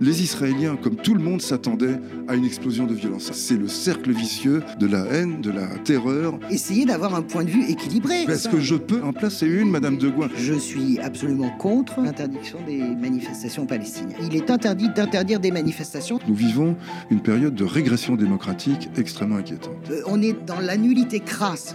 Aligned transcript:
Les 0.00 0.22
Israéliens, 0.22 0.76
comme 0.76 0.94
tout 0.94 1.14
le 1.14 1.22
monde, 1.22 1.42
s'attendaient 1.42 2.00
à 2.28 2.34
une 2.34 2.44
explosion 2.44 2.86
de 2.86 2.94
violence. 2.94 3.30
C'est 3.32 3.56
le 3.56 3.66
cercle 3.66 4.12
vicieux 4.12 4.62
de 4.78 4.86
la 4.86 5.04
haine, 5.06 5.40
de 5.40 5.50
la 5.50 5.66
terreur. 5.84 6.38
Essayez 6.50 6.84
d'avoir 6.84 7.14
un 7.16 7.22
point 7.22 7.42
de 7.42 7.50
vue 7.50 7.68
équilibré. 7.68 8.22
Est-ce 8.22 8.48
que 8.48 8.60
je 8.60 8.76
peux 8.76 9.02
en 9.02 9.12
placer 9.12 9.46
une, 9.46 9.70
Madame 9.70 9.98
de 9.98 10.08
Gouin? 10.08 10.28
Je 10.36 10.54
suis 10.54 11.00
absolument 11.00 11.50
contre 11.58 12.00
l'interdiction 12.00 12.58
des 12.66 12.78
manifestations 12.78 13.66
palestiniennes. 13.66 14.18
Il 14.22 14.36
est 14.36 14.50
interdit 14.50 14.88
d'interdire 14.88 15.40
des 15.40 15.50
manifestations. 15.50 16.20
Nous 16.28 16.34
vivons 16.34 16.76
une 17.10 17.20
période 17.20 17.54
de 17.54 17.64
régression 17.64 18.14
démocratique 18.14 18.88
extrêmement 18.96 19.36
inquiétante. 19.36 19.74
Euh, 19.90 20.02
on 20.06 20.22
est 20.22 20.36
dans 20.46 20.60
la 20.60 20.76
nullité 20.76 21.20
crasse. 21.20 21.74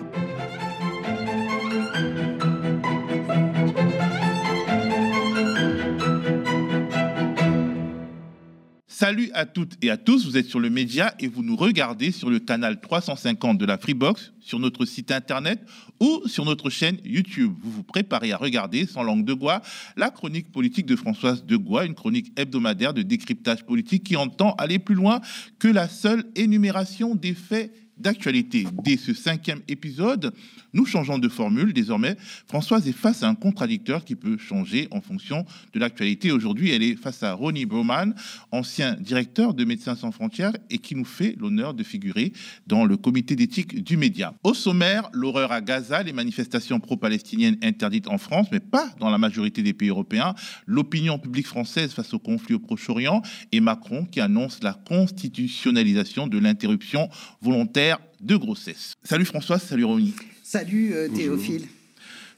Salut 9.03 9.31
à 9.33 9.45
toutes 9.45 9.73
et 9.81 9.89
à 9.89 9.97
tous, 9.97 10.25
vous 10.25 10.37
êtes 10.37 10.45
sur 10.45 10.61
le 10.61 10.69
média 10.69 11.13
et 11.19 11.27
vous 11.27 11.43
nous 11.43 11.57
regardez 11.57 12.13
sur 12.13 12.29
le 12.29 12.39
canal 12.39 12.79
350 12.79 13.57
de 13.57 13.65
la 13.65 13.77
Freebox, 13.77 14.31
sur 14.39 14.59
notre 14.59 14.85
site 14.85 15.11
internet 15.11 15.59
ou 15.99 16.21
sur 16.25 16.45
notre 16.45 16.69
chaîne 16.69 16.95
YouTube. 17.03 17.51
Vous 17.61 17.69
vous 17.69 17.83
préparez 17.83 18.31
à 18.31 18.37
regarder, 18.37 18.85
sans 18.85 19.03
langue 19.03 19.25
de 19.25 19.33
bois, 19.33 19.61
la 19.97 20.09
chronique 20.09 20.53
politique 20.53 20.85
de 20.85 20.95
Françoise 20.95 21.43
de 21.43 21.57
Gois, 21.57 21.85
une 21.85 21.95
chronique 21.95 22.31
hebdomadaire 22.37 22.93
de 22.93 23.01
décryptage 23.01 23.65
politique 23.65 24.05
qui 24.05 24.15
entend 24.15 24.53
aller 24.53 24.79
plus 24.79 24.95
loin 24.95 25.19
que 25.59 25.67
la 25.67 25.89
seule 25.89 26.23
énumération 26.37 27.13
des 27.13 27.33
faits 27.33 27.73
d'actualité. 27.97 28.65
Dès 28.85 28.95
ce 28.95 29.13
cinquième 29.13 29.59
épisode, 29.67 30.33
nous 30.73 30.85
changeons 30.85 31.19
de 31.19 31.29
formule. 31.29 31.73
Désormais, 31.73 32.17
Françoise 32.47 32.87
est 32.87 32.93
face 32.93 33.23
à 33.23 33.29
un 33.29 33.35
contradicteur 33.35 34.03
qui 34.03 34.15
peut 34.15 34.37
changer 34.37 34.87
en 34.91 35.01
fonction 35.01 35.45
de 35.73 35.79
l'actualité. 35.79 36.31
Aujourd'hui, 36.31 36.71
elle 36.71 36.83
est 36.83 36.95
face 36.95 37.23
à 37.23 37.33
Ronnie 37.33 37.65
Broman, 37.65 38.15
ancien 38.51 38.95
directeur 38.95 39.53
de 39.53 39.65
Médecins 39.65 39.95
sans 39.95 40.11
frontières 40.11 40.53
et 40.69 40.77
qui 40.77 40.95
nous 40.95 41.05
fait 41.05 41.35
l'honneur 41.39 41.73
de 41.73 41.83
figurer 41.83 42.33
dans 42.67 42.85
le 42.85 42.97
comité 42.97 43.35
d'éthique 43.35 43.83
du 43.83 43.97
média. 43.97 44.33
Au 44.43 44.53
sommaire, 44.53 45.09
l'horreur 45.13 45.51
à 45.51 45.61
Gaza, 45.61 46.03
les 46.03 46.13
manifestations 46.13 46.79
pro-palestiniennes 46.79 47.57
interdites 47.61 48.07
en 48.07 48.17
France, 48.17 48.47
mais 48.51 48.59
pas 48.59 48.89
dans 48.99 49.09
la 49.09 49.17
majorité 49.17 49.61
des 49.61 49.73
pays 49.73 49.89
européens, 49.89 50.33
l'opinion 50.65 51.19
publique 51.19 51.47
française 51.47 51.93
face 51.93 52.13
au 52.13 52.19
conflit 52.19 52.55
au 52.55 52.59
Proche-Orient 52.59 53.21
et 53.51 53.59
Macron 53.59 54.05
qui 54.05 54.19
annonce 54.19 54.61
la 54.63 54.73
constitutionnalisation 54.73 56.27
de 56.27 56.37
l'interruption 56.37 57.09
volontaire 57.41 57.99
de 58.21 58.35
grossesse. 58.35 58.93
Salut 59.03 59.25
Françoise, 59.25 59.61
salut 59.63 59.83
Ronnie. 59.83 60.13
Salut 60.53 60.93
euh, 60.93 61.07
Théophile. 61.09 61.63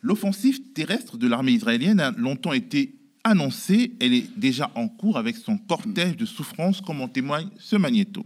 L'offensive 0.02 0.71
terrestre 0.73 1.17
de 1.17 1.27
l'armée 1.27 1.52
israélienne 1.52 1.99
a 1.99 2.11
longtemps 2.11 2.53
été 2.53 2.95
annoncée. 3.25 3.91
Elle 3.99 4.13
est 4.13 4.39
déjà 4.39 4.71
en 4.75 4.88
cours 4.88 5.17
avec 5.17 5.35
son 5.35 5.58
cortège 5.58 6.16
de 6.16 6.25
souffrance, 6.25 6.80
comme 6.80 7.02
en 7.02 7.09
témoigne 7.09 7.49
ce 7.59 7.75
magnéto. 7.75 8.25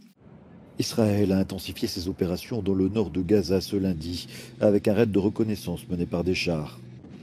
Israël 0.77 1.31
a 1.31 1.39
intensifié 1.39 1.87
ses 1.87 2.07
opérations 2.07 2.61
dans 2.61 2.75
le 2.75 2.87
nord 2.87 3.09
de 3.09 3.23
Gaza 3.23 3.61
ce 3.61 3.77
lundi, 3.77 4.27
avec 4.61 4.87
un 4.87 4.93
raid 4.93 5.11
de 5.11 5.17
reconnaissance 5.17 5.89
mené 5.89 6.05
par 6.05 6.23
des 6.23 6.35
chars. 6.35 6.79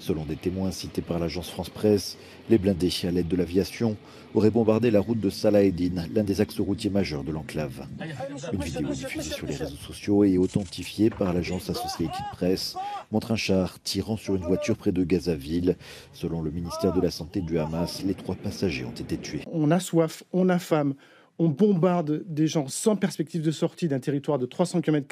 Selon 0.07 0.25
des 0.25 0.37
témoins 0.37 0.71
cités 0.71 1.03
par 1.03 1.19
l'agence 1.19 1.51
France 1.51 1.69
Presse, 1.69 2.17
les 2.49 2.59
blindés, 2.59 2.93
à 3.03 3.11
l'aide 3.11 3.27
de 3.27 3.35
l'aviation, 3.35 3.97
auraient 4.35 4.53
bombardé 4.53 4.93
la 4.93 5.01
route 5.01 5.19
de 5.19 5.31
Salah 5.31 5.65
Eddin, 5.65 6.07
l'un 6.15 6.23
des 6.23 6.41
axes 6.41 6.61
routiers 6.61 6.91
majeurs 6.91 7.25
de 7.25 7.33
l'enclave. 7.33 7.89
Une 8.53 8.63
vidéo 8.63 8.91
diffusée 8.91 9.35
sur 9.35 9.49
les 9.49 9.57
réseaux 9.57 9.75
sociaux 9.75 10.23
et 10.23 10.39
authentifiée 10.39 11.11
par 11.11 11.33
l'agence 11.33 11.71
Associated 11.71 12.25
Press 12.31 12.77
montre 13.11 13.33
un 13.33 13.37
char 13.37 13.83
tirant 13.83 14.17
sur 14.17 14.37
une 14.37 14.45
voiture 14.45 14.77
près 14.77 14.93
de 14.93 15.03
Gazaville. 15.03 15.77
Selon 16.13 16.41
le 16.41 16.53
ministère 16.53 16.93
de 16.93 17.01
la 17.01 17.11
Santé 17.11 17.41
du 17.41 17.59
Hamas, 17.59 18.05
les 18.05 18.15
trois 18.15 18.37
passagers 18.37 18.85
ont 18.85 18.91
été 18.91 19.17
tués. 19.19 19.43
On 19.51 19.73
a 19.73 19.81
soif, 19.81 20.23
on 20.33 20.49
a 20.51 20.61
faim, 20.61 20.95
on 21.39 21.49
bombarde 21.49 22.25
des 22.27 22.47
gens 22.47 22.69
sans 22.69 22.97
perspective 22.97 23.43
de 23.43 23.51
sortie 23.51 23.89
d'un 23.89 24.01
territoire 24.01 24.39
de 24.39 24.47
300 24.47 24.81
km, 24.81 25.07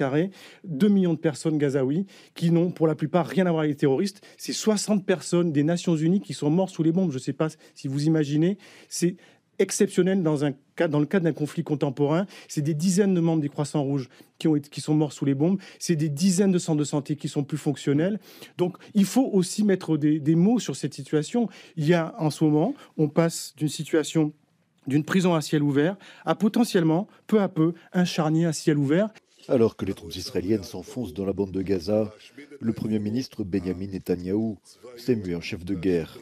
2 0.64 0.88
millions 0.88 1.14
de 1.14 1.18
personnes 1.18 1.58
gazaouis 1.58 2.06
qui 2.34 2.50
n'ont 2.50 2.70
pour 2.70 2.86
la 2.86 2.94
plupart 2.94 3.26
rien 3.26 3.46
à 3.46 3.50
voir 3.50 3.60
avec 3.60 3.72
les 3.72 3.76
terroristes. 3.76 4.22
C'est 4.36 4.52
60 4.52 5.04
personnes 5.04 5.52
des 5.52 5.62
Nations 5.62 5.96
Unies 5.96 6.20
qui 6.20 6.34
sont 6.34 6.50
mortes 6.50 6.74
sous 6.74 6.82
les 6.82 6.92
bombes. 6.92 7.10
Je 7.10 7.16
ne 7.16 7.22
sais 7.22 7.32
pas 7.32 7.48
si 7.74 7.88
vous 7.88 8.06
imaginez. 8.06 8.58
C'est 8.88 9.16
exceptionnel 9.58 10.22
dans, 10.22 10.44
un 10.44 10.52
cas, 10.74 10.88
le 10.88 11.06
cadre 11.06 11.24
d'un 11.24 11.32
conflit 11.32 11.62
contemporain. 11.62 12.26
C'est 12.48 12.62
des 12.62 12.74
dizaines 12.74 13.14
de 13.14 13.20
membres 13.20 13.42
des 13.42 13.48
Croissants 13.48 13.82
Rouges 13.82 14.08
qui 14.38 14.80
sont 14.80 14.94
morts 14.94 15.12
sous 15.12 15.24
les 15.24 15.34
bombes. 15.34 15.60
C'est 15.78 15.96
des 15.96 16.08
dizaines 16.08 16.52
de 16.52 16.58
centres 16.58 16.78
de 16.78 16.84
santé 16.84 17.16
qui 17.16 17.28
sont 17.28 17.44
plus 17.44 17.58
fonctionnels. 17.58 18.18
Donc, 18.58 18.76
il 18.94 19.04
faut 19.04 19.30
aussi 19.32 19.64
mettre 19.64 19.96
des, 19.96 20.18
des 20.18 20.34
mots 20.34 20.58
sur 20.58 20.76
cette 20.76 20.94
situation. 20.94 21.48
Il 21.76 21.86
y 21.86 21.94
a 21.94 22.14
en 22.18 22.30
ce 22.30 22.44
moment, 22.44 22.74
on 22.96 23.08
passe 23.08 23.54
d'une 23.56 23.68
situation 23.68 24.32
d'une 24.86 25.04
prison 25.04 25.34
à 25.34 25.40
ciel 25.40 25.62
ouvert 25.62 25.96
à 26.24 26.34
potentiellement, 26.34 27.08
peu 27.26 27.40
à 27.40 27.48
peu, 27.48 27.74
un 27.92 28.04
charnier 28.04 28.46
à 28.46 28.52
ciel 28.52 28.78
ouvert. 28.78 29.10
Alors 29.48 29.76
que 29.76 29.84
les 29.84 29.92
troupes 29.92 30.14
israéliennes 30.16 30.62
s'enfoncent 30.62 31.12
dans 31.12 31.26
la 31.26 31.32
bande 31.32 31.52
de 31.52 31.62
Gaza, 31.62 32.12
le 32.60 32.72
Premier 32.72 32.98
ministre 32.98 33.44
Benjamin 33.44 33.88
Netanyahou 33.88 34.56
s'est 34.96 35.16
mué 35.16 35.34
en 35.34 35.40
chef 35.40 35.64
de 35.64 35.74
guerre. 35.74 36.18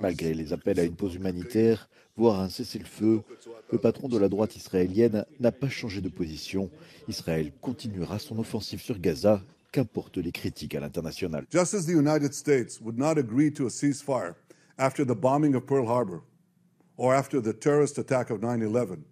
Malgré 0.00 0.34
les 0.34 0.52
appels 0.52 0.78
à 0.78 0.84
une 0.84 0.94
pause 0.94 1.14
humanitaire, 1.14 1.88
voire 2.16 2.40
un 2.40 2.48
cessez-le-feu, 2.48 3.22
le 3.70 3.78
patron 3.78 4.08
de 4.08 4.18
la 4.18 4.28
droite 4.28 4.56
israélienne 4.56 5.24
n'a 5.40 5.52
pas 5.52 5.68
changé 5.70 6.00
de 6.00 6.08
position. 6.08 6.70
Israël 7.08 7.52
continuera 7.60 8.18
son 8.18 8.38
offensive 8.38 8.82
sur 8.82 8.98
Gaza, 8.98 9.42
qu'importent 9.72 10.18
les 10.18 10.32
critiques 10.32 10.74
à 10.74 10.80
l'international. 10.80 11.46
Just 11.50 11.74
as 11.74 11.86
the 11.86 11.94
United 11.94 12.34
States 12.34 12.80
would 12.80 12.98
not 12.98 13.18
agree 13.18 13.50
to 13.50 13.66
a 13.66 13.70
ceasefire 13.70 14.34
after 14.78 15.04
the 15.04 15.14
bombing 15.14 15.54
of 15.54 15.64
Pearl 15.64 15.86
Harbor, 15.86 16.20
or 16.96 17.14
after 17.14 17.40
the 17.40 17.52
terrorist 17.52 17.98
attack 17.98 18.30
of 18.30 18.42
9 18.42 18.62
11. 18.62 19.04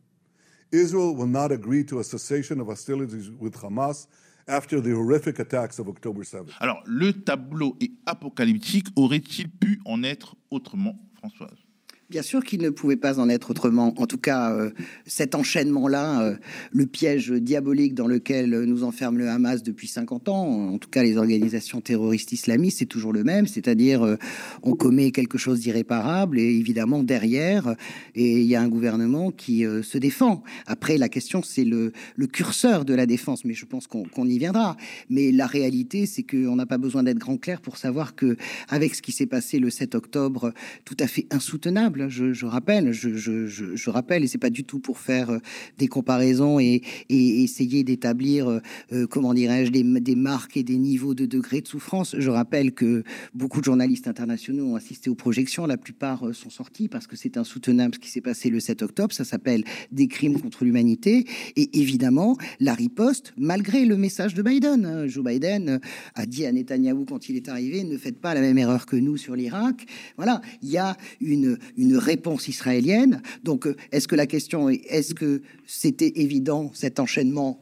Israel 0.72 1.16
will 1.16 1.26
not 1.26 1.50
agree 1.50 1.84
to 1.84 1.98
a 1.98 2.04
cessation 2.04 2.60
of 2.60 2.68
hostilities 2.68 3.30
with 3.30 3.56
Hamas 3.56 4.06
after 4.46 4.80
the 4.80 4.90
horrific 4.90 5.38
attacks 5.38 5.78
of 5.78 5.88
October 5.88 6.24
7. 6.24 6.46
Alors, 6.60 6.82
le 6.86 7.12
tableau 7.12 7.76
est 7.80 7.90
apocalyptique. 8.06 8.86
Aurait-il 8.96 9.48
pu 9.48 9.80
en 9.84 10.02
être 10.02 10.36
autrement, 10.50 10.96
Françoise 11.14 11.69
Bien 12.10 12.22
sûr 12.22 12.42
qu'il 12.42 12.60
ne 12.60 12.70
pouvait 12.70 12.96
pas 12.96 13.20
en 13.20 13.28
être 13.28 13.52
autrement. 13.52 13.94
En 13.96 14.06
tout 14.08 14.18
cas, 14.18 14.52
euh, 14.52 14.70
cet 15.06 15.36
enchaînement-là, 15.36 16.22
euh, 16.22 16.36
le 16.72 16.86
piège 16.86 17.30
diabolique 17.30 17.94
dans 17.94 18.08
lequel 18.08 18.50
nous 18.64 18.82
enferme 18.82 19.16
le 19.16 19.28
Hamas 19.28 19.62
depuis 19.62 19.86
50 19.86 20.28
ans, 20.28 20.72
en 20.72 20.78
tout 20.78 20.90
cas 20.90 21.04
les 21.04 21.18
organisations 21.18 21.80
terroristes 21.80 22.32
islamistes, 22.32 22.78
c'est 22.80 22.86
toujours 22.86 23.12
le 23.12 23.22
même, 23.22 23.46
c'est-à-dire 23.46 24.02
euh, 24.02 24.16
on 24.64 24.74
commet 24.74 25.12
quelque 25.12 25.38
chose 25.38 25.60
d'irréparable 25.60 26.40
et 26.40 26.52
évidemment 26.56 27.04
derrière, 27.04 27.76
et 28.16 28.40
il 28.40 28.46
y 28.46 28.56
a 28.56 28.60
un 28.60 28.68
gouvernement 28.68 29.30
qui 29.30 29.64
se 29.82 29.96
défend. 29.96 30.42
Après, 30.66 30.98
la 30.98 31.08
question, 31.08 31.44
c'est 31.44 31.64
le, 31.64 31.92
curseur 32.26 32.84
de 32.84 32.92
la 32.94 33.06
défense, 33.06 33.44
mais 33.44 33.54
je 33.54 33.66
pense 33.66 33.86
qu'on 33.86 34.26
y 34.26 34.38
viendra. 34.38 34.76
Mais 35.10 35.30
la 35.30 35.46
réalité, 35.46 36.06
c'est 36.06 36.24
qu'on 36.24 36.56
n'a 36.56 36.66
pas 36.66 36.78
besoin 36.78 37.04
d'être 37.04 37.18
grand 37.18 37.36
clair 37.36 37.60
pour 37.60 37.76
savoir 37.76 38.16
que 38.16 38.36
avec 38.68 38.96
ce 38.96 39.02
qui 39.02 39.12
s'est 39.12 39.26
passé 39.26 39.60
le 39.60 39.70
7 39.70 39.94
octobre, 39.94 40.52
tout 40.84 40.96
à 40.98 41.06
fait 41.06 41.26
insoutenable, 41.30 41.99
je, 42.08 42.46
rappelle, 42.46 42.92
je, 42.92 43.90
rappelle, 43.90 44.24
et 44.24 44.26
c'est 44.26 44.38
pas 44.38 44.50
du 44.50 44.64
tout 44.64 44.78
pour 44.78 44.98
faire 44.98 45.30
euh, 45.30 45.38
des 45.78 45.88
comparaisons 45.88 46.58
et, 46.58 46.82
essayer 47.08 47.84
d'établir, 47.84 48.48
euh, 48.48 48.60
euh, 48.92 49.06
comment 49.06 49.34
dirais-je, 49.34 49.70
des, 49.70 50.14
marques 50.14 50.56
et 50.56 50.62
des 50.62 50.78
niveaux 50.78 51.14
de 51.14 51.26
degrés 51.26 51.60
de 51.60 51.68
souffrance. 51.68 52.16
Je 52.18 52.30
rappelle 52.30 52.72
que 52.72 53.04
beaucoup 53.34 53.60
de 53.60 53.64
journalistes 53.64 54.08
internationaux 54.08 54.72
ont 54.72 54.76
assisté 54.76 55.10
aux 55.10 55.14
projections. 55.14 55.66
La 55.66 55.76
plupart 55.76 56.34
sont 56.34 56.50
sortis 56.50 56.88
parce 56.88 57.06
que 57.06 57.16
c'est 57.16 57.36
insoutenable 57.36 57.94
ce 57.94 58.00
qui 58.00 58.10
s'est 58.10 58.20
passé 58.20 58.50
le 58.50 58.60
7 58.60 58.82
octobre. 58.82 59.14
Ça 59.14 59.24
s'appelle 59.24 59.64
des 59.92 60.08
crimes 60.08 60.40
contre 60.40 60.64
l'humanité. 60.64 61.26
Et 61.56 61.80
évidemment, 61.80 62.36
la 62.58 62.74
riposte, 62.74 63.32
malgré 63.36 63.84
le 63.84 63.96
message 63.96 64.34
de 64.34 64.42
Biden. 64.42 64.84
Hein. 64.84 65.06
Joe 65.06 65.24
Biden 65.24 65.80
a 66.14 66.26
dit 66.26 66.46
à 66.46 66.52
Netanyahou 66.52 67.04
quand 67.04 67.28
il 67.28 67.36
est 67.36 67.48
arrivé, 67.48 67.84
ne 67.84 67.96
faites 67.96 68.20
pas 68.20 68.34
la 68.34 68.40
même 68.40 68.58
erreur 68.58 68.86
que 68.86 68.96
nous 68.96 69.16
sur 69.16 69.36
l'Irak. 69.36 69.86
Voilà, 70.16 70.40
il 70.62 70.70
y 70.70 70.78
a 70.78 70.96
une 71.20 71.58
réponse 71.96 72.48
israélienne. 72.48 73.22
Donc, 73.44 73.66
euh, 73.66 73.76
est-ce 73.92 74.08
que 74.08 74.16
la 74.16 74.26
question 74.26 74.68
est, 74.68 74.82
est-ce 74.88 75.14
que 75.14 75.42
c'était 75.66 76.12
évident 76.16 76.70
cet 76.74 77.00
enchaînement 77.00 77.60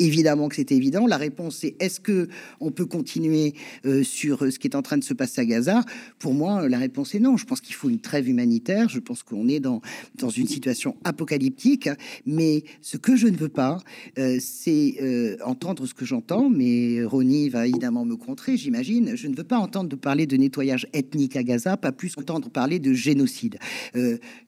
Évidemment 0.00 0.48
que 0.48 0.56
c'est 0.56 0.72
évident. 0.72 1.06
La 1.06 1.18
réponse 1.18 1.58
c'est 1.58 1.76
est-ce 1.78 2.00
que 2.00 2.28
on 2.58 2.70
peut 2.70 2.86
continuer 2.86 3.52
euh, 3.84 4.02
sur 4.02 4.42
euh, 4.42 4.50
ce 4.50 4.58
qui 4.58 4.66
est 4.66 4.74
en 4.74 4.80
train 4.80 4.96
de 4.96 5.04
se 5.04 5.12
passer 5.12 5.42
à 5.42 5.44
Gaza? 5.44 5.84
Pour 6.18 6.32
moi, 6.32 6.66
la 6.70 6.78
réponse 6.78 7.14
est 7.14 7.18
non. 7.20 7.36
Je 7.36 7.44
pense 7.44 7.60
qu'il 7.60 7.74
faut 7.74 7.90
une 7.90 8.00
trêve 8.00 8.26
humanitaire. 8.26 8.88
Je 8.88 8.98
pense 8.98 9.22
qu'on 9.22 9.46
est 9.46 9.60
dans 9.60 9.82
dans 10.14 10.30
une 10.30 10.48
situation 10.48 10.96
apocalyptique. 11.04 11.90
Mais 12.24 12.64
ce 12.80 12.96
que 12.96 13.14
je 13.14 13.26
ne 13.26 13.36
veux 13.36 13.50
pas, 13.50 13.78
euh, 14.18 14.38
c'est 14.40 14.96
entendre 15.44 15.84
ce 15.84 15.92
que 15.92 16.06
j'entends. 16.06 16.48
Mais 16.48 17.04
Ronnie 17.04 17.50
va 17.50 17.66
évidemment 17.66 18.06
me 18.06 18.16
contrer, 18.16 18.56
j'imagine. 18.56 19.16
Je 19.16 19.28
ne 19.28 19.36
veux 19.36 19.44
pas 19.44 19.58
entendre 19.58 19.90
de 19.90 19.96
parler 19.96 20.26
de 20.26 20.36
nettoyage 20.38 20.86
ethnique 20.94 21.36
à 21.36 21.42
Gaza, 21.42 21.76
pas 21.76 21.92
plus 21.92 22.14
qu'entendre 22.14 22.48
parler 22.48 22.78
de 22.78 22.94
génocide. 22.94 23.58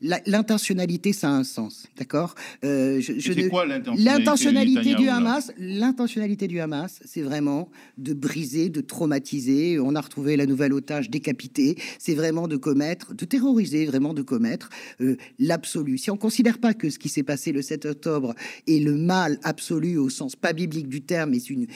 L'intentionnalité, 0.00 1.12
ça 1.12 1.28
a 1.28 1.32
un 1.32 1.44
sens, 1.44 1.86
d'accord? 1.98 2.34
Je, 2.62 3.00
je 3.00 3.32
l'intentionnalité 4.02 4.94
du 4.94 5.08
Hamas 5.08 5.41
L'intentionnalité 5.58 6.48
du 6.48 6.60
Hamas, 6.60 7.00
c'est 7.04 7.22
vraiment 7.22 7.70
de 7.98 8.12
briser, 8.12 8.68
de 8.68 8.80
traumatiser. 8.80 9.78
On 9.78 9.94
a 9.94 10.00
retrouvé 10.00 10.36
la 10.36 10.46
nouvelle 10.46 10.72
otage 10.72 11.10
décapitée. 11.10 11.76
C'est 11.98 12.14
vraiment 12.14 12.48
de 12.48 12.56
commettre, 12.56 13.14
de 13.14 13.24
terroriser, 13.24 13.86
vraiment 13.86 14.14
de 14.14 14.22
commettre 14.22 14.70
euh, 15.00 15.16
l'absolu. 15.38 15.98
Si 15.98 16.10
on 16.10 16.16
considère 16.16 16.58
pas 16.58 16.74
que 16.74 16.90
ce 16.90 16.98
qui 16.98 17.08
s'est 17.08 17.22
passé 17.22 17.52
le 17.52 17.62
7 17.62 17.86
octobre 17.86 18.34
est 18.66 18.82
le 18.82 18.96
mal 18.96 19.38
absolu 19.42 19.96
au 19.98 20.08
sens 20.08 20.36
pas 20.36 20.52
biblique 20.52 20.88
du 20.88 21.02
terme, 21.02 21.30
mais 21.30 21.38
une, 21.38 21.66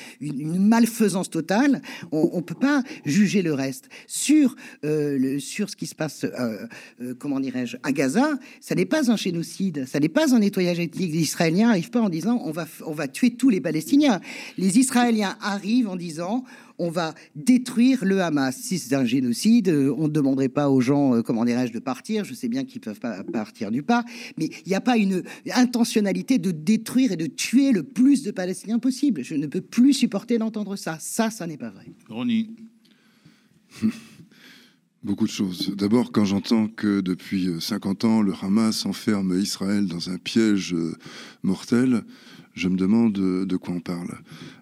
malfaisance 0.66 1.30
totale, 1.30 1.82
on, 2.12 2.30
on 2.32 2.42
peut 2.42 2.54
pas 2.54 2.82
juger 3.04 3.42
le 3.42 3.54
reste. 3.54 3.88
Sur, 4.06 4.56
euh, 4.84 5.18
le, 5.18 5.40
sur 5.40 5.70
ce 5.70 5.76
qui 5.76 5.86
se 5.86 5.94
passe, 5.94 6.24
euh, 6.24 7.14
comment 7.18 7.40
dirais-je, 7.40 7.76
à 7.82 7.92
Gaza, 7.92 8.38
ça 8.60 8.74
n'est 8.74 8.86
pas 8.86 9.10
un 9.10 9.16
génocide, 9.16 9.86
ça 9.86 10.00
n'est 10.00 10.08
pas 10.08 10.34
un 10.34 10.40
nettoyage 10.40 10.80
ethnique. 10.80 11.12
Les 11.12 11.20
Israéliens 11.20 11.68
n'arrivent 11.68 11.90
pas 11.90 12.00
en 12.00 12.08
disant 12.08 12.40
on 12.44 12.50
va, 12.50 12.66
on 12.84 12.92
va 12.92 13.08
tuer 13.08 13.30
tous 13.30 13.48
les 13.48 13.55
Palestiniens. 13.60 14.20
Les 14.58 14.78
Israéliens 14.78 15.36
arrivent 15.40 15.88
en 15.88 15.96
disant 15.96 16.44
on 16.78 16.90
va 16.90 17.14
détruire 17.34 18.04
le 18.04 18.20
Hamas. 18.20 18.56
Si 18.56 18.78
c'est 18.78 18.94
un 18.94 19.04
génocide, 19.04 19.68
on 19.68 20.04
ne 20.04 20.12
demanderait 20.12 20.48
pas 20.48 20.68
aux 20.68 20.80
gens, 20.80 21.22
comment 21.22 21.44
dirais-je, 21.44 21.72
de 21.72 21.78
partir. 21.78 22.24
Je 22.24 22.34
sais 22.34 22.48
bien 22.48 22.64
qu'ils 22.64 22.80
peuvent 22.80 23.00
pas 23.00 23.22
partir 23.24 23.70
du 23.70 23.82
pas, 23.82 24.04
mais 24.36 24.50
il 24.64 24.68
n'y 24.68 24.74
a 24.74 24.80
pas 24.80 24.96
une 24.96 25.22
intentionnalité 25.54 26.38
de 26.38 26.50
détruire 26.50 27.12
et 27.12 27.16
de 27.16 27.26
tuer 27.26 27.72
le 27.72 27.82
plus 27.82 28.22
de 28.22 28.30
Palestiniens 28.30 28.78
possible. 28.78 29.24
Je 29.24 29.34
ne 29.34 29.46
peux 29.46 29.60
plus 29.60 29.92
supporter 29.92 30.38
d'entendre 30.38 30.76
ça. 30.76 30.98
Ça, 31.00 31.30
ça 31.30 31.46
n'est 31.46 31.56
pas 31.56 31.70
vrai. 31.70 31.86
Ronnie. 32.08 32.50
Beaucoup 35.02 35.26
de 35.26 35.30
choses. 35.30 35.72
D'abord, 35.76 36.10
quand 36.10 36.24
j'entends 36.24 36.66
que 36.66 37.00
depuis 37.00 37.48
50 37.60 38.04
ans, 38.04 38.22
le 38.22 38.32
Hamas 38.42 38.86
enferme 38.86 39.38
Israël 39.38 39.86
dans 39.86 40.10
un 40.10 40.18
piège 40.18 40.74
mortel, 41.44 42.02
je 42.56 42.68
me 42.68 42.76
demande 42.76 43.12
de 43.12 43.56
quoi 43.56 43.74
on 43.74 43.80
parle. 43.80 44.08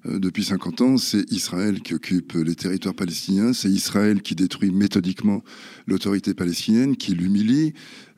Depuis 0.04 0.44
50 0.44 0.80
ans, 0.82 0.96
c'est 0.98 1.30
Israël 1.32 1.80
qui 1.80 1.94
occupe 1.94 2.34
les 2.34 2.54
territoires 2.54 2.94
palestiniens, 2.94 3.52
c'est 3.52 3.70
Israël 3.70 4.20
qui 4.20 4.34
détruit 4.34 4.70
méthodiquement 4.70 5.42
l'autorité 5.86 6.34
palestinienne, 6.34 6.96
qui 6.96 7.14
l'humilie, 7.14 7.72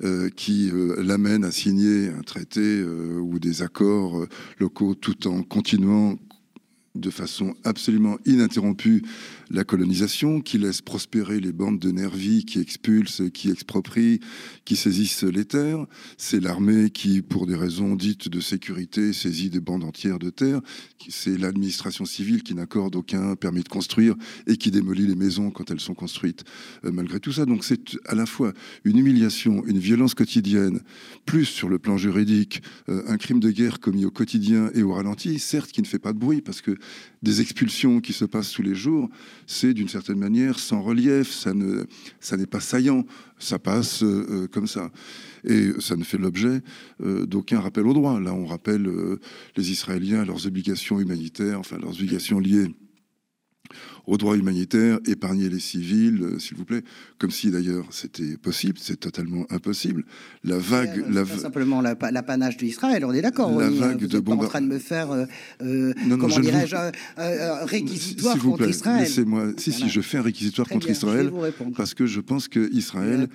euh, 0.04 0.28
qui 0.28 0.70
euh, 0.70 1.02
l'amène 1.02 1.44
à 1.44 1.50
signer 1.50 2.08
un 2.08 2.20
traité 2.22 2.60
euh, 2.60 3.18
ou 3.18 3.38
des 3.38 3.62
accords 3.62 4.26
locaux 4.58 4.94
tout 4.94 5.26
en 5.26 5.42
continuant 5.42 6.18
de 7.00 7.10
façon 7.10 7.54
absolument 7.64 8.18
ininterrompue 8.26 9.02
la 9.50 9.64
colonisation, 9.64 10.40
qui 10.40 10.58
laisse 10.58 10.82
prospérer 10.82 11.40
les 11.40 11.52
bandes 11.52 11.78
de 11.78 11.90
nervis, 11.90 12.44
qui 12.44 12.58
expulsent, 12.58 13.30
qui 13.32 13.50
exproprient, 13.50 14.20
qui 14.64 14.76
saisissent 14.76 15.22
les 15.22 15.44
terres. 15.44 15.86
C'est 16.16 16.40
l'armée 16.40 16.90
qui, 16.90 17.22
pour 17.22 17.46
des 17.46 17.54
raisons 17.54 17.94
dites 17.94 18.28
de 18.28 18.40
sécurité, 18.40 19.12
saisit 19.12 19.50
des 19.50 19.60
bandes 19.60 19.84
entières 19.84 20.18
de 20.18 20.30
terres. 20.30 20.60
C'est 21.08 21.38
l'administration 21.38 22.04
civile 22.04 22.42
qui 22.42 22.54
n'accorde 22.54 22.96
aucun 22.96 23.36
permis 23.36 23.62
de 23.62 23.68
construire 23.68 24.16
et 24.46 24.56
qui 24.56 24.70
démolit 24.70 25.06
les 25.06 25.14
maisons 25.14 25.50
quand 25.50 25.70
elles 25.70 25.80
sont 25.80 25.94
construites. 25.94 26.44
Euh, 26.84 26.90
malgré 26.90 27.20
tout 27.20 27.32
ça, 27.32 27.46
donc 27.46 27.64
c'est 27.64 27.96
à 28.06 28.14
la 28.14 28.26
fois 28.26 28.52
une 28.84 28.98
humiliation, 28.98 29.64
une 29.66 29.78
violence 29.78 30.14
quotidienne, 30.14 30.80
plus 31.24 31.44
sur 31.44 31.68
le 31.68 31.78
plan 31.78 31.96
juridique, 31.96 32.62
euh, 32.88 33.02
un 33.06 33.16
crime 33.16 33.40
de 33.40 33.50
guerre 33.50 33.78
commis 33.78 34.04
au 34.04 34.10
quotidien 34.10 34.70
et 34.74 34.82
au 34.82 34.92
ralenti, 34.92 35.38
certes 35.38 35.70
qui 35.70 35.82
ne 35.82 35.86
fait 35.86 35.98
pas 35.98 36.12
de 36.12 36.18
bruit 36.18 36.40
parce 36.40 36.60
que 36.60 36.76
des 37.22 37.40
expulsions 37.40 38.00
qui 38.00 38.12
se 38.12 38.24
passent 38.24 38.52
tous 38.52 38.62
les 38.62 38.74
jours, 38.74 39.08
c'est 39.46 39.74
d'une 39.74 39.88
certaine 39.88 40.18
manière 40.18 40.58
sans 40.58 40.82
relief, 40.82 41.32
ça 41.32 41.54
ne, 41.54 41.84
ça 42.20 42.36
n'est 42.36 42.46
pas 42.46 42.60
saillant, 42.60 43.04
ça 43.38 43.58
passe 43.58 44.02
euh, 44.02 44.26
euh, 44.30 44.48
comme 44.48 44.66
ça. 44.66 44.90
Et 45.44 45.70
ça 45.78 45.96
ne 45.96 46.04
fait 46.04 46.18
l'objet 46.18 46.60
euh, 47.02 47.26
d'aucun 47.26 47.60
rappel 47.60 47.86
au 47.86 47.94
droit. 47.94 48.20
Là, 48.20 48.32
on 48.34 48.46
rappelle 48.46 48.88
les 49.56 49.70
Israéliens 49.70 50.24
leurs 50.24 50.46
obligations 50.46 51.00
humanitaires, 51.00 51.60
enfin 51.60 51.78
leurs 51.78 51.94
obligations 51.94 52.40
liées 52.40 52.68
au 54.06 54.16
droit 54.16 54.36
humanitaire, 54.36 54.98
épargner 55.06 55.48
les 55.48 55.60
civils, 55.60 56.22
euh, 56.22 56.38
s'il 56.38 56.56
vous 56.56 56.64
plaît, 56.64 56.82
comme 57.18 57.30
si 57.30 57.50
d'ailleurs 57.50 57.86
c'était 57.90 58.36
possible, 58.36 58.78
c'est 58.80 58.98
totalement 58.98 59.46
impossible. 59.50 60.04
La 60.44 60.58
vague, 60.58 61.04
la 61.10 61.24
pas 61.24 61.38
simplement 61.38 61.80
l'apanage 61.80 62.56
d'Israël, 62.56 63.04
on 63.04 63.12
est 63.12 63.22
d'accord. 63.22 63.50
La 63.58 63.68
vague 63.68 64.00
vous 64.00 64.06
de 64.06 64.18
bombardements. 64.18 64.46
en 64.46 64.48
train 64.48 64.60
de 64.60 64.66
me 64.66 64.78
faire, 64.78 65.10
euh, 65.10 65.26
euh 65.62 65.92
comment 66.08 66.38
dirais-je, 66.38 66.76
un 66.76 67.64
réquisitoire 67.64 68.38
contre 68.38 68.58
plaît, 68.58 68.70
Israël. 68.70 69.00
Laissez-moi. 69.00 69.52
Si, 69.56 69.72
si, 69.72 69.88
je 69.88 70.00
fais 70.00 70.18
un 70.18 70.22
réquisitoire 70.22 70.68
contre 70.68 70.90
Israël 70.90 71.30
parce 71.76 71.94
que 71.94 72.06
je 72.06 72.20
pense 72.20 72.48
que 72.48 72.72
Israël 72.72 73.28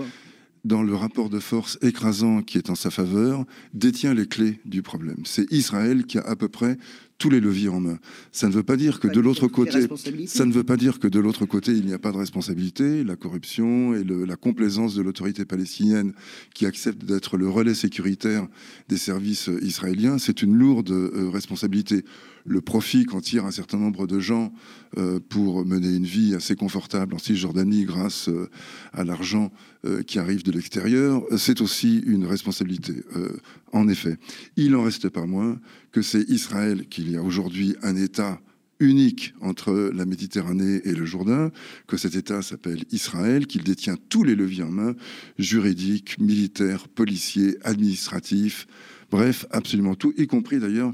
dans 0.63 0.83
le 0.83 0.93
rapport 0.95 1.29
de 1.29 1.39
force 1.39 1.77
écrasant 1.81 2.41
qui 2.41 2.57
est 2.57 2.69
en 2.69 2.75
sa 2.75 2.91
faveur, 2.91 3.45
détient 3.73 4.13
les 4.13 4.27
clés 4.27 4.59
du 4.65 4.81
problème. 4.81 5.17
C'est 5.25 5.51
Israël 5.51 6.05
qui 6.05 6.17
a 6.17 6.21
à 6.21 6.35
peu 6.35 6.49
près 6.49 6.77
tous 7.21 7.29
les 7.29 7.39
leviers 7.39 7.69
en 7.69 7.79
main. 7.79 7.99
Ça 8.31 8.47
ne 8.47 8.53
veut 8.53 8.63
pas 8.63 8.77
dire 8.77 8.99
que 8.99 9.07
de 9.07 9.19
l'autre 9.19 9.47
côté, 9.47 9.87
ça 10.25 10.45
ne 10.45 10.51
veut 10.51 10.63
pas 10.63 10.75
dire 10.75 10.97
que 10.97 11.07
de 11.07 11.19
l'autre 11.19 11.45
côté 11.45 11.71
il 11.71 11.85
n'y 11.85 11.93
a 11.93 11.99
pas 11.99 12.11
de 12.11 12.17
responsabilité, 12.17 13.03
la 13.03 13.15
corruption 13.15 13.93
et 13.93 14.03
le, 14.03 14.25
la 14.25 14.35
complaisance 14.35 14.95
de 14.95 15.03
l'autorité 15.03 15.45
palestinienne 15.45 16.13
qui 16.55 16.65
accepte 16.65 17.05
d'être 17.05 17.37
le 17.37 17.47
relais 17.47 17.75
sécuritaire 17.75 18.47
des 18.89 18.97
services 18.97 19.51
israéliens, 19.61 20.17
c'est 20.17 20.41
une 20.41 20.55
lourde 20.55 20.89
euh, 20.89 21.29
responsabilité. 21.31 22.03
Le 22.43 22.59
profit 22.59 23.05
qu'en 23.05 23.21
tire 23.21 23.45
un 23.45 23.51
certain 23.51 23.77
nombre 23.77 24.07
de 24.07 24.19
gens 24.19 24.51
euh, 24.97 25.19
pour 25.29 25.63
mener 25.63 25.95
une 25.95 26.05
vie 26.05 26.33
assez 26.33 26.55
confortable 26.55 27.13
en 27.13 27.19
Cisjordanie 27.19 27.85
grâce 27.85 28.29
euh, 28.29 28.49
à 28.93 29.03
l'argent 29.03 29.51
euh, 29.85 30.03
qui 30.03 30.19
arrive 30.19 30.43
de 30.43 30.51
l'extérieur, 30.51 31.23
c'est 31.37 31.61
aussi 31.61 32.03
une 32.05 32.25
responsabilité. 32.25 32.93
Euh, 33.15 33.37
en 33.73 33.87
effet, 33.87 34.17
il 34.55 34.71
n'en 34.71 34.83
reste 34.83 35.09
pas 35.09 35.25
moins 35.25 35.59
que 35.91 36.01
c'est 36.01 36.29
Israël 36.29 36.87
qu'il 36.87 37.11
y 37.11 37.17
a 37.17 37.21
aujourd'hui 37.23 37.75
un 37.81 37.95
État 37.95 38.39
unique 38.79 39.33
entre 39.41 39.91
la 39.93 40.05
Méditerranée 40.05 40.81
et 40.83 40.93
le 40.93 41.05
Jourdain, 41.05 41.51
que 41.87 41.97
cet 41.97 42.15
État 42.15 42.41
s'appelle 42.41 42.83
Israël, 42.91 43.47
qu'il 43.47 43.63
détient 43.63 43.97
tous 44.09 44.23
les 44.23 44.35
leviers 44.35 44.63
en 44.63 44.71
main, 44.71 44.95
juridiques, 45.39 46.19
militaires, 46.19 46.87
policiers, 46.87 47.57
administratifs, 47.63 48.67
bref, 49.09 49.45
absolument 49.51 49.95
tout, 49.95 50.13
y 50.17 50.27
compris 50.27 50.59
d'ailleurs 50.59 50.93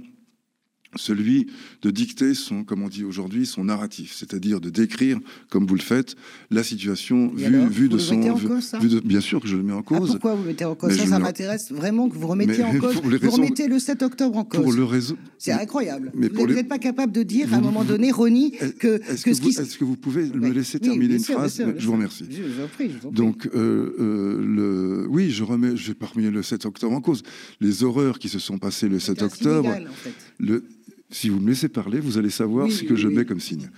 celui 0.96 1.48
de 1.82 1.92
dicter 1.92 2.34
son, 2.34 2.64
comme 2.64 2.82
on 2.82 2.88
dit 2.88 3.04
aujourd'hui, 3.04 3.46
son 3.46 3.66
narratif, 3.66 4.14
c'est-à-dire 4.16 4.62
de 4.62 4.70
décrire, 4.70 5.20
comme 5.50 5.66
vous 5.66 5.76
le 5.76 5.82
faites, 5.82 6.16
la 6.50 6.64
situation 6.64 7.32
vue, 7.34 7.90
de 7.90 7.98
son. 7.98 8.20
de, 8.20 9.00
bien 9.02 9.22
sûr 9.22 9.42
que 9.42 9.48
je 9.48 9.58
le 9.58 9.64
mets 9.64 9.74
en 9.74 9.80
ah, 9.80 9.84
cause. 9.84 10.12
pourquoi 10.12 10.36
vous 10.36 10.44
mettez 10.44 10.66
en 10.66 10.76
cause 10.76 10.96
ça 10.96 11.06
Ça 11.06 11.20
m'intéresse 11.20 11.72
vraiment 11.72 12.10
que 12.10 12.16
vous 12.16 12.28
remettiez 12.28 12.64
en 12.64 12.74
cause. 12.80 12.96
Vous 12.96 13.32
remettez 13.32 13.68
le 13.68 13.80
7 13.80 14.02
octobre 14.04 14.38
en 14.38 14.44
cause. 14.44 14.62
Pour 14.62 14.74
le 14.74 14.84
réseau. 14.84 15.18
C'est 15.38 15.52
incroyable. 15.52 16.12
Mais 16.16 16.30
vous 16.30 16.48
n'êtes 16.48 16.68
pas 16.68 16.80
capable 16.80 17.12
de 17.12 17.24
dire 17.24 17.54
à 17.54 17.58
un 17.58 17.62
moment 17.62 17.84
donné, 17.84 18.12
Ronnie, 18.12 18.52
que. 18.80 19.02
Est-ce 19.10 19.24
que, 19.24 19.32
vous, 19.32 19.60
est 19.60 19.78
que 19.78 19.86
vous 19.86 19.98
pouvez 19.98 20.26
me 20.30 20.50
laisser 20.50 20.80
terminer 20.80 21.16
une 21.16 21.24
phrase 21.24 21.62
Je 21.78 21.86
vous 21.86 21.94
remercie. 21.94 22.26
Je, 22.30 22.44
vous 22.44 22.68
prie, 22.68 22.92
Donc, 23.12 23.48
euh, 23.48 23.96
euh, 24.00 24.46
le, 24.46 25.08
oui, 25.10 25.32
je 25.32 25.44
remets, 25.44 25.76
je 25.76 25.88
vais 25.88 25.94
pas 25.94 26.08
remettre 26.08 26.34
le 26.34 26.44
7 26.44 26.66
octobre 26.66 26.96
en 26.96 27.02
cause. 27.02 27.24
Les 27.62 27.84
horreurs 27.84 28.20
qui 28.20 28.30
se 28.30 28.40
sont 28.40 28.58
passées 28.58 28.90
le 28.90 29.00
7 29.00 29.22
octobre. 29.22 29.70
Le, 30.40 30.64
si 31.10 31.30
vous 31.30 31.40
me 31.40 31.50
laissez 31.50 31.70
parler, 31.70 32.00
vous 32.00 32.18
allez 32.18 32.30
savoir 32.30 32.72
ce 32.72 32.84
que 32.84 32.96
je 32.96 33.08
mets 33.08 33.26
comme 33.26 33.40
signe. 33.40 33.70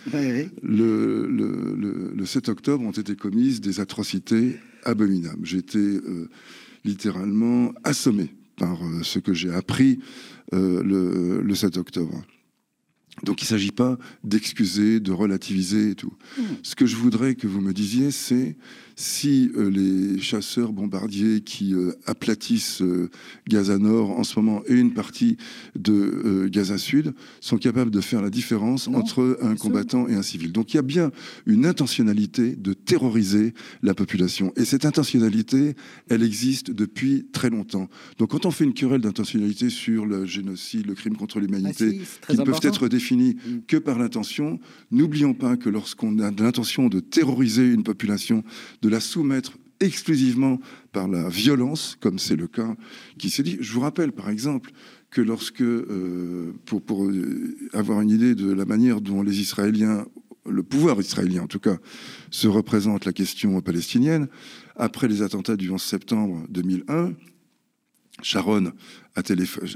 Le, 0.62 1.28
le, 1.28 2.26
7 2.26 2.50
octobre 2.50 2.84
ont 2.84 2.92
été 2.92 3.16
commises 3.16 3.62
des 3.62 3.80
atrocités 3.80 4.58
abominables. 4.84 5.46
J'ai 5.46 5.58
été 5.58 5.80
euh, 5.80 6.30
littéralement 6.86 7.74
assommé 7.84 8.34
par 8.58 8.84
euh, 8.84 9.04
ce 9.04 9.20
que 9.20 9.34
j'ai 9.34 9.52
appris 9.52 10.00
euh, 10.54 11.42
le, 11.44 11.56
7 11.56 11.78
octobre. 11.78 12.24
Donc 13.24 13.42
il 13.42 13.46
ne 13.46 13.50
s'agit 13.50 13.72
pas 13.72 13.98
d'excuser, 14.24 15.00
de 15.00 15.12
relativiser 15.12 15.92
et 15.92 15.96
tout. 15.96 16.14
Hmm. 16.38 16.44
Ce 16.64 16.76
que 16.76 16.86
je 16.86 16.96
voudrais 16.96 17.36
que 17.36 17.48
vous 17.48 17.62
me 17.62 17.74
disiez, 17.74 18.12
c'est 18.12 18.56
si 19.00 19.50
euh, 19.56 19.70
les 19.70 20.20
chasseurs 20.20 20.74
bombardiers 20.74 21.40
qui 21.40 21.74
euh, 21.74 21.94
aplatissent 22.06 22.82
euh, 22.82 23.10
Gaza 23.48 23.78
Nord 23.78 24.12
en 24.12 24.26
ce 24.26 24.38
moment 24.38 24.62
et 24.68 24.74
une 24.74 24.94
partie 24.94 25.38
de 25.76 26.50
Gaza 26.52 26.78
Sud 26.78 27.14
sont 27.40 27.58
capables 27.58 27.92
de 27.92 28.02
faire 28.02 28.22
la 28.22 28.30
différence 28.30 28.90
entre 28.90 29.40
un 29.42 29.56
combattant 29.56 30.10
et 30.10 30.16
un 30.16 30.22
civil. 30.22 30.52
Donc 30.52 30.74
il 30.74 30.78
y 30.78 30.80
a 30.80 30.84
bien 30.84 31.12
une 31.46 31.66
intentionnalité 31.66 32.58
de 32.58 32.74
terroriser 32.74 33.54
la 33.84 33.94
population. 33.94 34.52
Et 34.58 34.66
cette 34.66 34.84
intentionnalité, 34.84 35.76
elle 36.10 36.22
existe 36.22 36.70
depuis 36.72 37.26
très 37.32 37.50
longtemps. 37.50 37.88
Donc 38.18 38.32
quand 38.32 38.46
on 38.46 38.52
fait 38.52 38.66
une 38.66 38.74
querelle 38.74 39.02
d'intentionnalité 39.02 39.70
sur 39.70 40.06
le 40.06 40.26
génocide, 40.26 40.88
le 40.88 40.96
crime 40.96 41.16
contre 41.16 41.40
l'humanité, 41.40 42.02
ah 42.02 42.34
qui 42.34 42.38
ne 42.38 42.44
peuvent 42.44 42.60
être 42.64 42.90
définis 42.90 43.36
mm. 43.36 43.60
que 43.66 43.78
par 43.78 43.98
l'intention, 43.98 44.60
n'oublions 44.92 45.34
pas 45.34 45.56
que 45.56 45.70
lorsqu'on 45.70 46.20
a 46.20 46.32
l'intention 46.32 46.90
de 46.90 47.00
terroriser 47.00 47.66
une 47.66 47.84
population, 47.84 48.44
de 48.82 48.89
la 48.90 49.00
soumettre 49.00 49.54
exclusivement 49.80 50.60
par 50.92 51.08
la 51.08 51.30
violence, 51.30 51.98
comme 52.00 52.20
c'est 52.20 52.36
le 52.36 52.48
cas 52.48 52.76
qui 53.18 53.30
s'est 53.30 53.44
dit. 53.44 53.58
Je 53.60 53.72
vous 53.74 53.80
rappelle, 53.80 54.12
par 54.12 54.30
exemple, 54.30 54.72
que 55.10 55.22
lorsque, 55.22 55.62
euh, 55.62 56.54
pour, 56.66 56.82
pour 56.82 57.06
euh, 57.06 57.56
avoir 57.74 58.02
une 58.02 58.10
idée 58.10 58.36
de 58.36 58.52
la 58.52 58.66
manière 58.66 59.02
dont 59.02 59.24
les 59.24 59.40
Israéliens, 59.40 60.06
le 60.46 60.64
pouvoir 60.64 61.00
israélien 61.00 61.44
en 61.44 61.48
tout 61.48 61.60
cas, 61.60 61.78
se 62.32 62.48
représente 62.48 63.06
la 63.06 63.14
question 63.14 63.60
palestinienne, 63.62 64.28
après 64.76 65.08
les 65.08 65.22
attentats 65.22 65.56
du 65.56 65.70
11 65.70 65.82
septembre 65.82 66.46
2001, 66.50 67.14
Sharon 68.22 68.72
à, 69.16 69.22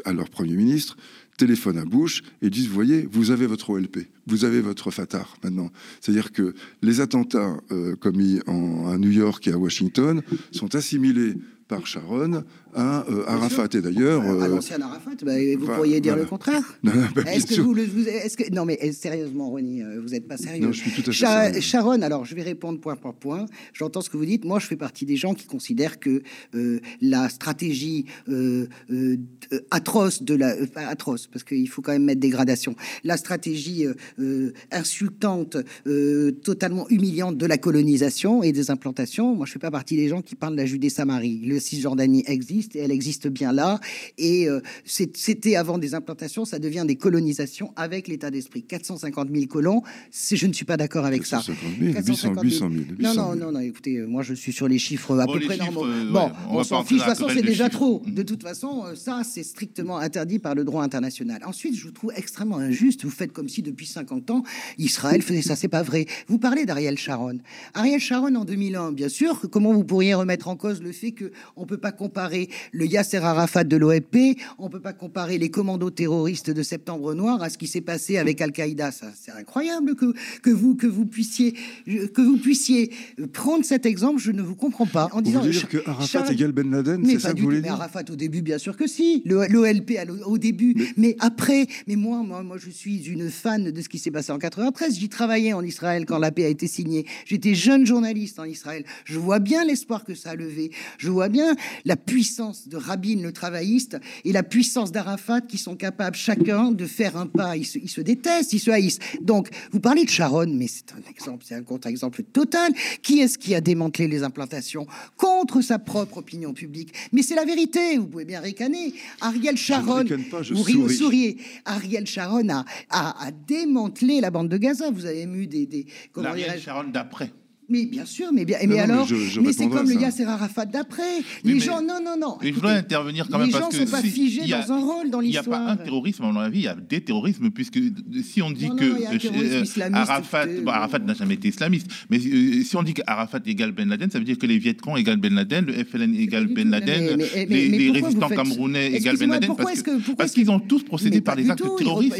à 0.05 0.13
leur 0.13 0.29
Premier 0.29 0.55
ministre, 0.55 0.97
téléphone 1.37 1.77
à 1.77 1.85
Bush 1.85 2.23
et 2.41 2.49
disent, 2.49 2.67
vous 2.67 2.73
voyez, 2.73 3.07
vous 3.11 3.31
avez 3.31 3.47
votre 3.47 3.69
OLP, 3.69 4.07
vous 4.27 4.45
avez 4.45 4.61
votre 4.61 4.91
Fatah 4.91 5.27
maintenant. 5.43 5.71
C'est-à-dire 5.99 6.31
que 6.31 6.53
les 6.81 7.01
attentats 7.01 7.57
euh, 7.71 7.95
commis 7.95 8.39
en, 8.47 8.91
à 8.91 8.97
New 8.97 9.11
York 9.11 9.47
et 9.47 9.51
à 9.51 9.57
Washington 9.57 10.21
sont 10.51 10.75
assimilés 10.75 11.35
par 11.75 11.87
Sharon 11.87 12.43
à 12.75 13.05
euh, 13.09 13.23
Arafat. 13.27 13.67
Et 13.73 13.81
d'ailleurs. 13.81 14.21
À 14.21 14.25
euh, 14.31 14.47
l'ancien 14.47 14.81
Arafat, 14.81 15.11
bah, 15.23 15.33
vous 15.59 15.65
pourriez 15.67 16.01
dire 16.01 16.15
le 16.15 16.25
contraire. 16.25 16.63
bah, 16.83 16.91
Est-ce 17.31 17.47
que 17.55 17.61
vous, 17.61 17.73
le- 17.73 17.85
vous- 17.85 18.07
est-ce 18.07 18.35
que 18.37 18.51
non 18.51 18.65
mais 18.65 18.77
eh, 18.81 18.91
sérieusement, 18.91 19.49
Ronnie, 19.49 19.81
euh, 19.83 19.99
vous 20.01 20.09
n'êtes 20.09 20.27
pas 20.27 20.37
sérieux. 20.37 20.65
Non, 20.65 20.71
je 20.71 20.79
suis 20.81 20.91
tout 20.91 21.01
à 21.01 21.05
fait 21.05 21.11
Cha- 21.11 21.43
sérieux. 21.45 21.61
Sharon, 21.61 22.01
alors 22.01 22.25
je 22.25 22.35
vais 22.35 22.41
répondre 22.41 22.79
point 22.79 22.95
par 22.95 23.13
point. 23.13 23.45
J'entends 23.73 24.01
ce 24.01 24.09
que 24.09 24.17
vous 24.17 24.25
dites. 24.25 24.45
Moi, 24.45 24.59
je 24.59 24.67
fais 24.67 24.75
partie 24.75 25.05
des 25.05 25.15
gens 25.17 25.33
qui 25.33 25.45
considèrent 25.45 25.99
que 25.99 26.21
euh, 26.55 26.79
la 27.01 27.29
stratégie 27.29 28.05
euh, 28.29 28.67
euh, 28.91 29.17
euh, 29.51 29.59
atroce 29.71 30.23
de 30.23 30.35
la 30.35 30.51
euh, 30.55 30.65
atroce 30.75 31.27
parce 31.27 31.43
qu'il 31.43 31.67
faut 31.69 31.81
quand 31.81 31.91
même 31.93 32.05
mettre 32.05 32.21
des 32.21 32.29
gradations. 32.29 32.75
La 33.03 33.17
stratégie 33.17 33.85
euh, 33.85 33.93
euh, 34.19 34.53
insultante, 34.71 35.57
euh, 35.87 36.31
totalement 36.31 36.87
humiliante 36.89 37.37
de 37.37 37.45
la 37.45 37.57
colonisation 37.57 38.43
et 38.43 38.51
des 38.51 38.69
implantations. 38.71 39.35
Moi, 39.35 39.45
je 39.45 39.51
fais 39.53 39.59
pas 39.59 39.71
partie 39.71 39.95
des 39.95 40.07
gens 40.07 40.21
qui 40.21 40.35
parlent 40.35 40.53
de 40.53 40.57
la 40.61 40.65
Judée-Samarie. 40.65 41.41
Le 41.45 41.59
Cisjordanie 41.63 42.23
existe 42.27 42.75
et 42.75 42.79
elle 42.79 42.91
existe 42.91 43.27
bien 43.27 43.51
là. 43.51 43.79
Et 44.17 44.47
euh, 44.49 44.61
c'était 44.85 45.55
avant 45.55 45.77
des 45.77 45.95
implantations, 45.95 46.45
ça 46.45 46.59
devient 46.59 46.85
des 46.87 46.95
colonisations 46.95 47.73
avec 47.75 48.07
l'état 48.07 48.31
d'esprit. 48.31 48.63
450 48.63 49.29
000 49.33 49.45
colons, 49.47 49.81
je 50.11 50.45
ne 50.47 50.53
suis 50.53 50.65
pas 50.65 50.77
d'accord 50.77 51.05
avec 51.05 51.25
ça. 51.25 51.37
450 51.37 51.79
000, 51.79 51.93
450 51.93 52.43
800 52.43 52.69
000, 52.69 52.83
800 52.99 53.13
000. 53.13 53.15
Non, 53.15 53.35
non, 53.35 53.35
non, 53.45 53.51
non, 53.53 53.59
écoutez, 53.59 53.97
euh, 53.97 54.05
moi 54.05 54.23
je 54.23 54.33
suis 54.33 54.51
sur 54.53 54.67
les 54.67 54.77
chiffres 54.79 55.17
à 55.19 55.25
Bon, 55.25 55.33
peu 55.33 55.39
près 55.41 55.55
chiffres, 55.57 55.71
normaux. 55.71 55.85
euh, 55.85 56.11
bon, 56.11 56.25
ouais, 56.27 56.31
on 56.49 56.57
on 56.57 56.63
s'en 56.63 56.83
fiche, 56.83 56.97
de 56.99 57.03
toute 57.03 57.09
façon, 57.15 57.27
c'est 57.33 57.41
déjà 57.41 57.65
chiffres. 57.65 57.77
trop. 57.77 58.01
De 58.05 58.23
toute 58.23 58.43
façon, 58.43 58.83
ça, 58.95 59.21
c'est 59.23 59.43
strictement 59.43 59.97
interdit 59.97 60.39
par 60.39 60.55
le 60.55 60.63
droit 60.63 60.83
international. 60.83 61.41
Ensuite, 61.45 61.75
je 61.75 61.83
vous 61.85 61.91
trouve 61.91 62.11
extrêmement 62.15 62.57
injuste. 62.57 63.03
Vous 63.03 63.09
faites 63.09 63.31
comme 63.31 63.49
si 63.49 63.61
depuis 63.61 63.85
50 63.85 64.29
ans, 64.31 64.43
Israël 64.77 65.21
faisait 65.21 65.41
ça. 65.41 65.55
C'est 65.55 65.67
pas 65.67 65.83
vrai. 65.83 66.05
Vous 66.27 66.37
parlez 66.39 66.65
d'Ariel 66.65 66.97
Sharon. 66.97 67.39
Ariel 67.73 67.99
Sharon 67.99 68.35
en 68.35 68.45
2001, 68.45 68.91
bien 68.91 69.09
sûr. 69.09 69.39
Comment 69.51 69.73
vous 69.73 69.83
pourriez 69.83 70.13
remettre 70.13 70.47
en 70.47 70.55
cause 70.55 70.81
le 70.81 70.91
fait 70.91 71.11
que 71.11 71.31
on 71.55 71.65
peut 71.65 71.77
pas 71.77 71.91
comparer 71.91 72.49
le 72.71 72.85
Yasser 72.85 73.17
Arafat 73.17 73.63
de 73.63 73.77
l'OLP, 73.77 74.37
on 74.59 74.69
peut 74.69 74.79
pas 74.79 74.93
comparer 74.93 75.37
les 75.37 75.49
commandos 75.49 75.89
terroristes 75.91 76.49
de 76.49 76.63
Septembre 76.63 77.13
Noir 77.13 77.41
à 77.41 77.49
ce 77.49 77.57
qui 77.57 77.67
s'est 77.67 77.81
passé 77.81 78.17
avec 78.17 78.41
Al-Qaïda. 78.41 78.91
C'est 78.91 79.31
incroyable 79.31 79.95
que 79.95 80.13
que 80.41 80.49
vous 80.49 80.75
que 80.75 80.87
vous 80.87 81.05
puissiez 81.05 81.53
que 81.85 82.21
vous 82.21 82.37
puissiez 82.37 82.91
prendre 83.33 83.63
cet 83.65 83.85
exemple. 83.85 84.19
Je 84.21 84.31
ne 84.31 84.41
vous 84.41 84.55
comprends 84.55 84.85
pas. 84.85 85.09
En 85.11 85.17
Vous 85.17 85.21
disant 85.23 85.41
voulez 85.41 85.53
Cha- 85.53 85.67
dire 85.67 85.69
que 85.83 85.89
Arafat 85.89 86.05
Charles- 86.07 86.31
égale 86.33 86.51
Ben 86.51 86.69
Laden 86.71 87.05
C'est 87.05 87.19
ça 87.19 87.33
que 87.33 87.37
vous 87.39 87.43
voulez 87.45 87.61
dire 87.61 87.73
Arafat 87.73 88.03
au 88.11 88.15
début, 88.15 88.41
bien 88.41 88.57
sûr 88.57 88.75
que 88.77 88.87
si. 88.87 89.21
L'OLP 89.25 89.91
au 90.25 90.37
début, 90.37 90.75
mais... 90.97 91.15
après. 91.19 91.67
Mais 91.87 91.95
moi, 91.95 92.23
moi, 92.23 92.43
moi, 92.43 92.57
je 92.57 92.69
suis 92.69 93.05
une 93.07 93.29
fan 93.29 93.71
de 93.71 93.81
ce 93.81 93.89
qui 93.89 93.99
s'est 93.99 94.11
passé 94.11 94.31
en 94.31 94.39
93. 94.39 94.97
J'y 94.97 95.09
travaillais 95.09 95.53
en 95.53 95.63
Israël 95.63 96.05
quand 96.05 96.17
la 96.19 96.31
paix 96.31 96.45
a 96.45 96.47
été 96.49 96.67
signée. 96.67 97.05
J'étais 97.25 97.55
jeune 97.55 97.85
journaliste 97.85 98.39
en 98.39 98.45
Israël. 98.45 98.83
Je 99.05 99.19
vois 99.19 99.39
bien 99.39 99.65
l'espoir 99.65 100.03
que 100.05 100.15
ça 100.15 100.31
a 100.31 100.35
levé. 100.35 100.71
Je 100.97 101.09
vois 101.09 101.29
bien 101.33 101.55
la 101.83 101.97
puissance 101.97 102.69
de 102.69 102.77
Rabin, 102.77 103.19
le 103.21 103.33
travailliste, 103.33 103.97
et 104.23 104.31
la 104.31 104.43
puissance 104.43 104.93
d'Arafat 104.93 105.41
qui 105.41 105.57
sont 105.57 105.75
capables 105.75 106.15
chacun 106.15 106.71
de 106.71 106.85
faire 106.85 107.17
un 107.17 107.27
pas. 107.27 107.57
Ils 107.57 107.65
se, 107.65 107.77
ils 107.77 107.89
se 107.89 107.99
détestent, 107.99 108.53
ils 108.53 108.59
se 108.59 108.71
haïssent. 108.71 108.99
Donc, 109.21 109.49
vous 109.73 109.81
parlez 109.81 110.05
de 110.05 110.09
Sharon, 110.09 110.47
mais 110.47 110.67
c'est 110.67 110.93
un 110.93 111.09
exemple, 111.09 111.43
c'est 111.45 111.55
un 111.55 111.63
contre-exemple 111.63 112.23
total. 112.23 112.71
Qui 113.01 113.19
est-ce 113.19 113.37
qui 113.37 113.53
a 113.55 113.59
démantelé 113.59 114.07
les 114.07 114.23
implantations 114.23 114.87
contre 115.17 115.59
sa 115.61 115.79
propre 115.79 116.17
opinion 116.19 116.53
publique? 116.53 116.93
Mais 117.11 117.21
c'est 117.23 117.35
la 117.35 117.43
vérité. 117.43 117.97
Vous 117.97 118.07
pouvez 118.07 118.25
bien 118.25 118.39
ricaner. 118.39 118.93
Ariel 119.19 119.57
Sharon, 119.57 120.03
ricane 120.03 120.23
pas, 120.25 120.43
je 120.43 120.53
vous 120.53 120.63
souris. 120.63 120.95
souriez. 120.95 121.37
Ariel 121.65 122.05
Sharon 122.05 122.47
a, 122.49 122.63
a, 122.89 123.25
a 123.27 123.31
démantelé 123.31 124.21
la 124.21 124.29
bande 124.29 124.49
de 124.49 124.57
Gaza. 124.57 124.91
Vous 124.91 125.05
avez 125.05 125.23
eu 125.23 125.47
des, 125.47 125.65
des 125.65 125.87
comment 126.11 126.29
L'Ariel 126.29 126.49
dirais-je 126.49 126.63
Sharon 126.65 126.89
d'après. 126.89 127.31
Mais 127.73 127.85
bien 127.85 128.05
sûr, 128.05 128.27
mais 128.33 128.45
bien, 128.45 128.57
mais 128.61 128.67
non, 128.67 128.73
mais 128.75 128.79
alors, 128.79 129.07
je- 129.07 129.15
je 129.15 129.39
mais 129.41 129.51
c'est 129.53 129.67
comme 129.67 129.89
le. 129.89 129.99
Yasser 129.99 130.25
Arafat 130.25 130.65
d'après. 130.65 131.01
Les 131.43 131.55
mais- 131.55 131.59
gens, 131.59 131.81
non, 131.81 131.99
non, 132.03 132.15
non. 132.19 132.33
Écoutez, 132.35 132.51
voudrais 132.51 132.75
intervenir 132.77 133.27
quand 133.29 133.37
même 133.39 133.47
les 133.47 133.51
parce 133.53 133.63
gens 133.65 133.69
que 133.79 133.85
sont 133.85 133.91
pas 133.91 134.01
si- 134.01 134.09
figés 134.09 134.41
il 134.43 134.49
y 134.49 134.53
a- 134.53 134.61
dans 134.65 134.73
un 134.73 134.79
rôle 134.79 135.09
dans 135.09 135.21
Il 135.21 135.29
n'y 135.31 135.37
a 135.37 135.41
l'histoire. 135.41 135.65
pas 135.65 135.71
un 135.71 135.77
terrorisme, 135.77 136.23
à 136.23 136.31
mon 136.31 136.39
avis, 136.39 136.59
il 136.59 136.63
y 136.65 136.67
a 136.67 136.75
des 136.75 137.01
terrorismes, 137.01 137.49
puisque 137.49 137.79
si 138.23 138.41
on 138.41 138.51
dit 138.51 138.65
Non, 138.67 138.75
non, 138.75 138.75
que 138.77 138.83
il 138.85 139.05
un 139.07 139.33
euh, 139.35 139.63
euh, 139.63 139.89
Arafat, 139.93 140.45
bon, 140.63 140.71
Arafat 140.71 140.99
n'a 140.99 141.13
jamais 141.15 141.33
été 141.35 141.47
islamiste, 141.49 141.87
mais 142.09 142.17
euh, 142.19 142.63
si 142.63 142.75
on 142.75 142.83
dit 142.83 142.93
qu'Arafat 142.93 143.39
égale 143.45 143.71
Ben 143.71 143.89
Laden, 143.89 144.09
ça 144.11 144.19
veut 144.19 144.25
dire 144.25 144.37
que 144.37 144.45
les 144.45 144.57
Vietcong 144.59 144.97
égale 144.97 145.17
Ben 145.17 145.33
Laden, 145.33 145.65
le 145.65 145.73
FLN 145.73 146.13
égale 146.15 146.47
du 146.47 146.53
Ben. 146.53 146.69
Laden, 146.69 147.17
Mais- 147.17 147.45
les, 147.45 147.91
résistants 147.91 148.27
faites- 148.29 148.37
camerounais 148.37 148.91
égale 148.93 149.17
Ben 149.17 149.29
Laden, 149.29 149.47
pourquoi 149.47 149.71
parce 150.17 150.31
qu'ils 150.31 150.49
ont 150.51 150.59
tous 150.59 150.83
procédé 150.83 151.21
par 151.21 151.35
des 151.35 151.49
actes 151.49 151.63
de 151.63 151.69
il 151.79 151.83
terrorisme. 151.83 152.15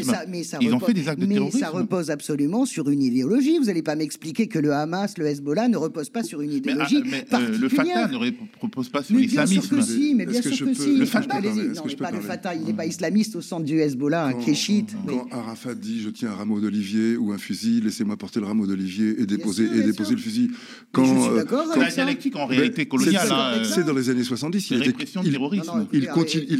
Ils 0.60 0.68
ont 0.72 0.74
repose- 0.78 0.86
fait 0.88 0.94
des 0.94 1.08
actes 1.08 1.20
de 1.20 1.26
mais 1.26 1.50
ça 1.50 1.68
repose 1.70 2.10
absolument 2.10 2.64
sur 2.66 2.88
une 2.88 3.02
idéologie. 3.02 3.58
Vous 3.58 3.64
n'allez 3.66 3.82
pas 3.82 3.96
m'expliquer 3.96 4.48
que 4.48 4.58
le 4.58 4.72
Hamas, 4.72 5.16
le 5.18 5.26
Hezbollah 5.26 5.43
ne 5.68 5.76
repose 5.76 6.08
pas 6.10 6.22
sur 6.22 6.40
une 6.40 6.50
Mais, 6.50 6.56
ah, 6.56 6.58
idéologie 6.88 7.02
mais, 7.04 7.26
euh, 7.32 7.58
le. 7.58 7.68
Fatah 7.68 8.08
ne 8.08 8.16
repose 8.60 8.88
pas 8.88 9.02
sur 9.02 9.14
Mais 9.14 9.26
bien 9.26 9.46
sûr 9.46 9.60
l'islamisme. 9.62 9.76
que 9.76 9.82
si, 9.82 10.14
mais 10.14 10.26
bien 10.26 10.42
sûr 10.42 10.66
que 10.66 10.74
si. 10.74 10.96
le 10.96 11.06
Fatah, 11.06 11.36
Allez-y. 11.36 11.68
Non, 11.74 11.82
mais 11.86 11.94
pas 11.96 12.10
le 12.10 12.20
il 12.54 12.62
n'est 12.64 12.72
pas 12.72 12.86
islamiste 12.86 13.36
au 13.36 13.40
centre 13.40 13.64
du 13.64 13.78
Hezbollah, 13.80 14.32
est 14.52 14.54
chiite. 14.54 14.94
Quand, 15.06 15.26
Arafat 15.30 15.74
dit 15.74 16.00
je 16.00 16.10
tiens 16.10 16.30
un 16.30 16.34
rameau 16.36 16.60
d'olivier 16.60 17.16
ou 17.16 17.32
un 17.32 17.38
fusil, 17.38 17.80
laissez-moi 17.82 18.16
porter 18.16 18.40
le 18.40 18.46
rameau 18.46 18.66
d'olivier 18.66 19.20
et 19.20 19.26
déposer, 19.26 19.66
sûr, 19.66 19.74
et 19.74 19.78
bien 19.78 19.86
déposer 19.86 20.08
sûr. 20.10 20.16
le 20.16 20.22
fusil. 20.22 20.50
je 20.52 20.56
Quand, 20.92 21.04
suis 21.04 21.38
euh, 21.38 21.44
la 21.76 21.90
dialectique 21.90 22.36
en 22.36 22.46
réalité 22.46 22.86
coloniale. 22.86 23.26
c'est- 23.26 23.32
hein, 23.32 23.62
C'est 23.64 23.84
dans 23.84 23.92
les 23.94 24.08
années 24.10 24.24
70. 24.24 24.60
C'est 24.68 24.74
il. 24.76 25.32
Non, 25.66 25.76
non, 25.76 25.88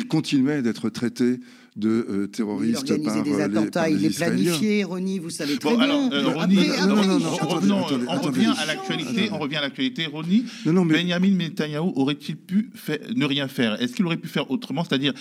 continuait 0.06 0.62
d'être 0.62 0.88
traité 0.90 1.38
de 1.76 1.88
euh, 1.88 2.28
Il 2.68 2.76
par, 3.02 3.22
des 3.24 3.30
euh, 3.32 3.34
les, 3.36 3.42
attentats, 3.42 3.90
il 3.90 3.98
les 3.98 4.10
planifiait, 4.10 4.84
Ronnie, 4.84 5.18
vous 5.18 5.30
savez 5.30 5.56
très 5.58 5.70
Bon, 5.70 5.76
bien. 5.76 5.84
alors, 5.84 6.12
euh, 6.12 6.22
Mais 6.22 6.40
Ronnie, 6.40 6.58
après- 6.70 6.86
non, 6.86 6.92
après, 6.94 7.06
non, 7.08 7.18
non, 7.18 7.20
change. 7.20 7.34
attendez, 7.34 7.54
revenons, 7.54 7.84
attendez, 7.86 8.04
on 8.06 8.12
attendez. 8.12 8.26
revient 8.46 8.52
à 8.58 8.63
Il 8.64 8.68
l'actualité. 8.68 9.28
On 9.32 9.38
revient 9.38 9.56
à 9.56 9.60
l'actualité. 9.62 10.06
Ronnie, 10.06 10.44
Non, 10.66 10.72
non, 10.72 10.84
mais 10.84 11.02
Benjamin 11.02 11.30
Netanyahu 11.30 11.92
aurait-il 11.94 12.36
pu 12.36 12.70
ne 13.14 13.24
rien 13.24 13.48
faire? 13.48 13.80
Est-ce 13.80 13.94
qu'il 13.94 14.06
aurait 14.06 14.16
pu 14.16 14.28
faire 14.28 14.50
autrement? 14.50 14.84
C'est-à-dire, 14.84 15.12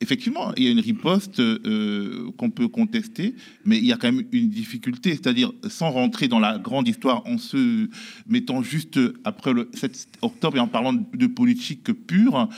effectivement, 0.00 0.52
il 0.56 0.64
y 0.64 0.68
a 0.68 0.70
une 0.70 0.80
riposte 0.80 1.40
euh, 1.40 2.30
qu'on 2.36 2.50
peut 2.50 2.68
contester, 2.68 3.34
mais 3.64 3.78
il 3.78 3.84
y 3.84 3.92
a 3.92 3.96
quand 3.96 4.12
même 4.12 4.24
une 4.32 4.48
difficulté. 4.48 5.10
C'est-à-dire, 5.12 5.52
sans 5.68 5.90
rentrer 5.90 6.28
dans 6.28 6.40
la 6.40 6.58
grande 6.58 6.88
histoire, 6.88 7.26
en 7.26 7.38
se 7.38 7.88
mettant 8.26 8.62
juste 8.62 8.98
après 9.24 9.52
le 9.52 9.70
7 9.74 10.08
octobre 10.22 10.56
et 10.56 10.60
en 10.60 10.68
parlant 10.68 10.92
de 10.92 11.26
politique 11.26 11.92
pure, 12.06 12.48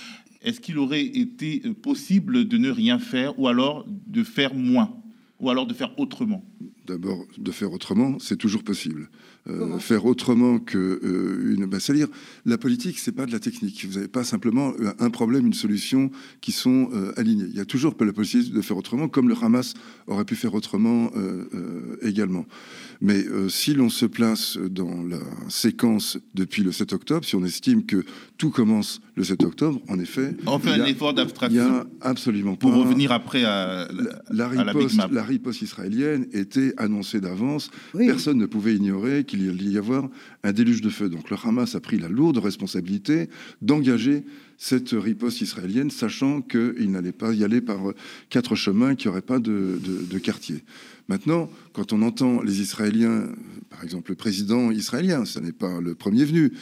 est-ce 0.42 0.60
qu'il 0.60 0.78
aurait 0.78 1.04
été 1.04 1.60
possible 1.82 2.46
de 2.48 2.58
ne 2.58 2.70
rien 2.70 2.98
faire 2.98 3.38
ou 3.38 3.48
alors 3.48 3.86
de 3.88 4.24
faire 4.24 4.54
moins 4.54 4.92
ou 5.40 5.50
alors 5.50 5.66
de 5.66 5.74
faire 5.74 5.98
autrement? 5.98 6.44
D'abord, 6.86 7.24
de 7.38 7.50
faire 7.52 7.72
autrement, 7.72 8.18
c'est 8.18 8.36
toujours 8.36 8.64
possible. 8.64 9.08
Euh, 9.50 9.58
Comment 9.58 9.78
faire 9.80 10.04
autrement 10.06 10.60
que 10.60 10.78
euh, 11.02 11.54
une, 11.56 11.66
bah, 11.66 11.80
c'est-à-dire 11.80 12.06
la 12.46 12.58
politique, 12.58 12.98
c'est 13.00 13.10
pas 13.10 13.26
de 13.26 13.32
la 13.32 13.40
technique. 13.40 13.84
Vous 13.88 13.94
n'avez 13.96 14.06
pas 14.06 14.22
simplement 14.22 14.72
euh, 14.78 14.92
un 15.00 15.10
problème, 15.10 15.46
une 15.46 15.52
solution 15.52 16.12
qui 16.40 16.52
sont 16.52 16.90
euh, 16.92 17.12
alignés. 17.16 17.46
Il 17.50 17.56
y 17.56 17.60
a 17.60 17.64
toujours 17.64 17.96
la 17.98 18.12
possibilité 18.12 18.54
de 18.54 18.62
faire 18.62 18.76
autrement, 18.76 19.08
comme 19.08 19.28
le 19.28 19.34
Hamas 19.42 19.74
aurait 20.06 20.24
pu 20.24 20.36
faire 20.36 20.54
autrement 20.54 21.10
euh, 21.16 21.44
euh, 21.54 21.96
également. 22.02 22.46
Mais 23.00 23.26
euh, 23.26 23.48
si 23.48 23.74
l'on 23.74 23.88
se 23.88 24.06
place 24.06 24.56
dans 24.58 25.02
la 25.02 25.18
séquence 25.48 26.18
depuis 26.34 26.62
le 26.62 26.70
7 26.70 26.92
octobre, 26.92 27.24
si 27.24 27.34
on 27.34 27.44
estime 27.44 27.84
que 27.84 28.04
tout 28.38 28.50
commence 28.50 29.00
le 29.16 29.24
7 29.24 29.42
octobre, 29.42 29.80
en 29.88 29.98
effet, 29.98 30.36
On 30.46 30.58
fait 30.60 30.70
il 30.70 30.76
y 30.78 30.80
un 30.80 30.84
a- 30.84 30.88
effort 30.88 31.14
d'abstraction 31.14 31.84
a 32.00 32.08
absolument 32.08 32.54
pour 32.54 32.70
pas- 32.70 32.76
revenir 32.76 33.10
après 33.10 33.44
à, 33.44 33.88
la, 33.92 34.22
la 34.30 34.46
à 34.46 34.64
la 34.64 34.72
Big 34.72 34.76
riposte, 34.82 34.96
Map. 34.96 35.08
la 35.10 35.22
riposte 35.24 35.62
israélienne 35.62 36.26
était 36.32 36.74
annoncée 36.76 37.20
d'avance. 37.20 37.70
Oui. 37.94 38.06
Personne 38.06 38.38
ne 38.38 38.46
pouvait 38.46 38.76
ignorer 38.76 39.24
qu'il 39.36 39.70
y 39.70 39.78
avoir 39.78 40.08
un 40.42 40.52
déluge 40.52 40.82
de 40.82 40.90
feu. 40.90 41.08
Donc 41.08 41.30
le 41.30 41.36
Hamas 41.42 41.74
a 41.74 41.80
pris 41.80 41.98
la 41.98 42.08
lourde 42.08 42.38
responsabilité 42.38 43.30
d'engager 43.62 44.24
cette 44.58 44.90
riposte 44.90 45.40
israélienne, 45.40 45.90
sachant 45.90 46.42
qu'il 46.42 46.90
n'allait 46.90 47.12
pas 47.12 47.32
y 47.32 47.42
aller 47.42 47.60
par 47.60 47.80
quatre 48.28 48.54
chemins, 48.54 48.94
qu'il 48.94 49.08
n'y 49.08 49.12
aurait 49.12 49.22
pas 49.22 49.38
de, 49.38 50.18
quartier. 50.22 50.62
Maintenant, 51.08 51.50
quand 51.72 51.92
on 51.92 52.02
entend 52.02 52.42
les 52.42 52.60
Israéliens, 52.60 53.28
par 53.70 53.82
exemple 53.82 54.10
le 54.10 54.16
président 54.16 54.70
israélien, 54.70 55.24
ce 55.24 55.40
n'est 55.40 55.52
pas 55.52 55.80
le 55.80 55.94
premier 55.94 56.24
venu, 56.24 56.52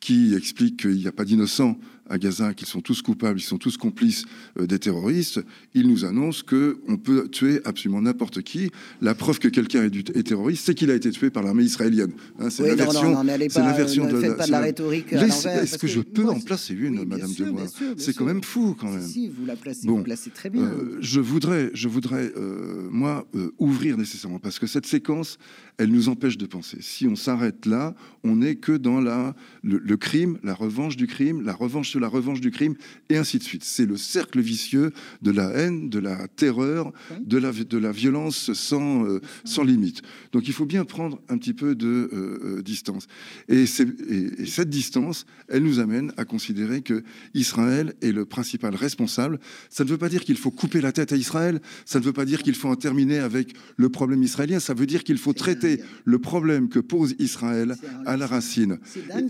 qui 0.00 0.34
explique 0.34 0.82
qu'il 0.82 0.96
n'y 0.96 1.08
a 1.08 1.12
pas 1.12 1.24
d'innocents 1.24 1.78
à 2.12 2.18
Gaza, 2.18 2.52
qu'ils 2.52 2.66
sont 2.66 2.82
tous 2.82 3.00
coupables, 3.00 3.40
ils 3.40 3.42
sont 3.42 3.56
tous 3.56 3.78
complices 3.78 4.26
euh, 4.60 4.66
des 4.66 4.78
terroristes, 4.78 5.40
il 5.72 5.88
nous 5.88 6.04
annonce 6.04 6.42
que 6.42 6.78
on 6.86 6.98
peut 6.98 7.26
tuer 7.28 7.62
absolument 7.64 8.02
n'importe 8.02 8.42
qui. 8.42 8.70
La 9.00 9.14
preuve 9.14 9.38
que 9.38 9.48
quelqu'un 9.48 9.84
est, 9.84 10.22
terroriste, 10.22 10.66
c'est 10.66 10.74
qu'il 10.74 10.90
a 10.90 10.94
été 10.94 11.10
tué 11.10 11.30
par 11.30 11.42
l'armée 11.42 11.64
israélienne. 11.64 12.12
Hein, 12.38 12.50
c'est 12.50 12.64
Oui, 12.64 12.68
la 12.68 12.84
version. 12.84 13.22
la 13.22 13.38
ne 13.38 14.12
de 14.12 14.20
faites 14.20 14.36
pas 14.36 14.46
de 14.46 14.50
la 14.50 14.60
rhétorique 14.60 15.10
Est-ce 15.12 15.76
que, 15.76 15.80
que 15.80 15.86
je 15.86 16.00
peux 16.00 16.22
moi, 16.22 16.34
en 16.34 16.40
placer 16.40 16.74
une, 16.74 16.98
oui, 16.98 17.06
Madame 17.06 17.30
sûr, 17.30 17.46
Demois 17.46 17.64
C'est 17.96 18.14
quand 18.14 18.26
même 18.26 18.42
fou, 18.42 18.76
quand 18.78 18.90
même. 18.90 19.06
Si, 19.06 19.28
vous 19.28 19.46
la 19.46 19.56
placez, 19.56 19.86
Bon. 19.86 19.96
vous 19.98 20.02
placez 20.04 20.28
très 20.30 20.50
bien. 20.50 20.64
Euh, 20.64 20.98
je 21.00 21.18
voudrais, 21.20 21.70
je 21.72 21.88
voudrais 21.88 22.30
euh, 22.36 22.88
moi, 22.90 23.26
euh, 23.34 23.52
ouvrir 23.58 23.96
nécessairement, 23.96 24.38
parce 24.38 24.58
que 24.58 24.66
cette 24.66 24.86
séquence, 24.86 25.38
elle 25.78 25.90
nous 25.90 26.10
empêche 26.10 26.36
de 26.36 26.44
penser. 26.44 26.76
Si 26.80 27.06
on 27.06 27.16
s'arrête 27.16 27.64
là, 27.64 27.94
on 28.22 28.36
n'est 28.36 28.56
que 28.56 28.72
dans 28.72 29.00
la, 29.00 29.34
le, 29.62 29.78
le 29.78 29.96
crime, 29.96 30.38
la 30.42 30.52
revanche 30.52 30.96
du 30.96 31.06
crime, 31.06 31.40
la 31.40 31.54
revanche 31.54 31.88
sur 31.88 32.01
la 32.02 32.08
revanche 32.08 32.40
du 32.40 32.50
crime, 32.50 32.74
et 33.08 33.16
ainsi 33.16 33.38
de 33.38 33.42
suite. 33.42 33.64
C'est 33.64 33.86
le 33.86 33.96
cercle 33.96 34.40
vicieux 34.40 34.92
de 35.22 35.30
la 35.30 35.48
haine, 35.50 35.88
de 35.88 35.98
la 35.98 36.28
terreur, 36.28 36.92
de 37.20 37.38
la, 37.38 37.52
de 37.52 37.78
la 37.78 37.92
violence 37.92 38.52
sans, 38.52 39.06
euh, 39.06 39.20
sans 39.44 39.62
limite. 39.62 40.02
Donc 40.32 40.48
il 40.48 40.52
faut 40.52 40.66
bien 40.66 40.84
prendre 40.84 41.20
un 41.28 41.38
petit 41.38 41.54
peu 41.54 41.74
de 41.74 41.86
euh, 41.86 42.58
euh, 42.58 42.62
distance. 42.62 43.06
Et, 43.48 43.64
et, 43.64 44.42
et, 44.42 44.46
cette 44.46 44.68
distance, 44.68 45.24
elle 45.48 45.62
nous 45.62 45.78
amène 45.78 46.12
à 46.16 46.24
considérer 46.24 46.82
que 46.82 47.02
Israël 47.34 47.94
est 48.02 48.12
le 48.12 48.24
principal 48.26 48.74
responsable. 48.74 49.38
Ça 49.70 49.84
ne 49.84 49.88
veut 49.88 49.98
pas 49.98 50.08
dire 50.08 50.24
qu'il 50.24 50.36
faut 50.36 50.50
couper 50.50 50.80
la 50.80 50.92
tête 50.92 51.12
à 51.12 51.16
Israël, 51.16 51.60
ça 51.84 52.00
ne 52.00 52.04
veut 52.04 52.12
pas 52.12 52.24
dire 52.24 52.42
qu'il 52.42 52.54
faut 52.54 52.68
en 52.68 52.76
terminer 52.76 53.18
avec 53.18 53.54
le 53.76 53.88
problème 53.88 54.22
israélien, 54.22 54.60
ça 54.60 54.74
veut 54.74 54.86
dire 54.86 55.04
qu'il 55.04 55.18
faut 55.18 55.32
traiter 55.32 55.80
le 56.04 56.18
problème 56.18 56.68
que 56.68 56.80
pose 56.80 57.14
Israël 57.18 57.76
à 58.06 58.16
la 58.16 58.26
racine. 58.26 58.78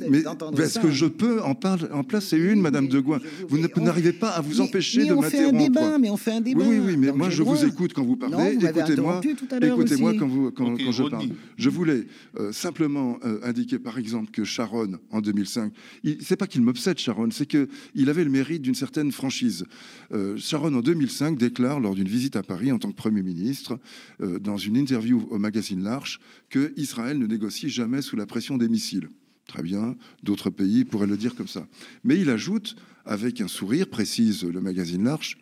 Mais 0.09 0.25
est-ce 0.62 0.79
que 0.79 0.91
je 0.91 1.07
peux 1.07 1.43
en, 1.43 1.55
parler, 1.55 1.87
en 1.93 2.05
placer 2.05 2.38
une, 2.53 2.61
Madame 2.61 2.89
de 2.89 3.01
Gouin 3.01 3.21
Vous 3.49 3.59
n'arrivez 3.59 4.13
pas 4.13 4.31
à 4.31 4.41
vous 4.41 4.61
empêcher 4.61 5.07
de 5.07 5.15
m'interrompre. 5.15 5.99
Mais 6.01 6.11
on 6.11 6.17
fait 6.17 6.33
un 6.33 6.41
débat. 6.41 6.65
Oui, 6.65 6.79
oui, 6.85 6.97
mais 6.97 7.13
moi 7.13 7.31
je 7.31 7.43
vous 7.43 7.65
écoute 7.65 7.93
quand 7.93 8.05
vous 8.05 8.17
parlez. 8.17 8.55
Écoutez-moi 8.55 9.21
écoutez-moi 9.63 10.15
quand, 10.19 10.29
vous, 10.29 10.51
quand, 10.51 10.77
quand 10.77 10.93
je 10.93 11.05
parle. 11.05 11.29
Je 11.57 11.71
voulais 11.71 12.07
euh, 12.39 12.53
simplement 12.53 13.19
euh, 13.25 13.41
indiquer, 13.43 13.79
par 13.79 13.99
exemple, 13.99 14.31
que 14.31 14.45
Sharon, 14.45 14.99
en 15.11 15.21
2005, 15.21 15.73
c'est 16.21 16.37
pas 16.37 16.47
qu'il 16.47 16.63
m'obsède, 16.63 16.99
Sharon, 16.99 17.31
c'est 17.31 17.47
qu'il 17.47 18.09
avait 18.09 18.25
le 18.25 18.31
mérite 18.31 18.63
d'une 18.63 18.75
certaine 18.75 19.13
franchise. 19.13 19.65
Euh, 20.13 20.37
Sharon, 20.37 20.75
en 20.75 20.81
2005, 20.81 21.39
déclare, 21.39 21.81
lors 21.81 21.95
d'une 21.95 22.09
visite 22.09 22.37
à 22.37 22.43
Paris 22.43 22.73
en 22.73 22.79
tant 22.79 22.91
que 22.91 22.97
Premier 22.97 23.23
ministre, 23.23 23.79
dans 24.21 24.57
une 24.57 24.77
interview 24.77 25.27
au 25.31 25.39
magazine 25.39 25.83
L'Arche, 25.83 26.21
que 26.49 26.73
Israël 26.77 27.19
ne 27.19 27.27
négocie 27.27 27.69
jamais 27.69 28.03
sous 28.03 28.17
la 28.17 28.27
pression 28.27 28.57
des 28.57 28.69
missiles. 28.69 29.09
Très 29.47 29.63
bien, 29.63 29.97
d'autres 30.23 30.51
pays 30.51 30.85
pourraient 30.85 31.07
le 31.07 31.17
dire 31.17 31.35
comme 31.35 31.49
ça. 31.49 31.67
Mais 32.05 32.19
il 32.19 32.31
ajoute, 32.31 32.77
avec 33.05 33.41
un 33.41 33.49
sourire, 33.49 33.89
précise 33.89 34.45
le 34.45 34.61
magazine 34.61 35.05
L'Arche, 35.05 35.39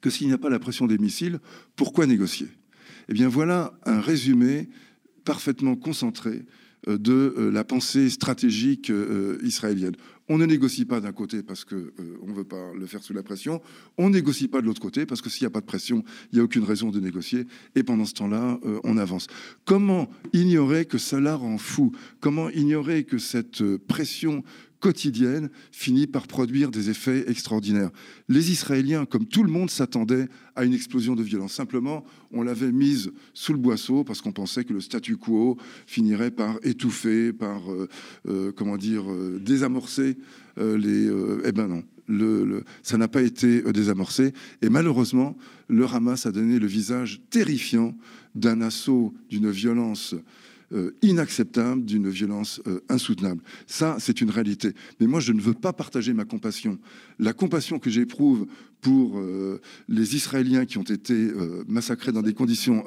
que 0.00 0.10
s'il 0.10 0.26
n'y 0.26 0.32
a 0.32 0.38
pas 0.38 0.50
la 0.50 0.58
pression 0.58 0.86
des 0.86 0.98
missiles, 0.98 1.40
pourquoi 1.76 2.06
négocier? 2.06 2.48
Eh 3.08 3.12
bien 3.12 3.28
voilà 3.28 3.72
un 3.84 4.00
résumé 4.00 4.68
parfaitement 5.24 5.76
concentré 5.76 6.44
euh, 6.88 6.98
de 6.98 7.34
euh, 7.36 7.50
la 7.50 7.64
pensée 7.64 8.08
stratégique 8.08 8.90
euh, 8.90 9.38
israélienne. 9.42 9.96
On 10.32 10.38
ne 10.38 10.46
négocie 10.46 10.84
pas 10.84 11.00
d'un 11.00 11.10
côté 11.10 11.42
parce 11.42 11.64
qu'on 11.64 11.74
ne 11.74 12.32
veut 12.32 12.44
pas 12.44 12.72
le 12.72 12.86
faire 12.86 13.02
sous 13.02 13.12
la 13.12 13.24
pression, 13.24 13.60
on 13.98 14.10
négocie 14.10 14.46
pas 14.46 14.60
de 14.60 14.66
l'autre 14.66 14.80
côté 14.80 15.04
parce 15.04 15.20
que 15.20 15.28
s'il 15.28 15.42
n'y 15.42 15.48
a 15.48 15.50
pas 15.50 15.60
de 15.60 15.66
pression, 15.66 16.04
il 16.30 16.36
n'y 16.36 16.40
a 16.40 16.44
aucune 16.44 16.62
raison 16.62 16.90
de 16.90 17.00
négocier, 17.00 17.48
et 17.74 17.82
pendant 17.82 18.04
ce 18.04 18.14
temps-là, 18.14 18.60
on 18.84 18.96
avance. 18.96 19.26
Comment 19.64 20.08
ignorer 20.32 20.84
que 20.84 20.98
cela 20.98 21.34
rend 21.34 21.58
fou? 21.58 21.90
Comment 22.20 22.48
ignorer 22.50 23.02
que 23.02 23.18
cette 23.18 23.76
pression 23.88 24.44
quotidienne 24.80 25.50
finit 25.70 26.06
par 26.06 26.26
produire 26.26 26.70
des 26.70 26.90
effets 26.90 27.30
extraordinaires. 27.30 27.90
Les 28.28 28.50
Israéliens, 28.50 29.04
comme 29.04 29.26
tout 29.26 29.42
le 29.42 29.50
monde, 29.50 29.70
s'attendaient 29.70 30.28
à 30.56 30.64
une 30.64 30.74
explosion 30.74 31.14
de 31.14 31.22
violence. 31.22 31.52
Simplement, 31.52 32.04
on 32.32 32.42
l'avait 32.42 32.72
mise 32.72 33.12
sous 33.34 33.52
le 33.52 33.58
boisseau 33.58 34.04
parce 34.04 34.20
qu'on 34.20 34.32
pensait 34.32 34.64
que 34.64 34.72
le 34.72 34.80
statu 34.80 35.16
quo 35.16 35.56
finirait 35.86 36.30
par 36.30 36.58
étouffer, 36.62 37.32
par, 37.32 37.70
euh, 37.70 37.88
euh, 38.26 38.52
comment 38.52 38.76
dire, 38.76 39.10
euh, 39.10 39.38
désamorcer 39.38 40.16
les... 40.56 41.08
eh 41.44 41.52
ben 41.52 41.68
non, 41.68 41.82
ça 42.82 42.98
n'a 42.98 43.08
pas 43.08 43.22
été 43.22 43.62
désamorcé. 43.72 44.34
Et 44.60 44.68
malheureusement, 44.68 45.38
le 45.68 45.86
Hamas 45.86 46.26
a 46.26 46.32
donné 46.32 46.58
le 46.58 46.66
visage 46.66 47.22
terrifiant 47.30 47.96
d'un 48.34 48.60
assaut, 48.60 49.14
d'une 49.30 49.50
violence 49.50 50.14
euh, 50.72 50.96
inacceptable, 51.02 51.84
d'une 51.84 52.08
violence 52.08 52.60
euh, 52.66 52.80
insoutenable. 52.88 53.42
Ça, 53.66 53.96
c'est 53.98 54.20
une 54.20 54.30
réalité. 54.30 54.72
Mais 55.00 55.06
moi, 55.06 55.20
je 55.20 55.32
ne 55.32 55.40
veux 55.40 55.54
pas 55.54 55.72
partager 55.72 56.12
ma 56.12 56.24
compassion. 56.24 56.78
La 57.18 57.32
compassion 57.32 57.78
que 57.78 57.90
j'éprouve 57.90 58.46
pour 58.80 59.18
euh, 59.18 59.60
les 59.88 60.16
Israéliens 60.16 60.64
qui 60.64 60.78
ont 60.78 60.82
été 60.82 61.30
massacrés 61.68 62.12
dans 62.12 62.22
des 62.22 62.34
conditions 62.34 62.84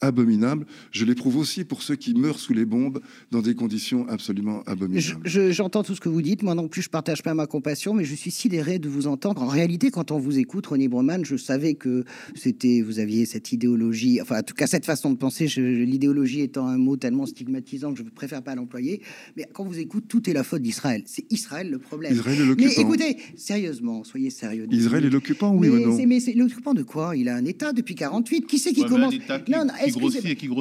abominables, 0.00 0.66
je 0.90 1.04
l'éprouve 1.04 1.36
aussi 1.36 1.64
pour 1.64 1.82
ceux 1.82 1.96
qui 1.96 2.14
meurent 2.14 2.38
sous 2.38 2.52
les 2.52 2.64
bombes 2.64 3.00
dans 3.30 3.42
des 3.42 3.54
conditions 3.54 4.06
absolument 4.08 4.62
abominables. 4.66 5.20
J'entends 5.24 5.82
tout 5.82 5.94
ce 5.94 6.00
que 6.00 6.08
vous 6.08 6.22
dites. 6.22 6.42
Moi 6.42 6.54
non 6.54 6.68
plus, 6.68 6.82
je 6.82 6.90
partage 6.90 7.22
pas 7.22 7.34
ma 7.34 7.46
compassion, 7.46 7.94
mais 7.94 8.04
je 8.04 8.14
suis 8.14 8.30
sidéré 8.30 8.78
de 8.78 8.88
vous 8.88 9.06
entendre. 9.06 9.42
En 9.42 9.48
réalité, 9.48 9.90
quand 9.90 10.10
on 10.10 10.18
vous 10.18 10.38
écoute, 10.38 10.66
René 10.66 10.88
Broman, 10.88 11.24
je 11.24 11.36
savais 11.36 11.74
que 11.74 12.04
c'était, 12.34 12.82
vous 12.82 12.98
aviez 12.98 13.26
cette 13.26 13.52
idéologie, 13.52 14.20
enfin, 14.20 14.38
en 14.38 14.42
tout 14.42 14.54
cas, 14.54 14.66
cette 14.66 14.84
façon 14.84 15.10
de 15.12 15.16
penser, 15.16 15.46
l'idéologie 15.56 16.40
étant 16.40 16.66
un 16.66 16.78
mot 16.78 16.96
tellement 16.96 17.26
stigmatisant 17.26 17.92
que 17.92 17.98
je 17.98 18.04
préfère 18.04 18.42
pas 18.42 18.54
l'employer. 18.54 19.02
Mais 19.36 19.46
quand 19.52 19.64
vous 19.64 19.78
écoutez, 19.78 20.06
tout 20.08 20.28
est 20.30 20.32
la 20.32 20.44
faute 20.44 20.62
d'Israël. 20.62 21.02
C'est 21.06 21.30
Israël 21.30 21.70
le 21.70 21.78
problème. 21.78 22.12
Israël 22.12 22.40
est. 22.40 22.60
Mais 22.60 22.72
écoutez, 22.74 23.16
sérieusement, 23.36 24.04
soyez 24.04 24.30
sérieux. 24.30 24.66
Israël 24.70 25.04
est 25.04 25.10
l'occupant, 25.28 25.54
oui 25.54 25.68
mais, 25.68 25.84
ou 25.84 25.90
non 25.90 26.06
Mais 26.06 26.20
c'est 26.20 26.32
l'occupant 26.32 26.74
de 26.74 26.82
quoi? 26.82 27.16
Il 27.16 27.28
a 27.28 27.36
un 27.36 27.44
État 27.44 27.72
depuis 27.72 27.94
48. 27.94 28.46
Qui 28.46 28.58
c'est 28.58 28.72
qui 28.72 28.84
commence? 28.84 29.14
Non, 29.48 29.64
non, 29.64 29.74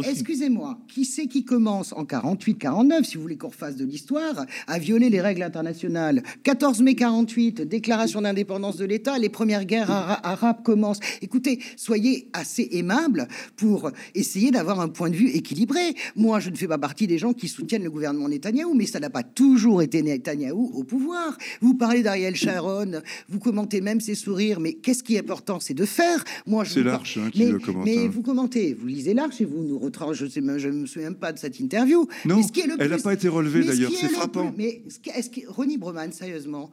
excusez-moi. 0.04 0.80
Qui 0.88 1.06
c'est 1.06 1.28
qui 1.28 1.44
commence 1.44 1.94
en 1.94 2.06
48, 2.06 2.56
49, 2.56 3.06
si 3.06 3.16
vous 3.16 3.22
voulez 3.22 3.38
qu'on 3.38 3.50
refasse 3.50 3.76
de 3.76 3.86
l'histoire, 3.86 4.46
à 4.68 4.80
violer 4.80 5.10
les 5.10 5.22
règles 5.22 5.44
internationales? 5.44 6.24
14 6.44 6.82
mai 6.82 6.96
48, 6.96 7.62
déclaration 7.62 8.22
d'indépendance 8.22 8.78
de 8.78 8.86
l'État, 8.86 9.18
les 9.18 9.30
premières 9.30 9.66
guerres 9.66 9.92
arabes 9.92 10.64
commencent. 10.64 11.00
Écoutez, 11.22 11.60
soyez 11.76 12.30
assez 12.34 12.68
aimable 12.72 13.28
pour 13.56 13.92
essayer 14.16 14.52
d'avoir 14.52 14.80
un 14.80 14.90
point 14.90 15.10
de 15.10 15.16
vue 15.16 15.30
équilibré. 15.30 15.96
Moi, 16.16 16.40
je 16.40 16.50
ne 16.50 16.56
fais 16.56 16.68
pas 16.68 16.78
partie 16.78 17.08
des 17.08 17.18
gens 17.18 17.34
qui 17.34 17.48
soutiennent 17.48 17.84
le 17.84 17.92
gouvernement 17.92 18.30
Netanyahou, 18.30 18.74
mais 18.74 18.86
ça 18.86 19.00
n'a 19.00 19.10
pas 19.10 19.24
toujours 19.24 19.82
été 19.82 20.02
Netanyahou 20.02 20.72
au 20.74 20.84
pouvoir. 20.84 21.38
Vous 21.62 21.76
parlez 21.76 22.04
d'Ariel 22.04 22.36
Sharon, 22.36 23.02
vous 23.30 23.40
commentez 23.40 23.82
même 23.82 24.02
ses 24.02 24.16
sourires, 24.16 24.57
mais 24.60 24.74
qu'est-ce 24.74 25.04
qui 25.04 25.16
est 25.16 25.20
important 25.20 25.60
C'est 25.60 25.74
de 25.74 25.86
faire. 25.86 26.24
Moi, 26.46 26.66
c'est 26.66 26.84
l'Arche 26.84 27.18
hein, 27.18 27.30
qui 27.32 27.46
mais, 27.46 27.52
le 27.52 27.60
commente. 27.60 27.86
Mais 27.86 27.98
hein. 27.98 28.10
vous 28.12 28.22
commentez, 28.22 28.74
vous 28.74 28.88
lisez 28.88 29.14
l'Arche 29.14 29.42
et 29.42 29.46
vous 29.46 29.64
nous 29.64 29.80
retracez. 29.80 30.08
Je 30.16 30.68
ne 30.68 30.72
me 30.72 30.86
souviens 30.86 31.14
pas 31.14 31.34
de 31.34 31.40
cette 31.40 31.60
interview. 31.60 32.08
Non, 32.26 32.42
elle 32.80 32.90
n'a 32.90 32.98
pas 32.98 33.14
été 33.14 33.28
relevée 33.28 33.64
d'ailleurs, 33.64 33.92
c'est 33.92 34.10
frappant. 34.10 34.54
mais 34.58 34.84
est-ce 35.16 35.30
que, 35.30 35.48
Ronnie 35.48 35.78
Broman, 35.78 36.12
sérieusement, 36.12 36.72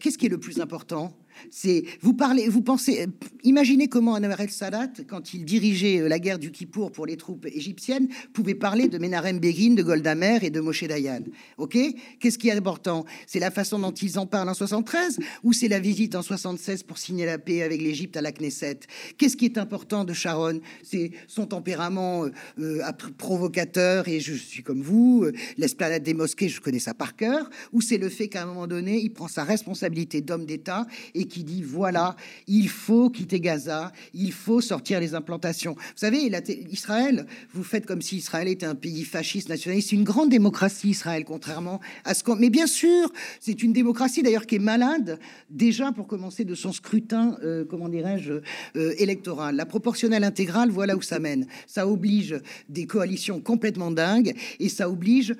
qu'est-ce 0.00 0.18
qui 0.18 0.26
est 0.26 0.30
le 0.30 0.38
plus 0.38 0.60
important? 0.60 1.16
C'est 1.50 1.84
vous 2.00 2.14
parlez, 2.14 2.48
vous 2.48 2.62
pensez, 2.62 3.06
imaginez 3.44 3.88
comment 3.88 4.14
Anwar 4.14 4.40
el-Sadat, 4.40 4.92
quand 5.08 5.34
il 5.34 5.44
dirigeait 5.44 6.00
euh, 6.00 6.08
la 6.08 6.18
guerre 6.18 6.38
du 6.38 6.50
Kippour 6.50 6.92
pour 6.92 7.06
les 7.06 7.16
troupes 7.16 7.46
égyptiennes, 7.46 8.08
pouvait 8.32 8.54
parler 8.54 8.88
de 8.88 8.98
Menachem 8.98 9.38
Begin, 9.38 9.74
de 9.74 9.82
Golda 9.82 10.14
Meir 10.14 10.44
et 10.44 10.50
de 10.50 10.60
Moshe 10.60 10.84
Dayan. 10.84 11.22
Ok? 11.58 11.76
Qu'est-ce 12.18 12.38
qui 12.38 12.48
est 12.48 12.52
important? 12.52 13.04
C'est 13.26 13.38
la 13.38 13.50
façon 13.50 13.78
dont 13.78 13.92
ils 13.92 14.18
en 14.18 14.26
parlent 14.26 14.48
en 14.48 14.54
73 14.54 15.18
ou 15.42 15.52
c'est 15.52 15.68
la 15.68 15.80
visite 15.80 16.14
en 16.14 16.22
76 16.22 16.82
pour 16.82 16.98
signer 16.98 17.26
la 17.26 17.38
paix 17.38 17.62
avec 17.62 17.80
l'Égypte 17.80 18.16
à 18.16 18.22
la 18.22 18.32
Knesset 18.32 18.80
Qu'est-ce 19.18 19.36
qui 19.36 19.44
est 19.44 19.58
important 19.58 20.04
de 20.04 20.12
Sharon? 20.12 20.60
C'est 20.82 21.12
son 21.26 21.46
tempérament 21.46 22.24
euh, 22.24 22.30
euh, 22.58 22.92
provocateur 23.18 24.08
et 24.08 24.20
je 24.20 24.34
suis 24.34 24.62
comme 24.62 24.82
vous, 24.82 25.26
l'esplanade 25.56 26.02
des 26.02 26.14
mosquées, 26.14 26.48
je 26.48 26.60
connais 26.60 26.78
ça 26.78 26.94
par 26.94 27.16
cœur, 27.16 27.48
ou 27.72 27.80
c'est 27.80 27.98
le 27.98 28.08
fait 28.08 28.28
qu'à 28.28 28.42
un 28.42 28.46
moment 28.46 28.66
donné, 28.66 29.00
il 29.00 29.12
prend 29.12 29.28
sa 29.28 29.44
responsabilité 29.44 30.20
d'homme 30.20 30.46
d'État 30.46 30.86
et 31.14 31.26
qui 31.30 31.44
dit 31.44 31.62
voilà, 31.62 32.16
il 32.46 32.68
faut 32.68 33.08
quitter 33.08 33.40
Gaza, 33.40 33.92
il 34.12 34.32
faut 34.32 34.60
sortir 34.60 35.00
les 35.00 35.14
implantations. 35.14 35.74
Vous 35.74 35.96
savez, 35.96 36.30
Israël, 36.70 37.26
vous 37.54 37.64
faites 37.64 37.86
comme 37.86 38.02
si 38.02 38.16
Israël 38.16 38.48
était 38.48 38.66
un 38.66 38.74
pays 38.74 39.04
fasciste, 39.04 39.48
nationaliste. 39.48 39.92
Une 39.92 40.04
grande 40.04 40.28
démocratie, 40.28 40.90
Israël, 40.90 41.24
contrairement 41.24 41.80
à 42.04 42.12
ce 42.14 42.22
qu'on. 42.22 42.36
Mais 42.36 42.50
bien 42.50 42.66
sûr, 42.66 43.10
c'est 43.40 43.62
une 43.62 43.72
démocratie 43.72 44.22
d'ailleurs 44.22 44.46
qui 44.46 44.56
est 44.56 44.58
malade, 44.58 45.18
déjà 45.48 45.92
pour 45.92 46.06
commencer 46.06 46.44
de 46.44 46.54
son 46.54 46.72
scrutin, 46.72 47.38
euh, 47.42 47.64
comment 47.64 47.88
dirais-je, 47.88 48.32
euh, 48.76 48.94
électoral. 48.98 49.56
La 49.56 49.66
proportionnelle 49.66 50.24
intégrale, 50.24 50.70
voilà 50.70 50.96
où 50.96 51.02
ça 51.02 51.18
mène. 51.18 51.46
Ça 51.66 51.86
oblige 51.86 52.40
des 52.68 52.86
coalitions 52.86 53.40
complètement 53.40 53.90
dingues 53.90 54.34
et 54.58 54.68
ça 54.68 54.90
oblige 54.90 55.34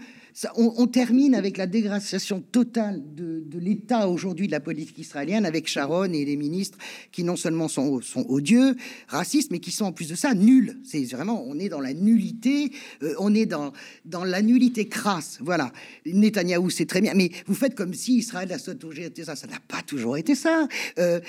on, 0.57 0.87
termine 0.87 1.35
avec 1.35 1.57
la 1.57 1.67
dégradation 1.67 2.41
totale 2.41 3.03
de, 3.15 3.45
l'État 3.59 4.09
aujourd'hui 4.09 4.47
de 4.47 4.53
la 4.53 4.61
politique 4.61 4.99
israélienne, 4.99 5.45
avec 5.45 5.69
Sharon 5.69 6.13
et 6.13 6.25
les 6.25 6.37
ministres 6.37 6.79
qui 7.13 7.25
non 7.25 7.37
seulement 7.37 7.69
sont, 7.69 8.01
odieux, 8.29 8.77
racistes, 9.09 9.51
mais 9.51 9.59
qui 9.59 9.71
sont 9.71 9.87
en 9.87 9.93
plus 9.93 10.09
de 10.09 10.15
ça 10.15 10.35
nuls. 10.35 10.79
C'est 10.85 11.05
vraiment, 11.05 11.45
on 11.47 11.59
est 11.59 11.69
dans 11.69 11.81
la 11.81 11.93
nullité, 11.93 12.73
euh, 13.03 13.15
on 13.19 13.35
est 13.35 13.47
dans, 13.47 13.73
dans 14.05 14.25
la 14.25 14.43
nullité 14.43 14.89
crasse. 14.89 15.39
Voilà. 15.41 15.73
Netanyahou, 16.07 16.71
c'est 16.71 16.87
très 16.87 17.01
bien, 17.01 17.15
mais 17.15 17.31
vous 17.47 17.55
faites 17.55 17.75
comme 17.75 17.95
si 17.95 18.17
Israël 18.17 18.53
a 18.53 18.59
toujours 18.59 19.05
été 19.05 19.25
ça. 19.25 19.37
Ça 19.37 19.47
n'a 19.47 19.61
pas 19.69 19.83
toujours 19.83 20.17
été 20.17 20.35
ça. 20.35 20.67
Euh, 20.99 21.21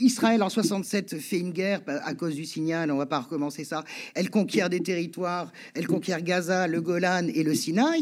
Israël 0.00 0.42
en 0.42 0.48
67 0.48 1.18
fait 1.18 1.38
une 1.38 1.52
guerre 1.52 1.80
à 1.86 2.14
cause 2.14 2.34
du 2.34 2.44
signal, 2.44 2.90
on 2.90 2.98
va 2.98 3.06
pas 3.06 3.20
recommencer 3.20 3.64
ça. 3.64 3.84
Elle 4.14 4.30
conquiert 4.30 4.68
des 4.68 4.80
territoires, 4.80 5.52
elle 5.74 5.86
conquiert 5.86 6.22
Gaza, 6.22 6.66
le 6.66 6.80
Golan 6.80 7.26
et 7.34 7.42
le 7.42 7.54
Sinaï. 7.54 8.01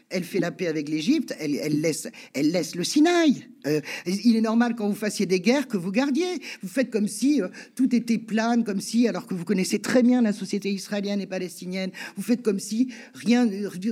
elle 0.11 0.23
fait 0.23 0.39
la 0.39 0.51
paix 0.51 0.67
avec 0.67 0.89
l'Égypte, 0.89 1.35
elle, 1.39 1.81
laisse, 1.81 2.07
elle 2.33 2.51
laisse 2.51 2.75
le 2.75 2.83
Sinaï. 2.83 3.47
Euh, 3.67 3.79
il 4.05 4.35
est 4.35 4.41
normal 4.41 4.75
quand 4.75 4.87
vous 4.87 4.95
fassiez 4.95 5.25
des 5.25 5.39
guerres 5.39 5.67
que 5.67 5.77
vous 5.77 5.91
gardiez. 5.91 6.41
Vous 6.63 6.67
faites 6.67 6.89
comme 6.89 7.07
si 7.07 7.41
euh, 7.41 7.47
tout 7.75 7.95
était 7.95 8.17
plane, 8.17 8.63
comme 8.63 8.81
si, 8.81 9.07
alors 9.07 9.27
que 9.27 9.33
vous 9.33 9.45
connaissez 9.45 9.79
très 9.79 10.01
bien 10.01 10.21
la 10.21 10.33
société 10.33 10.71
israélienne 10.71 11.21
et 11.21 11.27
palestinienne, 11.27 11.91
vous 12.15 12.23
faites 12.23 12.41
comme 12.41 12.59
si 12.59 12.89
rien 13.13 13.47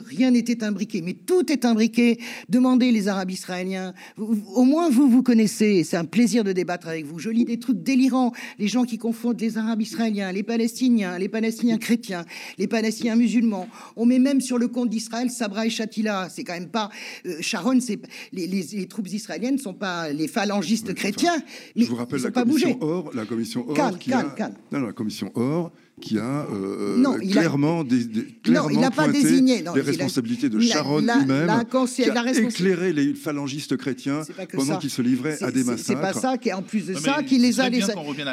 rien 0.05 0.31
n'était 0.31 0.63
imbriqué. 0.63 1.01
Mais 1.01 1.13
tout 1.13 1.51
est 1.51 1.65
imbriqué. 1.65 2.19
Demandez 2.49 2.91
les 2.91 3.07
Arabes 3.07 3.31
israéliens. 3.31 3.93
au 4.17 4.63
moins 4.63 4.89
vous 4.89 5.09
vous 5.09 5.23
connaissez. 5.23 5.83
C'est 5.83 5.97
un 5.97 6.05
plaisir 6.05 6.43
de 6.43 6.51
débattre 6.51 6.87
avec 6.87 7.05
vous. 7.05 7.19
Je 7.19 7.29
lis 7.29 7.45
des 7.45 7.59
trucs 7.59 7.83
délirants. 7.83 8.33
Les 8.57 8.67
gens 8.67 8.83
qui 8.83 8.97
confondent 8.97 9.39
les 9.39 9.57
Arabes 9.57 9.81
israéliens, 9.81 10.31
les 10.31 10.43
Palestiniens, 10.43 11.17
les 11.17 11.29
Palestiniens 11.29 11.77
chrétiens, 11.77 12.25
les 12.57 12.67
Palestiniens 12.67 13.15
musulmans. 13.15 13.67
On 13.95 14.05
met 14.05 14.19
même 14.19 14.41
sur 14.41 14.57
le 14.57 14.67
compte 14.67 14.89
d'Israël 14.89 15.29
Sabra 15.29 15.65
et 15.65 15.69
Shatila. 15.69 16.08
C'est 16.29 16.43
quand 16.43 16.53
même 16.53 16.69
pas 16.69 16.89
euh, 17.25 17.37
Sharon. 17.41 17.79
C'est 17.79 17.99
les, 18.33 18.47
les 18.47 18.87
troupes 18.87 19.07
israéliennes 19.07 19.55
ne 19.55 19.59
sont 19.59 19.73
pas 19.73 20.09
les 20.09 20.27
phalangistes 20.27 20.93
chrétiens. 20.93 21.37
mais 21.75 21.83
je 21.85 21.89
vous 21.89 21.95
rappelle 21.95 22.21
la 22.21 22.31
commission 22.31 22.77
Or, 22.81 23.11
la 23.13 23.25
commission 23.25 23.65
Or, 23.67 23.97
qui 23.99 24.13
a... 24.13 24.23
Non, 24.71 24.79
la 24.81 24.93
commission 24.93 25.31
Or 25.35 25.71
qui 25.99 26.17
a 26.17 26.47
euh, 26.51 27.17
clairement, 27.19 27.83
des, 27.83 28.07
clairement 28.43 28.69
non, 28.69 28.89
il 28.89 28.95
pas 28.95 29.07
désigné 29.07 29.63
les 29.75 29.81
responsabilités 29.81 30.49
de 30.49 30.59
Sharon 30.59 30.99
lui-même, 30.99 31.65
qui 31.87 32.03
a 32.03 32.31
éclairé 32.39 32.93
les 32.93 33.13
phalangistes 33.13 33.77
chrétiens 33.77 34.21
pendant 34.53 34.77
qu'ils 34.77 34.89
se 34.89 35.01
livraient 35.01 35.41
à 35.43 35.51
des 35.51 35.63
massacres. 35.63 35.85
C'est 35.85 35.95
pas 35.95 36.13
ça 36.13 36.37
qui, 36.37 36.51
en 36.53 36.61
plus 36.61 36.87
de 36.87 36.95
ça, 36.95 37.23
qui 37.23 37.37
les 37.37 37.59
a... 37.59 37.69
Les... 37.69 37.81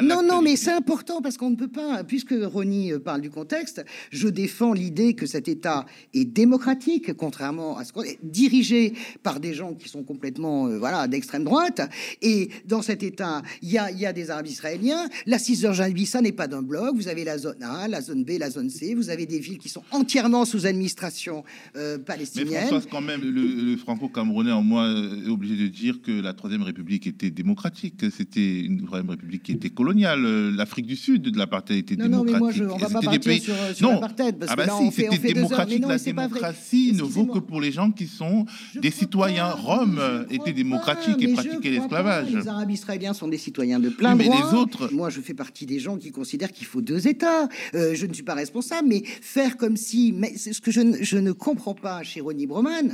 Non, 0.03 0.23
non, 0.23 0.41
mais 0.41 0.55
c'est 0.55 0.71
important 0.71 1.21
parce 1.21 1.37
qu'on 1.37 1.49
ne 1.49 1.55
peut 1.55 1.67
pas, 1.67 2.03
puisque 2.03 2.33
Ronnie 2.41 2.93
euh, 2.93 2.99
parle 2.99 3.21
du 3.21 3.29
contexte, 3.29 3.83
je 4.11 4.27
défends 4.27 4.73
l'idée 4.73 5.13
que 5.13 5.25
cet 5.25 5.47
État 5.47 5.85
est 6.13 6.25
démocratique, 6.25 7.13
contrairement 7.13 7.77
à 7.77 7.85
ce 7.85 7.93
qu'on 7.93 8.03
est 8.03 8.19
dirigé 8.23 8.93
par 9.23 9.39
des 9.39 9.53
gens 9.53 9.73
qui 9.73 9.89
sont 9.89 10.03
complètement 10.03 10.67
euh, 10.67 10.77
voilà 10.77 11.07
d'extrême 11.07 11.43
droite. 11.43 11.81
Et 12.21 12.49
dans 12.65 12.81
cet 12.81 13.03
État, 13.03 13.41
il 13.61 13.71
y 13.71 13.77
a, 13.77 13.91
y 13.91 14.05
a 14.05 14.13
des 14.13 14.29
Arabes 14.29 14.47
israéliens. 14.47 15.09
La 15.25 15.39
Cisjordanie, 15.39 16.05
ça 16.05 16.21
n'est 16.21 16.31
pas 16.31 16.47
d'un 16.47 16.61
bloc. 16.61 16.95
Vous 16.95 17.07
avez 17.07 17.23
la 17.23 17.37
zone 17.37 17.56
zone 17.59 17.91
la 17.91 18.01
zone 18.01 18.23
B, 18.23 18.31
la 18.39 18.49
zone 18.49 18.69
C. 18.69 18.93
Vous 18.95 19.09
avez 19.09 19.25
des 19.25 19.39
villes 19.39 19.57
qui 19.57 19.69
sont 19.69 19.83
entièrement 19.91 20.45
sous 20.45 20.65
administration 20.65 21.43
euh, 21.75 21.97
palestinienne. 21.97 22.49
Mais 22.49 22.67
François, 22.67 22.89
quand 22.89 23.01
même, 23.01 23.21
le, 23.21 23.75
franco-camerounais 23.77 24.51
en 24.51 24.61
moi 24.61 24.87
est 24.87 25.29
obligé 25.29 25.55
de 25.55 25.67
dire 25.67 26.01
que 26.01 26.11
la 26.11 26.33
Troisième 26.33 26.63
République 26.63 27.07
était 27.07 27.29
démocratique. 27.29 28.05
C'était 28.15 28.61
une 28.61 28.85
Troisième 28.85 29.09
République 29.09 29.43
qui 29.43 29.51
était 29.53 29.69
coloniale. 29.69 30.21
L'Afrique 30.55 30.87
du 30.87 30.95
Sud, 30.95 31.23
de 31.23 31.37
l'apartheid, 31.37 31.77
était 31.77 31.95
non, 31.95 32.23
démocratique. 32.23 32.33
Non, 32.33 32.37
mais 32.37 32.39
moi, 32.39 32.51
je, 32.51 32.63
on 32.63 32.77
va 32.77 32.89
pas 32.89 33.01
partir 33.01 33.19
pays... 33.21 33.39
sur, 33.39 33.55
sur 33.75 33.91
l'apartheid. 33.91 34.45
Ah 34.47 34.55
bah 34.55 34.67
si, 34.79 34.91
c'était 34.91 35.33
démocratique. 35.33 35.85
la 35.87 35.97
démocratie 35.97 36.93
ne 36.93 37.03
vaut 37.03 37.25
que 37.25 37.39
pour 37.39 37.61
les 37.61 37.71
gens 37.71 37.91
qui 37.91 38.07
sont 38.07 38.45
des 38.75 38.91
citoyens. 38.91 39.49
Rome 39.49 40.01
était 40.29 40.53
démocratique 40.53 41.21
et 41.21 41.33
pratiquait 41.33 41.71
l'esclavage. 41.71 42.31
Les 42.31 42.47
Arabes 42.47 42.71
israéliens 42.71 43.13
sont 43.13 43.27
des 43.27 43.37
citoyens 43.37 43.79
de 43.79 43.89
plein 43.89 44.15
droit. 44.15 44.29
Mais 44.29 44.35
les 44.35 44.57
autres... 44.57 44.89
Moi, 44.93 45.09
je 45.09 45.21
fais 45.21 45.33
partie 45.33 45.65
des 45.65 45.79
gens 45.79 45.97
qui 45.97 46.11
considèrent 46.11 46.51
qu'il 46.51 46.67
faut 46.67 46.81
deux 46.81 47.07
États. 47.07 47.46
Euh, 47.75 47.95
je 47.95 48.05
ne 48.05 48.13
suis 48.13 48.23
pas 48.23 48.33
responsable, 48.33 48.87
mais 48.87 49.03
faire 49.03 49.57
comme 49.57 49.77
si, 49.77 50.13
mais 50.15 50.33
c'est 50.37 50.53
ce 50.53 50.61
que 50.61 50.71
je, 50.71 50.81
je, 51.01 51.17
ne 51.17 51.31
comprends 51.31 51.75
pas 51.75 52.03
chez 52.03 52.21
Ronnie 52.21 52.47
Broman. 52.47 52.89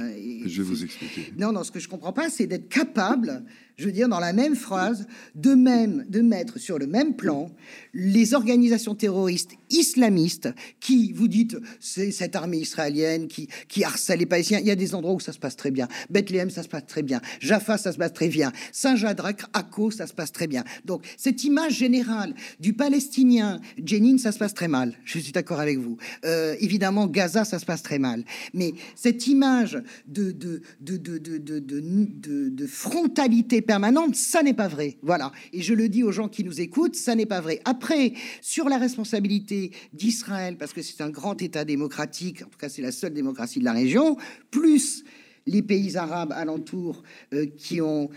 je 0.45 0.61
vais 0.61 0.67
vous 0.67 0.83
expliquer. 0.83 1.33
Non, 1.37 1.51
non, 1.51 1.63
ce 1.63 1.71
que 1.71 1.79
je 1.79 1.87
comprends 1.87 2.13
pas, 2.13 2.29
c'est 2.29 2.47
d'être 2.47 2.69
capable 2.69 3.43
je 3.77 3.85
veux 3.85 3.91
dire, 3.91 4.07
dans 4.07 4.19
la 4.19 4.33
même 4.33 4.55
phrase, 4.55 5.07
de 5.35 5.53
même 5.55 6.05
de 6.09 6.21
mettre 6.21 6.59
sur 6.59 6.77
le 6.77 6.87
même 6.87 7.15
plan 7.15 7.49
les 7.93 8.33
organisations 8.33 8.95
terroristes 8.95 9.51
islamistes 9.69 10.49
qui, 10.79 11.11
vous 11.13 11.27
dites, 11.27 11.57
c'est 11.79 12.11
cette 12.11 12.35
armée 12.35 12.59
israélienne 12.59 13.27
qui, 13.27 13.47
qui 13.67 13.83
harcèle 13.83 14.19
les 14.19 14.25
Palestiniens. 14.25 14.59
Il 14.59 14.67
y 14.67 14.71
a 14.71 14.75
des 14.75 14.93
endroits 14.93 15.13
où 15.13 15.19
ça 15.19 15.33
se 15.33 15.39
passe 15.39 15.55
très 15.55 15.71
bien. 15.71 15.87
Bethléem, 16.09 16.49
ça 16.49 16.63
se 16.63 16.67
passe 16.67 16.85
très 16.85 17.01
bien. 17.01 17.21
Jaffa, 17.39 17.77
ça 17.77 17.91
se 17.91 17.97
passe 17.97 18.13
très 18.13 18.27
bien. 18.27 18.51
Saint-Jadrak, 18.71 19.43
Akko, 19.53 19.91
ça 19.91 20.05
se 20.05 20.13
passe 20.13 20.31
très 20.31 20.47
bien. 20.47 20.63
Donc, 20.85 21.03
cette 21.17 21.43
image 21.43 21.73
générale 21.73 22.35
du 22.59 22.73
Palestinien, 22.73 23.59
Jenin, 23.83 24.17
ça 24.17 24.31
se 24.31 24.37
passe 24.37 24.53
très 24.53 24.67
mal. 24.67 24.93
Je 25.05 25.19
suis 25.19 25.31
d'accord 25.31 25.59
avec 25.59 25.79
vous. 25.79 25.97
Euh, 26.25 26.55
évidemment, 26.59 27.07
Gaza, 27.07 27.43
ça 27.45 27.57
se 27.57 27.65
passe 27.65 27.81
très 27.81 27.99
mal. 27.99 28.23
Mais 28.53 28.73
cette 28.95 29.25
image 29.27 29.81
de, 30.07 30.31
de, 30.31 30.61
de, 30.79 30.97
de, 30.97 31.17
de, 31.17 31.37
de, 31.37 31.59
de, 31.59 32.49
de 32.49 32.67
frontalité 32.67 33.62
permanente, 33.65 34.15
ça 34.15 34.43
n'est 34.43 34.53
pas 34.53 34.67
vrai. 34.67 34.97
Voilà. 35.01 35.31
Et 35.51 35.61
je 35.61 35.73
le 35.73 35.89
dis 35.89 36.03
aux 36.03 36.11
gens 36.11 36.27
qui 36.27 36.43
nous 36.43 36.61
écoutent, 36.61 36.95
ça 36.95 37.15
n'est 37.15 37.25
pas 37.25 37.41
vrai. 37.41 37.61
Après, 37.65 38.13
sur 38.41 38.69
la 38.69 38.77
responsabilité 38.77 39.71
d'Israël, 39.93 40.57
parce 40.57 40.73
que 40.73 40.81
c'est 40.81 41.01
un 41.01 41.09
grand 41.09 41.41
État 41.41 41.65
démocratique, 41.65 42.43
en 42.43 42.49
tout 42.49 42.57
cas 42.57 42.69
c'est 42.69 42.81
la 42.81 42.91
seule 42.91 43.13
démocratie 43.13 43.59
de 43.59 43.65
la 43.65 43.73
région, 43.73 44.17
plus 44.51 45.03
les 45.45 45.61
pays 45.61 45.97
arabes 45.97 46.31
alentours 46.31 47.03
euh, 47.33 47.45
qui 47.57 47.81
ont 47.81 48.09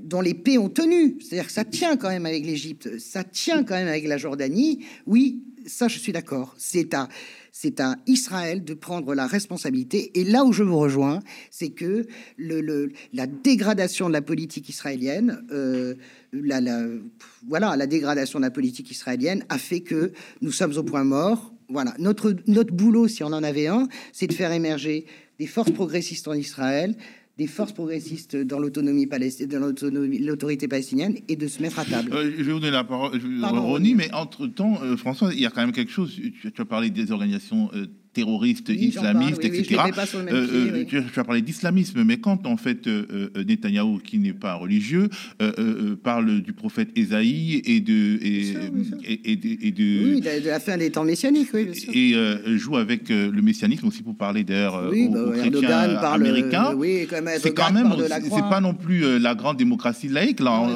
dont 0.00 0.20
les 0.20 0.34
paix 0.34 0.58
ont 0.58 0.68
tenu, 0.68 1.16
c'est-à-dire 1.20 1.46
que 1.46 1.52
ça 1.52 1.64
tient 1.64 1.96
quand 1.96 2.08
même 2.08 2.26
avec 2.26 2.44
l'Égypte, 2.44 2.98
ça 2.98 3.24
tient 3.24 3.64
quand 3.64 3.74
même 3.74 3.88
avec 3.88 4.06
la 4.06 4.16
Jordanie, 4.16 4.84
oui, 5.06 5.42
ça 5.66 5.88
je 5.88 5.98
suis 5.98 6.12
d'accord. 6.12 6.54
C'est 6.58 6.94
à 6.94 7.08
c'est 7.54 7.80
à 7.80 7.96
Israël 8.06 8.64
de 8.64 8.72
prendre 8.72 9.14
la 9.14 9.26
responsabilité. 9.26 10.18
Et 10.18 10.24
là 10.24 10.42
où 10.44 10.52
je 10.52 10.62
vous 10.62 10.78
rejoins, 10.78 11.20
c'est 11.50 11.68
que 11.68 12.06
le, 12.38 12.90
la 13.12 13.26
dégradation 13.26 14.08
de 14.08 14.14
la 14.14 14.22
politique 14.22 14.70
israélienne, 14.70 15.44
euh, 15.52 15.94
la, 16.32 16.60
voilà, 17.46 17.76
la 17.76 17.86
dégradation 17.86 18.38
de 18.38 18.44
la 18.46 18.50
politique 18.50 18.90
israélienne 18.90 19.44
a 19.50 19.58
fait 19.58 19.80
que 19.80 20.12
nous 20.40 20.50
sommes 20.50 20.76
au 20.78 20.82
point 20.82 21.04
mort. 21.04 21.52
Voilà, 21.68 21.94
notre, 21.98 22.34
notre 22.46 22.72
boulot, 22.72 23.06
si 23.06 23.22
on 23.22 23.28
en 23.28 23.42
avait 23.42 23.66
un, 23.66 23.86
c'est 24.12 24.26
de 24.26 24.32
faire 24.32 24.52
émerger 24.52 25.04
des 25.38 25.46
forces 25.46 25.72
progressistes 25.72 26.28
en 26.28 26.34
Israël, 26.34 26.96
des 27.38 27.46
forces 27.46 27.72
progressistes 27.72 28.36
dans 28.36 28.58
l'autonomie 28.58 29.06
dans 29.06 29.58
l'autorité 29.58 30.68
palestinienne 30.68 31.16
et 31.28 31.36
de 31.36 31.48
se 31.48 31.62
mettre 31.62 31.78
à 31.78 31.84
table. 31.84 32.12
Euh, 32.12 32.30
je 32.36 32.42
vais 32.42 32.52
vous 32.52 32.60
donner 32.60 32.72
la 32.72 32.84
parole, 32.84 33.18
Ronnie, 33.42 33.94
mais 33.94 34.12
entre-temps, 34.12 34.82
euh, 34.82 34.96
François, 34.96 35.32
il 35.32 35.40
y 35.40 35.46
a 35.46 35.50
quand 35.50 35.62
même 35.62 35.72
quelque 35.72 35.90
chose. 35.90 36.14
Tu, 36.14 36.52
tu 36.52 36.60
as 36.60 36.64
parlé 36.64 36.90
des 36.90 37.10
organisations 37.10 37.70
euh, 37.74 37.86
terroristes, 38.12 38.68
islamistes, 38.68 39.44
etc. 39.44 39.80
euh, 40.30 40.84
tu, 40.84 40.98
as 40.98 41.24
parlé 41.24 41.40
d'islamisme, 41.40 42.04
mais 42.04 42.18
quand 42.18 42.46
en 42.46 42.56
fait 42.56 42.86
euh, 42.86 43.30
euh 43.36 43.44
Netanyahou, 43.44 43.98
qui 43.98 44.18
n'est 44.18 44.34
pas 44.34 44.54
religieux, 44.54 45.08
euh, 45.40 45.52
euh, 45.58 45.96
parle 45.96 46.42
du 46.42 46.52
prophète 46.52 46.90
Esaïe 46.96 47.62
et 47.64 47.80
de 47.80 48.18
et, 48.22 48.54
et, 49.04 49.66
et, 49.66 49.70
de, 49.70 50.14
oui, 50.14 50.20
de, 50.20 50.46
la 50.48 50.60
fin 50.60 50.76
des 50.76 50.90
temps 50.90 51.04
messianiques, 51.04 51.48
oui, 51.54 51.64
bien 51.64 51.74
sûr. 51.74 51.92
et 51.94 52.58
joue 52.58 52.76
avec 52.76 53.08
le 53.08 53.40
messianisme 53.42 53.86
aussi 53.86 54.02
pour 54.02 54.16
parler 54.16 54.44
d'ailleurs 54.44 54.88
oui, 54.90 55.08
aux, 55.08 55.12
bah, 55.12 55.38
chrétiens 55.38 55.94
parle, 56.00 56.20
américains. 56.20 56.74
oui, 56.76 57.06
c'est 57.40 57.54
quand 57.54 57.72
même, 57.72 57.94
c'est 58.22 58.48
pas 58.48 58.60
non 58.60 58.74
plus 58.74 59.18
la 59.18 59.34
grande 59.34 59.56
démocratie 59.56 60.08
laïque 60.08 60.40
là. 60.40 60.68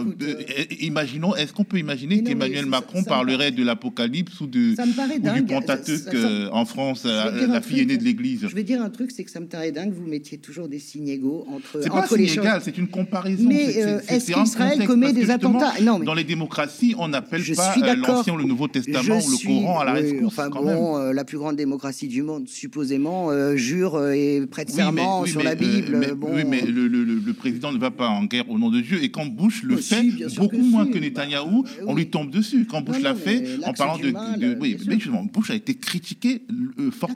imaginons, 0.81 1.35
est-ce 1.35 1.53
qu'on 1.53 1.65
peut 1.65 1.79
imaginer 1.79 2.23
qu'Emmanuel 2.23 2.67
Macron 2.67 3.03
parlerait 3.03 3.51
de 3.51 3.63
l'Apocalypse 3.63 4.41
ou 4.41 4.47
de 4.47 4.75
ou 4.81 5.35
du 5.35 5.43
Pentateuque 5.43 6.17
en 6.53 6.65
France? 6.65 7.07
La, 7.31 7.61
fille 7.61 7.81
aînée 7.81 7.97
de 7.97 8.05
l'Église. 8.05 8.47
Je 8.49 8.55
vais 8.55 8.63
dire 8.63 8.83
un 8.83 8.91
truc, 8.91 9.11
c'est 9.11 9.25
que 9.25 9.31
ça 9.31 9.41
me 9.41 9.47
paraît 9.47 9.73
dingue 9.73 9.91
que 9.91 9.99
vous 9.99 10.07
mettiez 10.07 10.39
toujours 10.39 10.69
des 10.69 10.79
signes 10.79 11.09
égaux 11.09 11.47
entre, 11.49 11.81
c'est 11.83 11.89
pas 11.89 12.07
les 12.17 12.33
égal, 12.33 12.61
c'est 12.63 12.79
une 12.79 12.89
comparaison. 12.89 13.49
Mais 13.49 13.83
euh, 13.83 14.01
est-ce 14.09 14.33
qu'Israël 14.33 14.87
commet 14.87 15.13
des 15.13 15.31
attentats? 15.31 15.73
Non, 15.83 15.99
mais 15.99 16.07
dans 16.07 16.15
les 16.15 16.25
démocraties, 16.25 16.95
on 16.99 17.09
n'appelle 17.09 17.43
pas 17.55 17.75
euh, 17.77 17.95
l'Ancien 17.97 18.35
ou 18.35 18.37
le 18.37 18.45
Nouveau 18.45 18.69
Testament 18.69 19.19
ou 19.19 19.31
le 19.31 19.47
Coran 19.47 19.81
à 19.81 19.85
la 19.85 19.93
rescousse. 19.93 20.27
Enfin 20.27 20.49
bon, 20.51 20.99
euh, 20.99 21.13
la 21.13 21.25
plus 21.25 21.39
grande 21.39 21.57
démocratie 21.57 22.09
du 22.09 22.23
monde, 22.23 22.49
supposément, 22.49 23.31
jure 23.57 24.11
et 24.11 24.45
prête 24.47 24.71
serment 24.71 25.25
sur 25.27 25.43
la 25.43 25.55
Bible. 25.55 26.17
Oui, 26.23 26.45
mais 26.47 26.63
le, 26.63 27.33
président 27.33 27.73
ne 27.73 27.79
va 27.79 27.91
pas 27.91 28.09
en 28.09 28.25
guerre 28.25 28.49
au 28.51 28.59
nom 28.59 28.71
de 28.71 28.81
Dieu. 28.81 29.03
Et 29.03 29.11
quand 29.11 29.27
Bush 29.27 29.63
le 29.63 29.77
fait, 29.77 30.03
beaucoup 30.37 30.57
moins 30.57 30.87
que 30.87 30.99
Netanyahou, 30.99 31.65
on 31.87 31.95
lui 31.95 32.09
tombe 32.09 32.31
dessus. 32.31 32.67
Quand 32.69 32.81
Bush 32.81 33.01
l'a 33.01 33.15
fait, 33.15 33.59
en 33.65 33.73
parlant 33.73 33.99
de, 33.99 34.13
oui, 34.61 34.77
mais 34.87 34.95
justement, 34.95 35.25
Bush 35.25 35.51
a 35.51 35.55
été 35.55 35.75
critiqué 35.75 36.43
fortement 36.93 37.16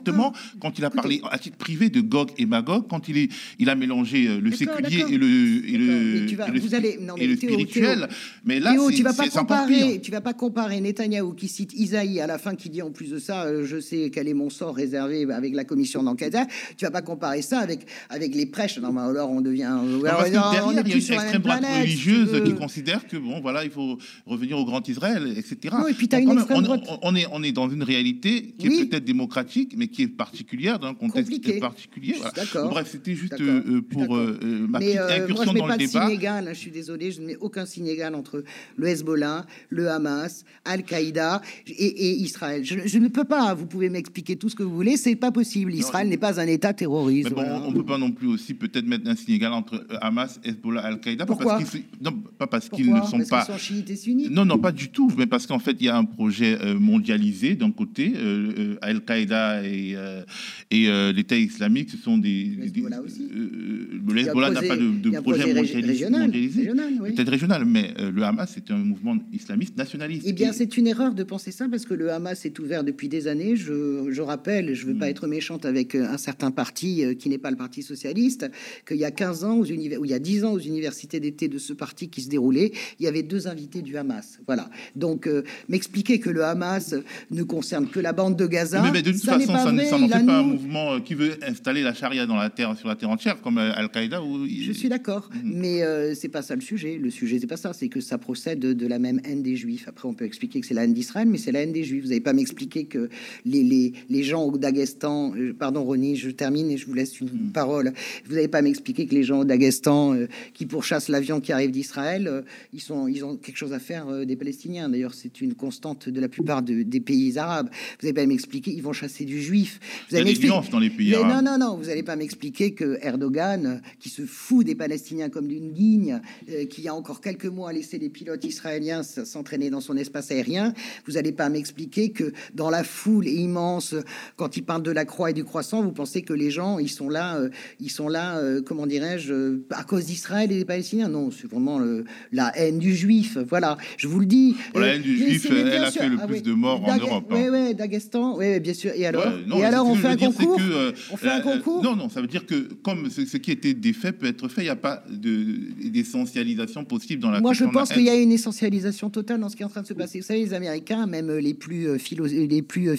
quand 0.59 0.77
il 0.77 0.85
a 0.85 0.89
parlé 0.89 1.21
à 1.29 1.37
titre 1.37 1.57
privé 1.57 1.89
de 1.89 2.01
Gog 2.01 2.31
et 2.37 2.45
Magog, 2.45 2.87
quand 2.89 3.07
il, 3.09 3.17
est, 3.17 3.29
il 3.59 3.69
a 3.69 3.75
mélangé 3.75 4.27
euh, 4.27 4.39
le 4.39 4.51
séculier 4.51 5.05
et 5.09 5.17
le, 5.17 5.69
et 5.69 7.27
le, 7.27 7.35
spirituel. 7.35 8.07
Mais 8.45 8.59
là, 8.59 8.75
tu 8.93 9.03
vas 9.03 9.13
pas 9.13 9.29
comparer, 9.29 9.99
tu 10.01 10.11
vas 10.11 10.21
pas 10.21 10.33
comparer 10.33 10.79
Netanyahou 10.81 11.33
qui 11.33 11.47
cite 11.47 11.73
Isaïe 11.73 12.19
à 12.19 12.27
la 12.27 12.37
fin 12.37 12.55
qui 12.55 12.69
dit 12.69 12.81
en 12.81 12.91
plus 12.91 13.11
de 13.11 13.19
ça, 13.19 13.43
euh, 13.43 13.65
je 13.65 13.79
sais 13.79 14.11
quel 14.13 14.27
est 14.27 14.33
mon 14.33 14.49
sort 14.49 14.75
réservé 14.75 15.31
avec 15.31 15.55
la 15.55 15.63
commission 15.63 16.03
d'enquête. 16.03 16.37
Tu 16.77 16.85
vas 16.85 16.91
pas 16.91 17.01
comparer 17.01 17.41
ça 17.41 17.59
avec 17.59 17.85
avec 18.09 18.35
les 18.35 18.45
prêches. 18.45 18.79
Non, 18.79 18.91
mais 18.91 19.01
alors 19.01 19.29
on 19.31 19.41
devient. 19.41 19.71
Derrière, 20.01 20.27
il 20.27 20.75
y 20.75 20.77
a 20.77 20.81
une 20.81 20.87
extrême 20.87 21.41
droite 21.41 21.65
religieuse 21.79 22.43
qui 22.43 22.55
considère 22.55 23.07
que 23.07 23.17
bon, 23.17 23.41
voilà, 23.41 23.63
il 23.63 23.71
faut 23.71 23.97
revenir 24.25 24.57
au 24.57 24.65
grand 24.65 24.87
Israël, 24.87 25.33
etc. 25.37 25.75
et 25.89 25.93
puis 25.93 26.09
as 26.11 26.19
une 26.19 26.31
on, 26.31 26.99
on, 27.01 27.15
est 27.15 27.25
on 27.31 27.43
est 27.43 27.51
dans 27.51 27.69
une 27.69 27.83
réalité 27.83 28.53
qui 28.57 28.67
est 28.67 28.85
peut-être 28.85 29.05
démocratique, 29.05 29.73
mais 29.77 29.87
qui 29.91 30.03
est 30.03 30.07
particulière, 30.07 30.79
dans 30.79 30.87
un 30.87 30.93
contexte 30.93 31.31
Compliqué. 31.31 31.59
particulier. 31.59 32.15
Voilà. 32.17 32.67
Bref, 32.69 32.89
c'était 32.91 33.15
juste 33.15 33.33
euh, 33.39 33.61
suis 33.63 33.81
pour 33.81 34.15
euh, 34.15 34.39
euh, 34.43 34.67
ma 34.67 34.79
Mais 34.79 34.85
petite 34.87 34.99
euh, 34.99 35.07
moi, 35.07 35.13
incursion 35.23 35.43
je 35.45 35.53
mets 35.53 35.59
dans 35.59 35.67
pas 35.67 35.77
le 35.77 35.83
de 35.83 35.87
débat. 35.87 36.05
signe 36.07 36.15
égal. 36.15 36.47
hein, 36.47 36.53
je 36.53 36.57
suis 36.59 36.71
désolé, 36.71 37.11
je 37.11 37.21
ne 37.21 37.25
mets 37.27 37.37
aucun 37.39 37.65
signe 37.65 37.87
égal 37.87 38.15
entre 38.15 38.43
le 38.77 38.87
Hezbollah, 38.87 39.45
le 39.69 39.89
Hamas, 39.89 40.43
Al-Qaïda 40.65 41.41
et, 41.67 41.71
et 41.85 42.11
Israël. 42.21 42.63
Je, 42.63 42.79
je 42.85 42.97
ne 42.97 43.07
peux 43.07 43.23
pas. 43.23 43.53
Vous 43.53 43.65
pouvez 43.65 43.89
m'expliquer 43.89 44.35
tout 44.35 44.49
ce 44.49 44.55
que 44.55 44.63
vous 44.63 44.73
voulez. 44.75 44.97
C'est 44.97 45.15
pas 45.15 45.31
possible. 45.31 45.73
Israël 45.73 46.07
n'est 46.07 46.17
pas 46.17 46.39
un 46.39 46.47
État 46.47 46.73
terroriste. 46.73 47.29
Mais 47.29 47.35
bon, 47.35 47.41
voilà. 47.43 47.61
on 47.65 47.73
peut 47.73 47.85
pas 47.85 47.97
non 47.97 48.11
plus 48.11 48.27
aussi 48.27 48.53
peut-être 48.53 48.85
mettre 48.87 49.07
un 49.09 49.15
signe 49.15 49.35
égal 49.35 49.53
entre 49.53 49.75
euh, 49.75 49.97
Hamas, 50.01 50.39
Hezbollah, 50.43 50.81
Al-Qaïda. 50.81 51.25
pas 51.25 51.33
Pourquoi 51.33 51.57
parce 51.59 51.75
Non, 52.01 52.11
pas 52.37 52.47
parce 52.47 52.69
qu'ils 52.69 52.91
ne 52.93 53.01
sont 53.01 53.17
Parce 53.17 53.29
pas. 53.29 53.45
sont 53.45 53.57
chiites 53.57 53.89
et 53.89 53.95
sunnites. 53.95 54.31
Non, 54.31 54.45
non, 54.45 54.57
pas 54.57 54.71
du 54.71 54.89
tout, 54.89 55.11
mais 55.17 55.27
parce 55.27 55.45
qu'en 55.47 55.59
fait, 55.59 55.75
il 55.79 55.85
y 55.85 55.89
a 55.89 55.97
un 55.97 56.05
projet 56.05 56.57
euh, 56.61 56.79
mondialisé 56.79 57.55
d'un 57.55 57.71
côté, 57.71 58.13
euh, 58.15 58.53
euh, 58.57 58.75
Al-Qaïda 58.81 59.63
et, 59.65 59.80
euh, 59.95 60.23
et 60.69 60.87
euh, 60.89 61.11
l'État 61.11 61.37
islamique, 61.37 61.89
ce 61.89 61.97
sont 61.97 62.17
des. 62.17 62.51
Euh, 62.57 63.87
le 64.07 64.19
Hezbollah 64.19 64.49
n'a 64.51 64.61
pas 64.61 64.75
de, 64.77 65.19
projet 65.19 65.43
régional, 65.53 66.21
mondialisé. 66.27 66.59
régional, 66.61 66.93
oui. 67.01 67.13
Peut-être 67.13 67.29
régional, 67.29 67.65
mais 67.65 67.93
euh, 67.99 68.11
le 68.11 68.23
Hamas, 68.23 68.51
c'est 68.53 68.71
un 68.71 68.77
mouvement 68.77 69.17
islamiste 69.33 69.77
nationaliste. 69.77 70.23
Eh 70.27 70.33
bien, 70.33 70.51
Et- 70.51 70.53
c'est 70.53 70.77
une 70.77 70.87
erreur 70.87 71.13
de 71.13 71.23
penser 71.23 71.51
ça 71.51 71.67
parce 71.69 71.85
que 71.85 71.93
le 71.93 72.11
Hamas 72.11 72.45
est 72.45 72.57
ouvert 72.59 72.83
depuis 72.83 73.07
des 73.09 73.27
années. 73.27 73.55
Je, 73.55 74.07
je 74.09 74.21
rappelle, 74.21 74.73
je 74.73 74.83
ne 74.85 74.87
veux 74.91 74.95
Mm. 74.95 74.99
pas 74.99 75.09
être 75.09 75.27
méchante 75.27 75.65
avec 75.65 75.95
euh, 75.95 76.07
un 76.07 76.17
certain 76.17 76.51
parti 76.51 77.03
qui 77.17 77.29
n'est 77.29 77.37
pas 77.37 77.51
le 77.51 77.57
Parti 77.57 77.83
socialiste, 77.83 78.49
qu'il 78.87 78.97
y 78.97 79.05
a 79.05 79.11
15 79.11 79.43
ans, 79.43 79.57
aux 79.57 79.65
univers, 79.65 79.99
ou 80.01 80.05
il 80.05 80.11
y 80.11 80.13
a 80.13 80.19
10 80.19 80.43
ans, 80.45 80.53
aux 80.53 80.59
universités 80.59 81.19
d'été 81.19 81.47
de 81.47 81.57
ce 81.59 81.73
parti 81.73 82.09
qui 82.09 82.21
se 82.21 82.29
déroulait, 82.29 82.71
il 82.99 83.03
y 83.03 83.07
avait 83.07 83.23
deux 83.23 83.47
invités 83.47 83.81
du 83.81 83.95
Hamas. 83.97 84.39
Voilà. 84.47 84.69
Donc, 84.95 85.27
euh, 85.27 85.43
m'expliquer 85.69 86.19
que 86.19 86.29
le 86.29 86.43
Hamas 86.43 86.95
ne 87.29 87.43
concerne 87.43 87.87
que 87.87 87.99
la 87.99 88.13
bande 88.13 88.35
de 88.37 88.47
Gaza, 88.47 88.81
mais, 88.81 88.91
mais 88.91 89.01
de 89.01 89.11
toute 89.11 89.21
ça 89.21 89.37
n'est 89.37 89.45
façon, 89.45 89.53
pas 89.53 89.65
ça, 89.65 89.70
vrai. 89.75 89.85
ça 89.85 89.97
n'en 89.97 90.07
fait 90.07 90.25
pas 90.25 90.39
un 90.39 90.43
mouvement 90.43 90.93
euh, 90.93 90.99
qui 90.99 91.13
veut 91.15 91.33
installer 91.45 91.81
la 91.83 91.93
charia 91.93 92.25
dans 92.25 92.35
la 92.35 92.49
terre, 92.49 92.75
sur 92.77 92.87
la 92.87 92.95
terre 92.95 93.09
entière, 93.09 93.41
comme 93.41 93.57
euh, 93.57 93.71
Al-Qaïda. 93.75 94.21
Je 94.47 94.71
suis 94.71 94.89
d'accord, 94.89 95.29
Mhm. 95.33 95.41
mais 95.55 95.83
euh, 95.83 96.13
c'est 96.15 96.29
pas 96.29 96.41
ça 96.41 96.55
le 96.55 96.61
sujet. 96.61 96.97
Le 96.97 97.09
sujet, 97.09 97.39
c'est 97.39 97.47
pas 97.47 97.57
ça. 97.57 97.73
C'est 97.73 97.87
que 97.89 98.01
ça 98.01 98.17
procède 98.17 98.59
de, 98.59 98.87
la 98.87 98.99
même 98.99 99.21
haine 99.25 99.41
des 99.43 99.55
Juifs. 99.55 99.85
Après, 99.87 100.07
on 100.07 100.13
peut 100.13 100.25
expliquer 100.25 100.59
que 100.61 100.67
c'est 100.67 100.73
la 100.73 100.83
haine 100.83 100.93
d'Israël, 100.93 101.27
mais 101.29 101.37
c'est 101.37 101.51
la 101.51 101.61
haine 101.61 101.71
des 101.73 101.83
Juifs. 101.83 102.03
Vous 102.03 102.09
n'allez 102.09 102.19
pas 102.21 102.33
m'expliquer 102.33 102.85
que 102.85 103.09
les, 103.45 103.63
les, 103.63 103.93
les 104.09 104.23
gens 104.23 104.43
au 104.43 104.57
Daghestan, 104.57 105.33
euh, 105.35 105.53
pardon 105.57 105.83
Ronnie, 105.83 106.15
je 106.15 106.29
termine 106.29 106.69
et 106.71 106.77
je 106.77 106.85
vous 106.85 106.93
laisse 106.93 107.19
une 107.19 107.27
Mhm. 107.29 107.51
parole. 107.53 107.93
Vous 108.25 108.35
n'allez 108.35 108.47
pas 108.47 108.61
m'expliquer 108.61 109.05
que 109.07 109.15
les 109.15 109.23
gens 109.23 109.39
au 109.39 109.45
Daghestan 109.45 110.13
euh, 110.15 110.27
qui 110.53 110.65
pourchassent 110.65 111.09
l'avion 111.09 111.39
qui 111.39 111.51
arrive 111.51 111.71
d'Israël, 111.71 112.43
ils 112.73 112.81
sont, 112.81 113.07
ils 113.07 113.23
ont 113.23 113.35
quelque 113.37 113.57
chose 113.57 113.73
à 113.73 113.79
faire 113.79 114.25
des 114.25 114.35
Palestiniens. 114.35 114.89
D'ailleurs, 114.89 115.13
c'est 115.13 115.41
une 115.41 115.53
constante 115.53 116.09
de 116.09 116.19
la 116.19 116.27
plupart 116.29 116.61
de- 116.61 116.83
des 116.83 116.99
pays 116.99 117.37
arabes. 117.37 117.69
Vous 117.99 118.05
n'allez 118.07 118.13
pas 118.13 118.25
m'expliquer, 118.25 118.71
ils 118.71 118.81
vont 118.83 118.93
chasser 118.93 119.25
du 119.25 119.41
Juif. 119.41 119.60
Vous 120.09 120.15
allez 120.15 120.25
m'expliquer- 120.25 120.47
nuances 120.53 120.69
dans 120.69 120.79
les 120.79 120.89
pays 120.89 121.11
mais 121.11 121.23
non, 121.23 121.41
non, 121.41 121.57
non, 121.57 121.77
vous 121.77 121.85
n'allez 121.85 122.03
pas 122.03 122.15
m'expliquer 122.15 122.73
que 122.73 122.97
Erdogan, 123.01 123.65
euh, 123.65 123.89
qui 123.99 124.09
se 124.09 124.23
fout 124.25 124.65
des 124.65 124.75
Palestiniens 124.75 125.29
comme 125.29 125.47
d'une 125.47 125.73
ligne, 125.73 126.21
euh, 126.49 126.65
qui 126.65 126.81
il 126.81 126.85
y 126.85 126.87
a 126.87 126.95
encore 126.95 127.21
quelques 127.21 127.45
mois 127.45 127.69
a 127.69 127.73
laissé 127.73 127.99
les 127.99 128.09
pilotes 128.09 128.43
israéliens 128.43 129.03
s'entraîner 129.03 129.69
dans 129.69 129.81
son 129.81 129.95
espace 129.97 130.31
aérien, 130.31 130.73
vous 131.05 131.13
n'allez 131.13 131.31
pas 131.31 131.47
m'expliquer 131.49 132.11
que 132.11 132.33
dans 132.55 132.69
la 132.71 132.83
foule 132.83 133.27
immense, 133.27 133.93
quand 134.35 134.57
il 134.57 134.63
parle 134.63 134.81
de 134.83 134.89
la 134.91 135.05
croix 135.05 135.29
et 135.29 135.33
du 135.33 135.43
croissant, 135.43 135.83
vous 135.83 135.91
pensez 135.91 136.23
que 136.23 136.33
les 136.33 136.49
gens, 136.49 136.79
ils 136.79 136.89
sont 136.89 137.07
là, 137.09 137.37
euh, 137.37 137.49
ils 137.79 137.91
sont 137.91 138.07
là, 138.09 138.37
euh, 138.37 138.61
comment 138.63 138.87
dirais-je, 138.87 139.59
à 139.71 139.83
cause 139.83 140.05
d'Israël 140.05 140.51
et 140.51 140.57
des 140.57 140.65
Palestiniens? 140.65 141.09
Non, 141.09 141.29
c'est 141.29 141.47
vraiment 141.49 141.77
le- 141.77 142.03
la 142.31 142.51
haine 142.57 142.79
du 142.79 142.95
juif. 142.95 143.37
Voilà, 143.47 143.77
je 143.97 144.07
vous 144.07 144.19
le 144.19 144.25
dis. 144.25 144.55
La 144.73 144.95
haine 144.95 145.01
du 145.03 145.15
juif, 145.17 145.47
elle 145.51 145.83
a 145.83 145.91
fait 145.91 146.09
le 146.09 146.17
Ah 146.19 146.25
plus 146.25 146.37
oui. 146.37 146.41
de 146.41 146.53
morts 146.53 146.83
en 146.83 146.97
Europe, 146.97 147.25
Oui, 147.29 147.39
hein. 147.45 147.65
oui, 147.67 147.75
Daghestan, 147.75 148.37
oui, 148.37 148.59
bien 148.59 148.73
sûr. 148.73 148.91
Et 148.95 149.05
alors, 149.05 149.25
Ouais, 149.25 149.40
non, 149.47 149.57
et 149.59 149.65
alors 149.65 149.91
que 149.91 149.97
fait 149.97 150.07
un 150.07 150.17
concours 150.17 150.57
euh, 150.59 150.91
On 151.11 151.17
fait 151.17 151.29
un 151.29 151.39
euh, 151.39 151.41
concours 151.41 151.83
Non, 151.83 151.95
non, 151.95 152.09
ça 152.09 152.21
veut 152.21 152.27
dire 152.27 152.45
que 152.45 152.73
comme 152.83 153.09
ce, 153.09 153.25
ce 153.25 153.37
qui 153.37 153.51
était 153.51 153.73
des 153.73 153.93
faits 153.93 154.17
peut 154.19 154.27
être 154.27 154.47
fait, 154.47 154.61
il 154.61 154.65
n'y 154.65 154.69
a 154.69 154.75
pas 154.75 155.03
de- 155.09 155.89
d'essentialisation 155.89 156.83
possible 156.85 157.21
dans 157.21 157.31
la 157.31 157.41
Moi, 157.41 157.53
je 157.53 157.65
de 157.65 157.69
pense 157.69 157.91
qu'il 157.91 158.03
y 158.03 158.09
a 158.09 158.15
une 158.15 158.31
essentialisation 158.31 159.09
totale 159.09 159.39
dans 159.39 159.49
ce 159.49 159.55
qui 159.55 159.61
est 159.63 159.65
en 159.65 159.69
train 159.69 159.81
de 159.81 159.87
se 159.87 159.93
passer. 159.93 160.19
Vous 160.19 160.25
savez, 160.25 160.39
les 160.41 160.53
Américains, 160.53 161.05
même 161.07 161.31
les 161.31 161.53
plus 161.53 161.87
euh, 161.87 161.97
philo, 161.97 162.25
les 162.25 162.61
plus 162.61 162.95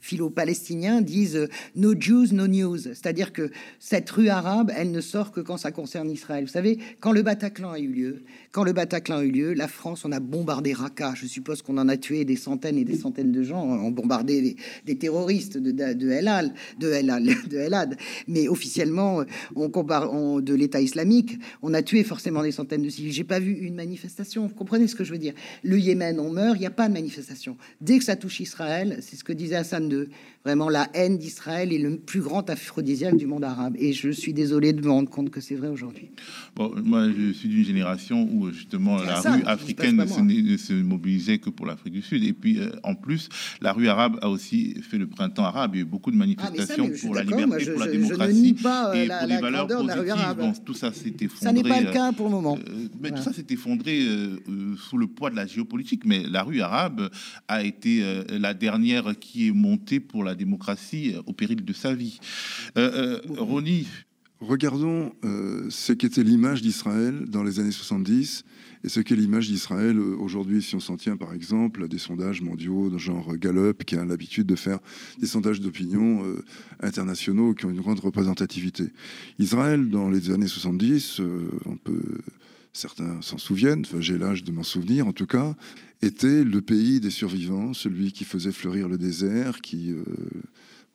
philo-palestiniens, 0.00 1.00
disent 1.00 1.48
no 1.76 1.94
Jews, 1.98 2.26
no 2.32 2.46
news. 2.46 2.78
C'est-à-dire 2.78 3.32
que 3.32 3.50
cette 3.78 4.08
rue 4.10 4.28
arabe, 4.28 4.70
elle 4.76 4.90
ne 4.90 5.00
sort 5.00 5.32
que 5.32 5.40
quand 5.40 5.56
ça 5.56 5.70
concerne 5.72 6.10
Israël. 6.10 6.44
Vous 6.44 6.50
savez, 6.50 6.78
quand 7.00 7.12
le 7.12 7.22
Bataclan 7.22 7.72
a 7.72 7.78
eu 7.78 7.88
lieu, 7.88 8.22
quand 8.50 8.64
le 8.64 8.72
Bataclan 8.72 9.18
a 9.18 9.24
eu 9.24 9.30
lieu, 9.30 9.52
la 9.54 9.68
France, 9.68 10.04
on 10.04 10.12
a 10.12 10.20
bombardé 10.20 10.72
Raqqa. 10.72 11.14
Je 11.16 11.26
suppose 11.26 11.62
qu'on 11.62 11.78
en 11.78 11.88
a 11.88 11.96
tué 11.96 12.24
des 12.24 12.36
centaines 12.36 12.76
et 12.78 12.84
des 12.84 12.96
centaines 12.96 13.32
de 13.32 13.42
gens. 13.42 13.62
On 13.64 13.88
a 13.88 13.90
bombardé 13.90 14.42
des, 14.42 14.56
des 14.84 14.96
terroristes 14.98 15.41
de, 15.50 15.58
de, 15.60 15.92
de 15.92 16.10
El 16.10 16.28
Al, 16.28 16.52
de 16.78 17.72
Had. 17.72 17.96
Mais 18.28 18.48
officiellement, 18.48 19.24
on 19.56 19.68
compare 19.70 20.12
on- 20.12 20.40
de 20.40 20.54
l'État 20.54 20.80
islamique, 20.80 21.38
on 21.62 21.74
a 21.74 21.82
tué 21.82 22.04
forcément 22.04 22.42
des 22.42 22.52
centaines 22.52 22.82
de 22.82 22.88
civils. 22.88 23.12
J'ai 23.12 23.24
pas 23.24 23.40
vu 23.40 23.52
une 23.52 23.74
manifestation. 23.74 24.46
Vous 24.46 24.54
comprenez 24.54 24.86
ce 24.88 24.94
que 24.94 25.04
je 25.04 25.12
veux 25.12 25.18
dire? 25.18 25.34
Le 25.62 25.78
Yémen, 25.78 26.18
on 26.20 26.30
meurt, 26.32 26.56
il 26.56 26.60
n'y 26.60 26.66
a 26.66 26.70
pas 26.70 26.88
de 26.88 26.92
manifestation. 26.92 27.56
Dès 27.80 27.98
que 27.98 28.04
ça 28.04 28.16
touche 28.16 28.40
Israël, 28.40 28.98
c'est 29.00 29.16
ce 29.16 29.24
que 29.24 29.32
disait 29.32 29.56
Hassan 29.56 29.90
II. 29.90 30.04
Vraiment, 30.44 30.68
la 30.68 30.88
haine 30.94 31.18
d'Israël 31.18 31.72
est 31.72 31.78
le 31.78 31.96
plus 31.98 32.20
grand 32.20 32.48
aphrodisiaque 32.50 33.16
du 33.16 33.26
monde 33.26 33.44
arabe. 33.44 33.76
Et 33.78 33.92
je 33.92 34.10
suis 34.10 34.32
désolé 34.32 34.72
de 34.72 34.80
me 34.84 34.90
rendre 34.90 35.08
compte 35.08 35.30
que 35.30 35.40
c'est 35.40 35.54
vrai 35.54 35.68
aujourd'hui. 35.68 36.10
Bon, 36.56 36.72
moi, 36.84 37.08
je 37.16 37.32
suis 37.32 37.48
d'une 37.48 37.64
génération 37.64 38.28
où 38.32 38.50
justement 38.50 38.96
la 39.02 39.20
ça, 39.22 39.34
rue 39.34 39.42
africaine 39.44 40.04
se, 40.08 40.20
ne 40.20 40.56
se 40.56 40.72
mobilisait 40.72 41.38
que 41.38 41.48
pour 41.50 41.64
l'Afrique 41.66 41.92
du 41.94 42.02
Sud. 42.02 42.24
Et 42.24 42.32
puis, 42.32 42.58
euh, 42.58 42.70
en 42.82 42.94
plus, 42.96 43.28
la 43.60 43.72
rue 43.72 43.86
arabe 43.88 44.18
a 44.20 44.28
aussi 44.28 44.74
fait 44.82 44.98
le 44.98 45.06
printemps 45.06 45.31
arabe. 45.40 45.70
Il 45.74 45.78
y 45.78 45.80
a 45.80 45.84
eu 45.84 45.88
beaucoup 45.88 46.10
de 46.10 46.16
Ah, 46.16 46.20
ça, 46.20 46.26
manifestations 46.50 46.90
pour 47.02 47.14
la 47.14 47.22
liberté, 47.22 47.46
moi, 47.46 47.58
je- 47.58 47.70
pour 47.70 47.80
la 47.80 47.86
démocratie 47.92 48.52
pas, 48.54 48.90
euh, 48.90 48.94
et 48.94 49.06
la- 49.06 49.18
pour 49.20 49.28
des 49.28 49.36
valeurs 49.38 49.66
positives. 49.66 50.10
arabe. 50.10 50.38
Bon, 50.40 50.52
tout 50.64 50.74
ça 50.74 50.92
s'est 50.92 51.14
effondré. 51.20 51.44
Ça 51.44 51.52
n'est 51.52 51.62
pas 51.62 51.80
le 51.80 51.88
euh, 51.88 51.92
cas 51.92 52.12
pour 52.12 52.26
le 52.26 52.32
moment. 52.32 52.58
euh, 52.58 52.88
mais 53.00 53.08
Voilà. 53.08 53.16
tout 53.16 53.22
ça 53.22 53.32
s'est 53.32 53.46
effondré 53.50 54.02
euh, 54.02 54.38
euh, 54.48 54.76
sous 54.76 54.98
le 54.98 55.06
poids 55.06 55.30
de 55.30 55.36
la 55.36 55.46
géopolitique. 55.46 56.02
Mais 56.04 56.24
la 56.28 56.42
rue 56.42 56.60
arabe 56.60 57.08
a 57.48 57.62
été 57.62 58.02
euh, 58.02 58.24
la 58.30 58.52
dernière 58.54 59.14
qui 59.18 59.48
est 59.48 59.52
montée 59.52 60.00
pour 60.00 60.24
la 60.24 60.34
démocratie 60.34 61.14
euh, 61.14 61.22
au 61.26 61.32
péril 61.32 61.64
de 61.64 61.72
sa 61.72 61.94
vie. 61.94 62.18
Euh, 62.76 63.20
euh, 63.26 63.34
Ronnie, 63.38 63.86
Regardons 64.42 65.12
euh, 65.24 65.66
ce 65.70 65.92
qu'était 65.92 66.24
l'image 66.24 66.62
d'Israël 66.62 67.26
dans 67.28 67.44
les 67.44 67.60
années 67.60 67.70
70 67.70 68.44
et 68.82 68.88
ce 68.88 68.98
qu'est 68.98 69.14
l'image 69.14 69.46
d'Israël 69.46 69.96
euh, 69.96 70.16
aujourd'hui, 70.16 70.60
si 70.62 70.74
on 70.74 70.80
s'en 70.80 70.96
tient 70.96 71.16
par 71.16 71.32
exemple 71.32 71.84
à 71.84 71.86
des 71.86 71.98
sondages 71.98 72.42
mondiaux, 72.42 72.90
de 72.90 72.98
genre 72.98 73.36
Gallup, 73.36 73.84
qui 73.84 73.94
a 73.94 74.04
l'habitude 74.04 74.48
de 74.48 74.56
faire 74.56 74.80
des 75.20 75.28
sondages 75.28 75.60
d'opinion 75.60 76.24
euh, 76.24 76.44
internationaux 76.80 77.54
qui 77.54 77.66
ont 77.66 77.70
une 77.70 77.80
grande 77.80 78.00
représentativité. 78.00 78.88
Israël, 79.38 79.88
dans 79.88 80.10
les 80.10 80.32
années 80.32 80.48
70, 80.48 81.20
euh, 81.20 81.48
on 81.66 81.76
peut, 81.76 82.18
certains 82.72 83.22
s'en 83.22 83.38
souviennent, 83.38 83.82
enfin, 83.86 84.00
j'ai 84.00 84.18
l'âge 84.18 84.42
de 84.42 84.50
m'en 84.50 84.64
souvenir 84.64 85.06
en 85.06 85.12
tout 85.12 85.26
cas, 85.26 85.54
était 86.02 86.42
le 86.42 86.60
pays 86.60 86.98
des 86.98 87.10
survivants, 87.10 87.74
celui 87.74 88.10
qui 88.10 88.24
faisait 88.24 88.50
fleurir 88.50 88.88
le 88.88 88.98
désert, 88.98 89.60
qui... 89.60 89.94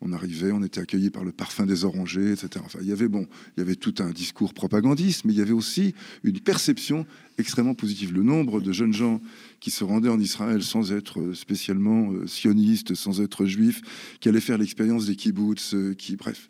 euh, 0.01 0.07
on 0.07 0.13
arrivait, 0.13 0.51
on 0.51 0.63
était 0.63 0.79
accueillis 0.79 1.09
par 1.09 1.23
le 1.23 1.31
parfum 1.31 1.65
des 1.65 1.85
orangers, 1.85 2.31
etc. 2.31 2.63
Il 2.81 2.87
y 2.87 2.91
avait 2.91 3.07
bon, 3.07 3.27
il 3.55 3.59
y 3.59 3.63
avait 3.63 3.75
tout 3.75 3.95
un 3.99 4.11
discours 4.11 4.53
propagandiste, 4.53 5.25
mais 5.25 5.33
il 5.33 5.39
y 5.39 5.41
avait 5.41 5.51
aussi 5.51 5.93
une 6.23 6.39
perception 6.39 7.05
extrêmement 7.37 7.75
positive. 7.75 8.13
Le 8.13 8.23
nombre 8.23 8.61
de 8.61 8.71
jeunes 8.71 8.93
gens 8.93 9.21
qui 9.59 9.71
se 9.71 9.83
rendaient 9.83 10.09
en 10.09 10.19
Israël 10.19 10.63
sans 10.63 10.91
être 10.91 11.33
spécialement 11.33 12.11
euh, 12.11 12.27
sionistes, 12.27 12.95
sans 12.95 13.21
être 13.21 13.45
juifs, 13.45 13.81
qui 14.19 14.29
allaient 14.29 14.39
faire 14.39 14.57
l'expérience 14.57 15.07
des 15.07 15.15
kibbutz, 15.15 15.73
euh, 15.73 15.93
qui, 15.93 16.15
bref. 16.15 16.49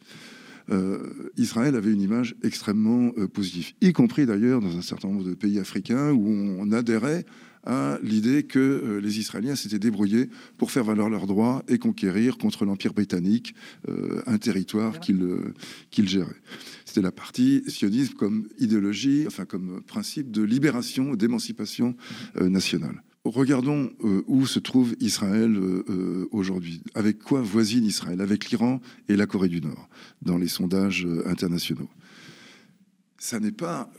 Euh, 0.69 1.31
Israël 1.37 1.75
avait 1.75 1.93
une 1.93 2.01
image 2.01 2.35
extrêmement 2.43 3.11
euh, 3.17 3.27
positive, 3.27 3.71
y 3.79 3.93
compris 3.93 4.25
d'ailleurs 4.25 4.59
dans 4.59 4.77
un 4.77 4.81
certain 4.81 5.07
nombre 5.07 5.23
de 5.23 5.33
pays 5.33 5.59
africains 5.59 6.11
où 6.11 6.27
on 6.27 6.71
adhérait 6.73 7.25
à 7.67 7.99
l'idée 8.01 8.43
que 8.43 8.59
euh, 8.59 9.01
les 9.01 9.19
Israéliens 9.19 9.55
s'étaient 9.55 9.77
débrouillés 9.77 10.29
pour 10.57 10.71
faire 10.71 10.85
valoir 10.85 11.09
leurs 11.09 11.27
droits 11.27 11.63
et 11.67 11.77
conquérir 11.77 12.37
contre 12.37 12.65
l'Empire 12.65 12.93
britannique 12.93 13.53
euh, 13.89 14.21
un 14.25 14.37
territoire 14.37 14.99
qu'ils 14.99 15.21
euh, 15.21 15.53
qu'ils 15.91 16.07
géraient. 16.07 16.41
C'était 16.85 17.01
la 17.01 17.11
partie 17.11 17.63
sionisme 17.67 18.13
comme 18.13 18.47
idéologie, 18.57 19.25
enfin 19.27 19.45
comme 19.45 19.81
principe 19.85 20.31
de 20.31 20.41
libération, 20.41 21.15
d'émancipation 21.15 21.95
euh, 22.39 22.47
nationale. 22.47 23.03
Regardons 23.25 23.91
euh, 24.05 24.23
où 24.27 24.47
se 24.47 24.59
trouve 24.59 24.95
Israël 25.01 25.53
euh, 25.57 26.29
aujourd'hui. 26.31 26.81
Avec 26.95 27.19
quoi 27.19 27.41
voisine 27.41 27.83
Israël? 27.83 28.21
Avec 28.21 28.49
l'Iran 28.49 28.79
et 29.09 29.17
la 29.17 29.25
Corée 29.25 29.49
du 29.49 29.59
Nord, 29.59 29.89
dans 30.21 30.37
les 30.37 30.47
sondages 30.47 31.05
internationaux 31.25 31.89
ça 33.19 33.39
n'est 33.39 33.51
pas 33.51 33.89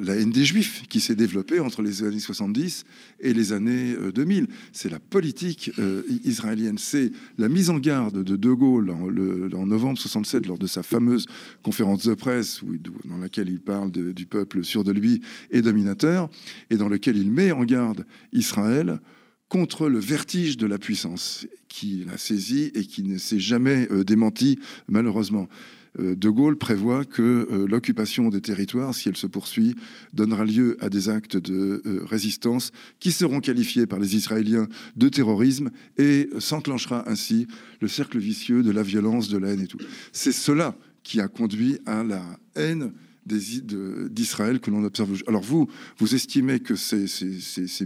la 0.00 0.16
haine 0.16 0.30
des 0.30 0.44
Juifs 0.44 0.82
qui 0.88 1.00
s'est 1.00 1.14
développée 1.14 1.60
entre 1.60 1.80
les 1.80 2.02
années 2.02 2.18
70 2.18 2.84
et 3.20 3.32
les 3.32 3.52
années 3.52 3.94
euh, 3.94 4.10
2000. 4.10 4.48
C'est 4.72 4.88
la 4.88 4.98
politique 4.98 5.70
euh, 5.78 6.02
israélienne. 6.24 6.76
C'est 6.76 7.12
la 7.38 7.48
mise 7.48 7.70
en 7.70 7.78
garde 7.78 8.24
de 8.24 8.36
De 8.36 8.52
Gaulle 8.52 8.90
en, 8.90 9.66
novembre 9.66 9.98
67 9.98 10.46
lors 10.46 10.58
de 10.58 10.66
sa 10.66 10.82
fameuse 10.82 11.26
conférence 11.62 12.04
de 12.04 12.14
presse 12.14 12.62
dans 13.04 13.18
laquelle 13.18 13.48
il 13.48 13.60
parle 13.60 13.92
du 13.92 14.26
peuple 14.26 14.64
sûr 14.64 14.82
de 14.82 14.92
lui 14.92 15.20
et 15.50 15.62
dominateur 15.62 16.28
et 16.70 16.76
dans 16.76 16.88
lequel 16.88 17.16
il 17.16 17.30
met 17.30 17.52
en 17.52 17.64
garde 17.64 18.04
Israël 18.32 19.00
contre 19.48 19.88
le 19.88 19.98
vertige 19.98 20.56
de 20.56 20.66
la 20.66 20.78
puissance 20.78 21.46
qui 21.68 22.04
l'a 22.04 22.18
saisi 22.18 22.72
et 22.74 22.84
qui 22.84 23.02
ne 23.02 23.18
s'est 23.18 23.40
jamais 23.40 23.88
démenti, 24.04 24.58
malheureusement. 24.88 25.48
De 25.98 26.28
Gaulle 26.28 26.56
prévoit 26.56 27.04
que 27.04 27.66
l'occupation 27.68 28.28
des 28.28 28.40
territoires, 28.40 28.94
si 28.94 29.08
elle 29.08 29.16
se 29.16 29.26
poursuit, 29.26 29.74
donnera 30.12 30.44
lieu 30.44 30.76
à 30.80 30.88
des 30.88 31.08
actes 31.08 31.36
de 31.36 31.82
résistance 32.04 32.70
qui 33.00 33.10
seront 33.10 33.40
qualifiés 33.40 33.86
par 33.86 33.98
les 33.98 34.14
Israéliens 34.14 34.68
de 34.96 35.08
terrorisme 35.08 35.70
et 35.98 36.30
s'enclenchera 36.38 37.08
ainsi 37.10 37.48
le 37.80 37.88
cercle 37.88 38.18
vicieux 38.18 38.62
de 38.62 38.70
la 38.70 38.82
violence, 38.82 39.28
de 39.28 39.38
la 39.38 39.48
haine 39.48 39.62
et 39.62 39.66
tout. 39.66 39.78
C'est 40.12 40.32
cela 40.32 40.76
qui 41.02 41.20
a 41.20 41.28
conduit 41.28 41.78
à 41.86 42.04
la 42.04 42.22
haine 42.54 42.92
d'Israël 43.26 44.60
que 44.60 44.70
l'on 44.70 44.84
observe. 44.84 45.22
Alors 45.26 45.42
vous, 45.42 45.68
vous 45.98 46.14
estimez 46.14 46.60
que 46.60 46.74
ces, 46.74 47.06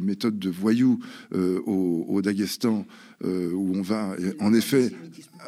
méthodes 0.01 0.39
de 0.39 0.51
voyous 0.51 0.99
euh, 1.35 1.61
au, 1.67 2.07
au, 2.09 2.23
Daghestan, 2.23 2.87
euh, 3.25 3.53
où 3.53 3.77
on 3.77 3.83
va 3.83 4.17
en 4.41 4.53
effet, 4.55 4.91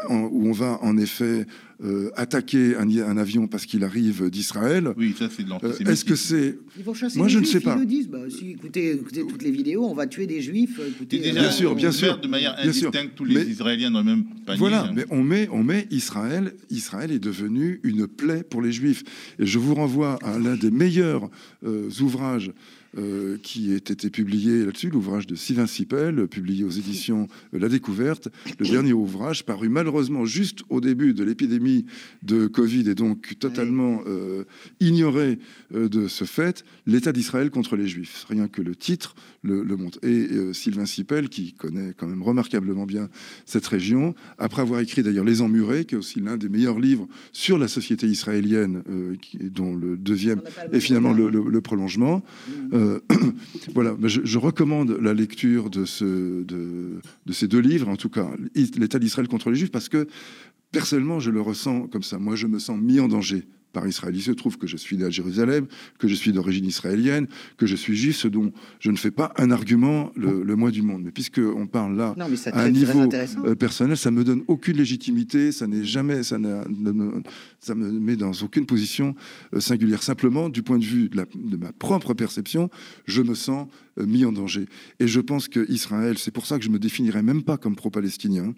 où 0.09 0.49
on 0.49 0.53
va 0.53 0.79
en 0.83 0.97
effet 0.97 1.47
euh, 1.85 2.11
attaquer 2.17 2.75
un, 2.75 2.89
un, 2.89 3.19
avion 3.19 3.49
parce 3.49 3.67
qu'il 3.67 3.85
arrive 3.85 4.31
d'Israël. 4.31 4.95
Oui, 4.97 5.15
ça 5.19 5.29
c'est 5.29 5.43
de 5.45 5.53
euh, 5.53 5.91
Est-ce 5.91 6.07
que 6.07 6.17
c'est 6.17 6.59
Ils 6.79 6.83
vont 6.83 6.95
chasser 6.95 7.19
Moi, 7.19 7.29
je 7.29 7.39
juifs, 7.39 7.49
ne 7.49 7.53
sais 7.53 7.61
pas. 7.61 7.75
Ils 7.77 7.81
le 7.81 7.87
disent. 7.87 8.09
Bah, 8.09 8.21
si, 8.31 8.53
écoutez, 8.53 8.93
écoutez, 8.93 9.27
toutes 9.27 9.43
les 9.43 9.51
vidéos, 9.51 9.85
on 9.85 9.93
va 9.93 10.07
tuer 10.07 10.27
des 10.27 10.41
juifs. 10.41 10.81
Écoutez, 10.89 11.19
déjà, 11.19 11.41
bien 11.41 11.51
sûr, 11.51 11.75
bien 11.75 11.93
sûr, 11.93 12.19
de 12.19 12.29
manière 12.29 12.57
indistincte 12.59 13.15
tous 13.15 13.27
les 13.27 13.51
Israéliens 13.51 13.91
dans 13.91 13.99
le 13.99 14.07
même 14.07 14.25
panier. 14.47 14.59
Voilà, 14.59 14.85
hein. 14.85 14.93
mais 14.95 15.05
on 15.11 15.23
met, 15.23 15.51
on 15.53 15.62
met 15.62 15.87
Israël. 15.91 16.55
Israël 16.71 17.12
est 17.12 17.19
devenu 17.19 17.81
une 17.83 18.07
plaie 18.07 18.43
pour 18.43 18.62
les 18.62 18.73
juifs. 18.73 19.05
Et 19.39 19.45
je 19.45 19.59
vous 19.59 19.75
renvoie 19.75 20.19
à 20.23 20.39
l'un 20.39 20.57
des 20.57 20.71
meilleurs 20.71 21.29
euh, 21.62 21.91
ouvrages 22.01 22.53
euh, 22.99 23.37
qui 23.42 23.72
ait 23.72 23.77
été 23.77 24.09
publié 24.09 24.64
là-dessus, 24.64 24.88
l'ouvrage 24.88 25.27
de 25.27 25.35
Sylvain 25.35 25.66
Sipel, 25.66 26.27
publié 26.29 26.64
aux 26.64 26.70
éditions 26.70 27.29
La 27.53 27.68
Découverte, 27.68 28.29
le 28.59 28.66
dernier 28.66 28.94
ouvrage 28.94 29.44
paru 29.44 29.68
malheureusement 29.68 30.25
juste 30.25 30.61
au 30.70 30.81
début 30.81 31.12
de 31.12 31.22
l'épidémie 31.22 31.85
de 32.22 32.46
Covid 32.46 32.88
et 32.88 32.94
donc 32.94 33.38
totalement 33.38 34.01
euh, 34.07 34.44
ignoré 34.81 35.38
euh, 35.75 35.90
de 35.90 36.09
ce 36.09 36.25
fait, 36.25 36.64
l'État 36.87 37.12
d'Israël 37.12 37.51
contre 37.51 37.77
les 37.77 37.87
Juifs. 37.87 38.25
Rien 38.31 38.49
que 38.49 38.62
le 38.62 38.75
titre 38.75 39.14
le, 39.42 39.62
montre. 39.77 39.99
Et 40.03 40.29
Sylvain 40.55 40.87
Sipel, 40.87 41.29
qui 41.29 41.53
connaît 41.53 41.92
quand 41.96 42.09
même 42.09 42.22
remarquablement 42.22 42.85
bien 42.85 43.09
cette 43.44 43.66
région, 43.66 44.14
après 44.38 44.62
avoir 44.62 44.81
écrit 44.81 45.03
d'ailleurs 45.03 45.25
Les 45.25 45.40
Emmurés, 45.40 45.85
qui 45.85 45.94
est 45.94 45.99
aussi 45.99 46.20
l'un 46.20 46.37
des 46.37 46.49
meilleurs 46.49 46.81
livres 46.81 47.07
sur 47.33 47.59
la 47.59 47.68
société 47.68 48.07
israélienne, 48.09 48.83
qui, 49.20 49.38
dont 49.38 49.77
le 49.77 49.96
deuxième 49.96 50.40
est 50.72 50.81
finalement 50.81 51.12
le, 51.12 51.61
prolongement. 51.61 52.25
Mmh. 52.72 52.86
Euh, 52.87 53.01
voilà, 53.75 53.96
je, 54.03 54.38
recommande 54.38 54.90
la 55.01 55.14
lecture 55.14 55.70
de, 55.70 55.85
ce, 55.85 56.42
de, 56.44 57.01
ces 57.33 57.49
deux 57.49 57.61
livres, 57.61 57.88
en 57.88 57.96
tout 57.96 58.09
cas, 58.09 58.29
l'État 58.55 58.99
d'Israël 58.99 59.29
contre 59.29 59.51
les 59.51 59.57
Juifs, 59.57 59.70
parce 59.70 59.88
que 59.88 60.07
personnellement, 60.72 61.20
je 61.20 61.31
le 61.31 61.40
ressens 61.40 61.88
comme 61.88 62.03
ça. 62.03 62.18
Moi, 62.18 62.37
je 62.37 62.46
me 62.46 62.59
sens 62.59 62.79
mis 62.79 63.01
en 63.01 63.09
danger 63.09 63.44
par 63.72 63.87
Israël. 63.87 64.14
Il 64.16 64.22
se 64.22 64.33
trouve 64.33 64.59
que 64.59 64.66
je 64.66 64.76
suis 64.76 64.96
né 64.96 65.05
à 65.05 65.11
Jérusalem, 65.11 65.66
que 65.98 66.09
je 66.09 66.14
suis 66.14 66.33
d'origine 66.33 66.64
israélienne, 66.64 67.26
que 67.57 67.66
je 67.66 67.76
suis 67.76 67.96
juif, 67.96 68.16
ce 68.16 68.29
dont 68.29 68.52
je 68.81 68.90
ne 68.90 68.96
fais 68.96 69.11
pas 69.11 69.33
un 69.37 69.50
argument 69.50 70.11
le, 70.16 70.42
le 70.42 70.57
moins 70.57 70.70
du 70.70 70.83
monde. 70.83 71.02
Mais 71.05 71.11
puisqu'on 71.11 71.66
parle 71.66 71.96
là 71.96 72.14
à 72.52 72.62
un 72.62 72.70
niveau 72.70 73.09
euh, 73.44 73.55
personnel, 73.55 73.96
ça 73.96 74.11
me 74.11 74.24
donne 74.24 74.42
aucune 74.48 74.76
légitimité, 74.76 75.52
ça 75.52 75.66
n'est 75.66 75.85
jamais, 75.85 76.22
ça, 76.22 76.38
ça 77.61 77.74
me 77.74 77.90
met 77.90 78.16
dans 78.16 78.33
aucune 78.42 78.66
position 78.66 79.14
euh, 79.55 79.61
singulière. 79.61 80.02
Simplement, 80.02 80.48
du 80.48 80.62
point 80.62 80.79
de 80.79 80.85
vue 80.85 81.09
de, 81.09 81.26
de 81.35 81.57
ma 81.57 81.72
propre 81.72 82.14
perception, 82.14 82.70
je 83.07 83.22
me 83.22 83.35
sens 83.35 83.68
euh, 83.98 84.07
mis 84.07 84.24
en 84.24 84.33
danger. 84.33 84.66
Et 85.00 85.07
je 85.07 85.20
pense 85.20 85.48
que 85.48 85.70
Israël, 85.70 86.16
c'est 86.18 86.31
pour 86.31 86.46
ça 86.46 86.59
que 86.59 86.64
je 86.64 86.70
me 86.70 86.79
définirais 86.79 87.22
même 87.22 87.42
pas 87.42 87.57
comme 87.57 87.76
pro-palestinien. 87.76 88.55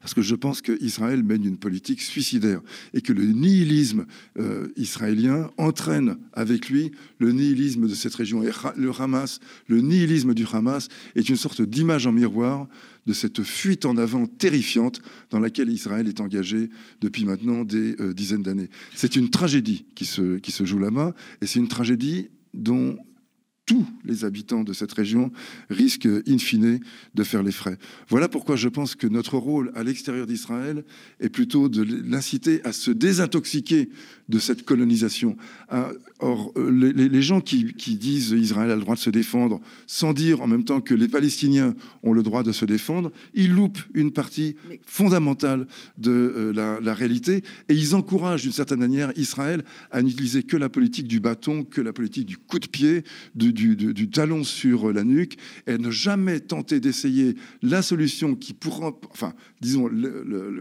Parce 0.00 0.14
que 0.14 0.22
je 0.22 0.34
pense 0.34 0.62
qu'Israël 0.62 1.22
mène 1.22 1.44
une 1.44 1.58
politique 1.58 2.00
suicidaire 2.00 2.60
et 2.94 3.00
que 3.00 3.12
le 3.12 3.24
nihilisme 3.24 4.06
euh, 4.38 4.68
israélien 4.76 5.50
entraîne 5.58 6.16
avec 6.32 6.68
lui 6.68 6.92
le 7.18 7.32
nihilisme 7.32 7.86
de 7.86 7.94
cette 7.94 8.14
région. 8.14 8.42
Et 8.42 8.50
le 8.76 8.90
Hamas, 8.98 9.40
le 9.68 9.80
nihilisme 9.80 10.34
du 10.34 10.44
Hamas 10.50 10.88
est 11.14 11.28
une 11.28 11.36
sorte 11.36 11.62
d'image 11.62 12.06
en 12.06 12.12
miroir 12.12 12.66
de 13.06 13.12
cette 13.12 13.42
fuite 13.42 13.86
en 13.86 13.96
avant 13.96 14.26
terrifiante 14.26 15.00
dans 15.30 15.40
laquelle 15.40 15.70
Israël 15.70 16.06
est 16.08 16.20
engagé 16.20 16.70
depuis 17.00 17.24
maintenant 17.24 17.64
des 17.64 17.96
euh, 18.00 18.12
dizaines 18.12 18.42
d'années. 18.42 18.70
C'est 18.94 19.16
une 19.16 19.30
tragédie 19.30 19.86
qui 19.94 20.04
se, 20.04 20.38
qui 20.38 20.52
se 20.52 20.64
joue 20.64 20.78
là-bas 20.78 21.14
et 21.40 21.46
c'est 21.46 21.58
une 21.58 21.68
tragédie 21.68 22.28
dont 22.54 22.96
tous 23.70 23.86
les 24.04 24.24
habitants 24.24 24.64
de 24.64 24.72
cette 24.72 24.90
région 24.90 25.30
risquent 25.68 26.08
in 26.26 26.38
fine 26.38 26.80
de 27.14 27.22
faire 27.22 27.44
les 27.44 27.52
frais. 27.52 27.78
Voilà 28.08 28.28
pourquoi 28.28 28.56
je 28.56 28.68
pense 28.68 28.96
que 28.96 29.06
notre 29.06 29.38
rôle 29.38 29.70
à 29.76 29.84
l'extérieur 29.84 30.26
d'Israël 30.26 30.82
est 31.20 31.28
plutôt 31.28 31.68
de 31.68 31.84
l'inciter 32.04 32.60
à 32.64 32.72
se 32.72 32.90
désintoxiquer 32.90 33.88
de 34.30 34.38
cette 34.38 34.64
colonisation. 34.64 35.36
Ah, 35.68 35.90
or, 36.20 36.52
euh, 36.56 36.92
les, 36.92 37.22
gens 37.22 37.40
qui, 37.40 37.64
disent 37.96 38.30
Israël 38.30 38.70
a 38.70 38.76
le 38.76 38.80
droit 38.80 38.94
de 38.94 39.00
se 39.00 39.10
défendre, 39.10 39.60
sans 39.86 40.12
dire 40.12 40.40
en 40.40 40.46
même 40.46 40.64
temps 40.64 40.80
que 40.80 40.94
les 40.94 41.08
Palestiniens 41.08 41.74
ont 42.02 42.12
le 42.12 42.22
droit 42.22 42.42
de 42.42 42.52
se 42.52 42.64
défendre, 42.64 43.10
ils 43.34 43.52
loupent 43.52 43.82
une 43.94 44.12
partie 44.12 44.56
fondamentale 44.86 45.66
de 45.98 46.10
euh, 46.10 46.80
la, 46.80 46.94
réalité 46.94 47.42
et 47.68 47.74
ils 47.74 47.94
encouragent 47.94 48.42
d'une 48.42 48.52
certaine 48.52 48.78
manière 48.78 49.12
Israël 49.16 49.64
à 49.90 50.02
n'utiliser 50.02 50.42
que 50.42 50.56
la 50.56 50.68
politique 50.68 51.08
du 51.08 51.20
bâton, 51.20 51.64
que 51.64 51.80
la 51.80 51.92
politique 51.92 52.26
du 52.26 52.36
coup 52.36 52.58
de 52.58 52.68
pied, 52.68 53.04
du, 53.34 53.52
du, 53.68 54.10
talon 54.10 54.44
sur 54.44 54.92
la 54.92 55.04
nuque, 55.04 55.36
et 55.66 55.78
ne 55.78 55.90
jamais 55.90 56.40
tenter 56.40 56.80
d'essayer 56.80 57.36
la 57.62 57.82
solution 57.82 58.34
qui 58.34 58.54
pourra, 58.54 58.92
enfin, 59.10 59.34
disons, 59.60 59.90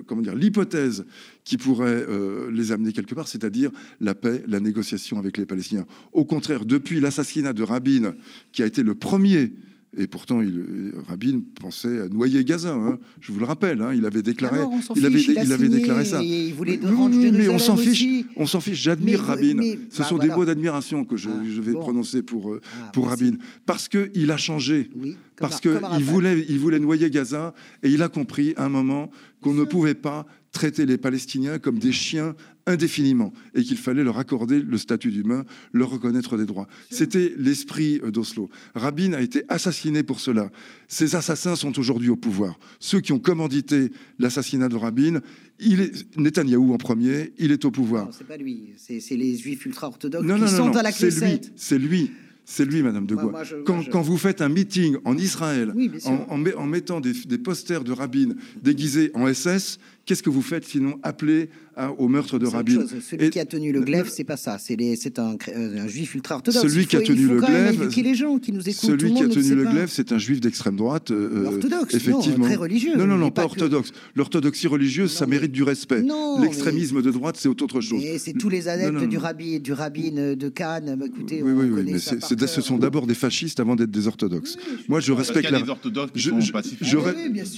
comment 0.08 0.22
dire, 0.22 0.36
l'hypothèse 0.36 1.06
qui 1.44 1.58
pourrait 1.58 2.06
euh, 2.08 2.52
les 2.52 2.72
amener 2.72 2.92
quelque 2.92 3.16
part, 3.16 3.28
c'est-à-dire 3.28 3.72
la 4.00 4.14
paix, 4.14 4.44
la 4.48 4.60
négociation 4.60 5.18
avec 5.18 5.38
les 5.38 5.46
Palestiniens. 5.46 5.86
Au 6.14 6.26
contraire, 6.26 6.66
depuis 6.66 7.00
l'assassinat 7.00 7.54
de 7.54 7.64
Rabin, 7.64 8.14
qui 8.52 8.62
a 8.62 8.66
été 8.66 8.84
le 8.84 8.96
premier 8.96 9.52
et 9.98 10.06
pourtant, 10.06 10.42
il, 10.42 10.94
Rabin 11.08 11.42
pensait 11.60 12.02
à 12.02 12.10
noyer 12.10 12.44
Gaza. 12.44 12.74
Hein. 12.74 13.00
Je 13.20 13.32
vous 13.32 13.40
le 13.40 13.46
rappelle, 13.46 13.82
hein. 13.82 13.92
il 13.94 14.06
avait 14.06 14.22
déclaré, 14.22 14.60
il, 14.96 15.06
avait, 15.06 15.20
il, 15.20 15.52
avait 15.52 15.68
déclaré 15.68 16.06
ça. 16.06 16.22
Il 16.24 16.54
voulait 16.54 16.80
mais 16.80 17.50
on 17.50 17.58
s'en 17.58 17.76
fiche. 17.76 18.26
On 18.36 18.46
s'en 18.46 18.62
fiche. 18.62 18.82
J'admire 18.82 19.22
Rabin. 19.22 19.58
Ce 19.90 20.00
bah, 20.00 20.08
sont 20.08 20.20
des 20.20 20.28
mots 20.28 20.46
d'admiration 20.46 21.06
que 21.06 21.18
je, 21.18 21.30
ah, 21.30 21.62
vais 21.62 21.74
prononcer 21.74 22.22
pour 22.22 22.52
euh, 22.52 22.62
ah, 22.80 22.92
pour 22.94 23.08
Rabin, 23.08 23.34
parce 23.66 23.88
que 23.88 24.12
il 24.14 24.30
a 24.30 24.38
changé. 24.38 24.92
parce 25.38 25.60
que 25.60 25.80
il 25.98 26.04
voulait, 26.04 26.46
il 26.48 26.60
voulait 26.60 26.80
noyer 26.80 27.10
Gaza 27.10 27.56
et 27.82 27.90
il 27.90 28.04
a 28.04 28.10
compris 28.10 28.54
à 28.58 28.66
un 28.66 28.70
moment 28.70 29.10
qu'on 29.42 29.54
ne 29.54 29.64
pouvait 29.64 29.96
pas 29.96 30.28
traiter 30.52 30.86
les 30.86 30.98
Palestiniens 30.98 31.58
comme 31.58 31.80
des 31.80 31.92
chiens 31.92 32.36
indéfiniment 32.70 33.34
et 33.56 33.64
qu'il 33.64 33.78
fallait 33.78 34.04
leur 34.04 34.20
accorder 34.20 34.62
le 34.62 34.78
statut 34.78 35.12
d'humain, 35.12 35.44
leur 35.74 35.90
reconnaître 35.90 36.38
des 36.38 36.46
droits. 36.46 36.68
C'était 36.92 37.34
l'esprit 37.38 38.00
euh, 38.04 38.12
d'Oslo. 38.12 38.50
Rabin 38.76 39.14
a 39.14 39.22
été 39.22 39.44
assassiné 39.50 40.04
pour 40.04 40.20
cela. 40.20 40.52
Ces 40.88 41.16
assassins 41.16 41.56
sont 41.56 41.78
aujourd'hui 41.80 42.10
au 42.10 42.16
pouvoir. 42.16 42.60
Ceux 42.80 43.02
qui 43.02 43.12
ont 43.12 43.20
commandité 43.20 43.92
l'assassinat 44.20 44.70
de 44.70 44.76
Rabin, 44.76 45.20
il 45.60 45.82
est 45.82 46.18
Netanyahou 46.18 46.74
en 46.74 46.78
premier, 46.78 47.34
il 47.40 47.52
est 47.52 47.66
au 47.66 47.72
pouvoir. 47.72 48.10
C'est 48.12 48.28
pas 48.28 48.38
lui, 48.38 48.70
c'est 48.78 49.18
les 49.18 49.36
juifs 49.36 49.66
ultra-orthodoxes 49.66 50.26
qui 50.26 50.50
sont 50.50 50.76
à 50.76 50.84
la 50.84 50.92
Knesset. 50.92 51.42
C'est 51.56 51.80
lui. 51.80 52.12
C'est 52.52 52.66
lui, 52.66 52.82
Madame 52.82 53.06
de 53.06 53.14
Gaulle. 53.14 53.36
quand, 53.64 54.02
vous 54.02 54.18
faites 54.18 54.42
un 54.42 54.50
meeting 54.50 54.98
en 55.06 55.16
Israël, 55.16 55.72
en, 56.06 56.26
en, 56.58 56.66
mettant 56.66 57.00
des, 57.00 57.14
des 57.14 57.38
posters 57.38 57.84
de 57.84 57.92
Rabin 57.92 58.30
déguisés 58.64 59.12
en 59.14 59.32
SS, 59.32 59.78
qu'est-ce 60.10 60.24
que 60.24 60.32
vous 60.32 60.42
faites 60.42 60.66
sinon 60.66 61.00
appeler 61.04 61.52
au 62.00 62.08
meurtre 62.08 62.40
de 62.40 62.48
Rabin. 62.48 62.84
Celui 63.08 63.30
qui 63.30 63.40
a 63.40 63.46
tenu 63.46 63.72
le 63.72 63.82
glaive, 63.82 64.10
c'est 64.10 64.24
pas 64.24 64.38
ça. 64.38 64.58
C'est 64.58 65.20
un, 65.20 65.38
un, 65.56 65.88
juif 65.88 66.16
ultra 66.16 66.36
orthodoxe. 66.36 66.68
Celui 66.68 66.88
qui 66.88 66.98
a 66.98 67.02
tenu 67.02 67.28
le 67.28 67.40
glaive, 67.40 67.90
les 67.96 68.16
gens 68.16 68.40
qui 68.40 68.52
nous 68.52 68.68
écoutent. 68.68 68.90
Celui 68.90 69.14
qui 69.14 69.24
a 69.24 69.28
tenu 69.28 69.54
le 69.54 69.66
glaive, 69.66 69.90
c'est 69.92 70.12
un 70.12 70.18
juif 70.18 70.42
d'extrême 70.42 70.76
droite, 70.76 71.12
euh, 71.12 71.46
orthodoxe, 71.46 71.94
effectivement. 71.94 72.46
très 72.46 72.56
religieux. 72.56 72.96
Non, 72.98 73.06
non, 73.06 73.18
non, 73.18 73.30
pas, 73.30 73.44
orthodoxe. 73.44 73.92
L'orthodoxie 74.16 74.68
religieuse, 74.68 75.12
ça 75.12 75.28
mérite 75.28 75.52
du 75.52 75.62
respect. 75.62 76.04
L'extrémisme 76.42 77.04
de 77.04 77.12
droite, 77.12 77.38
c'est 77.38 77.48
autre 77.48 77.80
chose. 77.80 78.02
C'est 78.18 78.34
tous 78.34 78.50
les 78.50 78.68
adeptes 78.68 79.08
du 79.08 79.18
rabbin, 79.18 79.60
du 79.60 79.74
rabbin 79.74 80.36
de 80.36 80.50
Cannes. 80.50 80.96
Bah, 81.00 81.06
écoutez, 81.06 81.44
oui, 81.44 81.52
oui, 81.52 81.70
oui, 81.72 81.84
mais 81.84 82.00
ce 82.00 82.62
sont 82.62 82.78
d'abord 82.78 83.06
des 83.06 83.14
fascistes 83.14 83.60
avant 83.60 83.76
d'être 83.76 83.92
des 83.92 84.08
orthodoxes. 84.08 84.58
Moi, 84.88 85.02
je 85.02 85.12
respecte 85.12 85.52
la. 85.52 85.60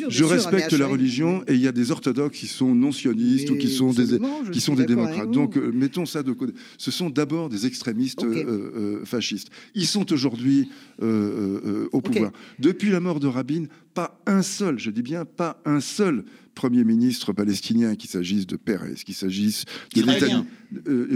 Je 0.10 0.24
respecte 0.26 0.74
la 0.74 0.88
religion 0.88 1.44
et 1.48 1.54
il 1.54 1.62
y 1.62 1.68
a 1.68 1.72
des 1.72 1.92
orthodoxes 1.92 2.41
qui 2.42 2.48
sont 2.48 2.74
non 2.74 2.92
sionistes 2.92 3.52
ou 3.52 3.56
qui 3.56 3.70
sont 3.70 3.92
des 3.94 4.20
qui 4.52 4.62
sont 4.62 4.74
des 4.74 4.88
démocrates. 4.88 5.30
Donc, 5.30 5.58
euh, 5.58 5.72
mettons 5.72 6.08
ça 6.08 6.24
de 6.24 6.32
côté. 6.32 6.54
Ce 6.80 6.90
sont 6.90 7.12
d'abord 7.12 7.50
des 7.50 7.68
extrémistes 7.68 8.24
euh, 8.24 8.72
euh, 9.04 9.06
fascistes. 9.06 9.50
Ils 9.76 9.86
sont 9.86 10.12
aujourd'hui 10.12 10.68
au 11.00 12.02
pouvoir. 12.02 12.32
Depuis 12.58 12.90
la 12.90 13.00
mort 13.00 13.20
de 13.20 13.28
Rabin, 13.28 13.66
pas 13.94 14.20
un 14.26 14.42
seul, 14.42 14.80
je 14.80 14.90
dis 14.90 15.04
bien 15.04 15.24
pas 15.24 15.62
un 15.66 15.82
seul 15.82 16.24
Premier 16.56 16.84
ministre 16.84 17.32
palestinien, 17.32 17.96
qu'il 17.96 18.10
s'agisse 18.10 18.48
de 18.48 18.56
Pérez, 18.56 18.96
qu'il 19.06 19.14
s'agisse 19.14 19.66
de 19.94 20.02
Israélien. 20.02 20.46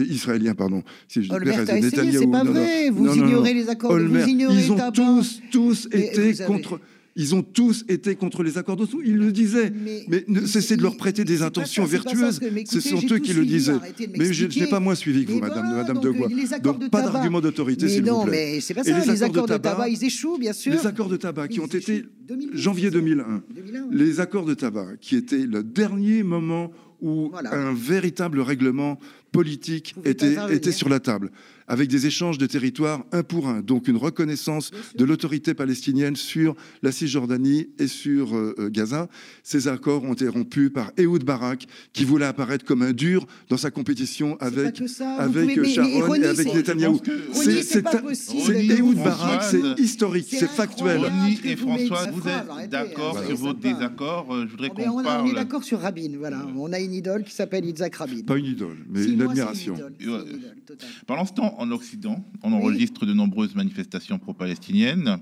israélien, 0.08 0.54
pardon. 0.54 0.84
Si 1.08 1.24
je 1.24 1.30
Pérez, 1.30 1.92
c'est 2.12 2.28
pas 2.28 2.44
vrai. 2.44 2.92
vous 2.92 3.16
ignorez 3.16 3.56
les 3.56 3.68
accords. 3.68 3.98
Vous 3.98 4.28
ignorez 4.28 4.64
ils 4.64 4.72
ont 4.72 4.92
tous, 4.92 5.42
tous 5.52 5.88
été 5.92 6.46
contre 6.46 6.80
Ils 7.18 7.34
ont 7.34 7.44
tous 7.44 7.86
été 7.88 8.16
contre 8.16 8.44
les 8.44 8.58
accords 8.58 8.76
d'Oslo. 8.76 9.00
Ils 9.04 9.16
le 9.16 9.32
disaient. 9.32 9.72
Mais- 9.74 10.04
Mais, 10.10 10.26
ne 10.28 10.42
mais 10.42 10.48
cessez 10.48 10.76
de 10.76 10.82
leur 10.82 10.98
prêter 10.98 11.24
des 11.24 11.44
intentions 11.44 11.86
vertueuses. 11.86 12.42
mais 12.52 12.66
Ce 12.66 12.82
sont 12.82 13.02
eux 13.10 13.20
qui 13.20 13.32
le 13.34 13.46
disaient. 13.46 13.72
de 13.74 14.18
Mais 14.18 14.34
je 14.34 14.60
n'ai 14.60 14.68
pas 14.68 14.82
moins 14.82 14.96
suivi 14.96 15.26
que 15.26 15.32
vous, 15.32 15.40
Mais 15.40 15.48
Madame, 15.48 15.76
Madame 15.76 16.00
les 16.36 16.54
accords 16.54 16.74
Donc 16.74 16.84
de 16.84 16.90
pas 16.90 17.02
d'argument 17.04 17.40
d'autorité, 17.40 17.86
Mais 17.86 17.92
s'il 17.92 18.04
non, 18.04 18.20
vous 18.22 18.26
plaît. 18.28 18.54
mais 18.56 18.60
c'est 18.60 18.74
pas 18.74 18.82
Et 18.82 18.92
ça. 18.92 19.00
les 19.14 19.24
accords 19.24 19.48
de 19.48 19.54
de 19.54 19.58
tabac- 19.58 19.88
ils 19.90 20.04
échouent, 20.04 20.38
bien 20.38 20.52
sûr. 20.52 20.74
Les 20.74 20.86
accords 20.86 21.08
de 21.08 21.16
tabac 21.16 21.48
qui 21.48 21.60
Mais 21.60 21.64
ont 21.64 21.68
été 21.68 21.78
échouent. 21.78 22.08
2008, 22.28 22.58
janvier 22.58 22.90
c'est 22.90 22.96
ça. 22.96 23.00
2001. 23.00 23.44
2001. 23.56 23.88
Les 23.92 24.20
accords 24.20 24.46
de 24.46 24.54
tabac 24.54 24.98
qui 25.00 25.16
étaient 25.16 25.46
le 25.46 25.64
dernier 25.64 26.22
moment 26.24 26.72
où 27.02 27.30
Voilà. 27.32 27.54
un 27.54 27.74
véritable 27.74 28.42
règlement 28.42 29.00
politique 29.36 29.96
était, 30.06 30.36
était 30.52 30.72
sur 30.72 30.90
la 30.90 31.00
table, 31.00 31.32
avec 31.68 31.90
des 31.90 32.06
échanges 32.08 32.38
de 32.38 32.46
territoires 32.46 33.04
un 33.12 33.24
pour 33.24 33.48
un, 33.48 33.62
donc 33.62 33.88
une 33.88 33.98
reconnaissance 33.98 34.72
de 34.96 35.04
l'autorité 35.06 35.54
palestinienne 35.54 36.16
sur 36.16 36.56
la 36.84 36.92
Cisjordanie 36.92 37.70
et 37.80 37.88
sur 37.88 38.36
euh, 38.36 38.54
euh, 38.60 38.70
Gaza. 38.70 39.10
Ces 39.44 39.68
accords 39.68 40.04
ont 40.04 40.14
été 40.14 40.28
rompus 40.28 40.70
par 40.72 40.92
Ehud 40.98 41.24
Barak, 41.24 41.66
qui 41.94 42.06
voulait 42.06 42.26
apparaître 42.26 42.66
comme 42.66 42.82
un 42.84 42.94
dur 42.94 43.26
dans 43.50 43.58
sa 43.58 43.72
compétition 43.72 44.38
avec, 44.40 44.80
avec 44.80 45.34
pouvez- 45.34 45.46
mais- 45.46 45.56
mais 45.58 45.70
Sharon 45.70 46.06
Ronny, 46.08 46.24
et 46.24 46.28
avec 46.28 46.48
c'est- 46.48 46.54
Netanyahou. 46.56 47.00
C'est 47.34 48.66
Ehud 48.66 48.98
Barak, 49.04 49.44
c'est 49.44 49.80
historique, 49.82 50.28
c'est 50.30 50.48
factuel. 50.50 51.00
Ronny 51.00 51.40
et 51.44 51.56
François, 51.56 52.08
vous 52.12 52.22
êtes 52.28 52.70
d'accord 52.70 53.18
hein, 53.18 53.28
sur 53.28 53.38
vos 53.38 53.54
désaccords 53.54 54.28
Euh, 54.34 54.46
Je 54.46 54.52
voudrais 54.52 54.72
mais 54.78 54.86
qu'on 54.86 54.92
on, 54.92 54.98
a- 55.00 55.02
on 55.02 55.04
parle. 55.04 55.30
est 55.30 55.34
d'accord 55.34 55.64
sur 55.64 55.80
Rabin, 55.80 56.12
voilà. 56.18 56.46
On 56.56 56.72
a 56.74 56.80
une 56.80 56.94
idole 56.94 57.24
qui 57.24 57.34
s'appelle 57.34 57.66
Yitzhak 57.66 57.96
Rabin. 57.96 58.22
Pas 58.26 58.38
une 58.38 58.46
idole, 58.46 58.78
mais 58.90 59.04
une 59.06 59.22
moi, 59.26 59.36
c'est 59.36 59.42
admiration. 59.42 59.76
idole, 59.76 59.96
c'est 60.00 60.08
Ouais. 60.08 60.20
une 60.22 60.38
idole, 60.38 60.62
totale. 60.66 60.90
Pendant 61.08 61.26
ce 61.26 61.34
temps, 61.34 61.56
en 61.60 61.72
Occident, 61.72 62.24
on 62.44 62.54
enregistre 62.54 63.06
de 63.06 63.14
nombreuses 63.14 63.56
manifestations 63.56 64.18
pro-palestiniennes. 64.20 65.18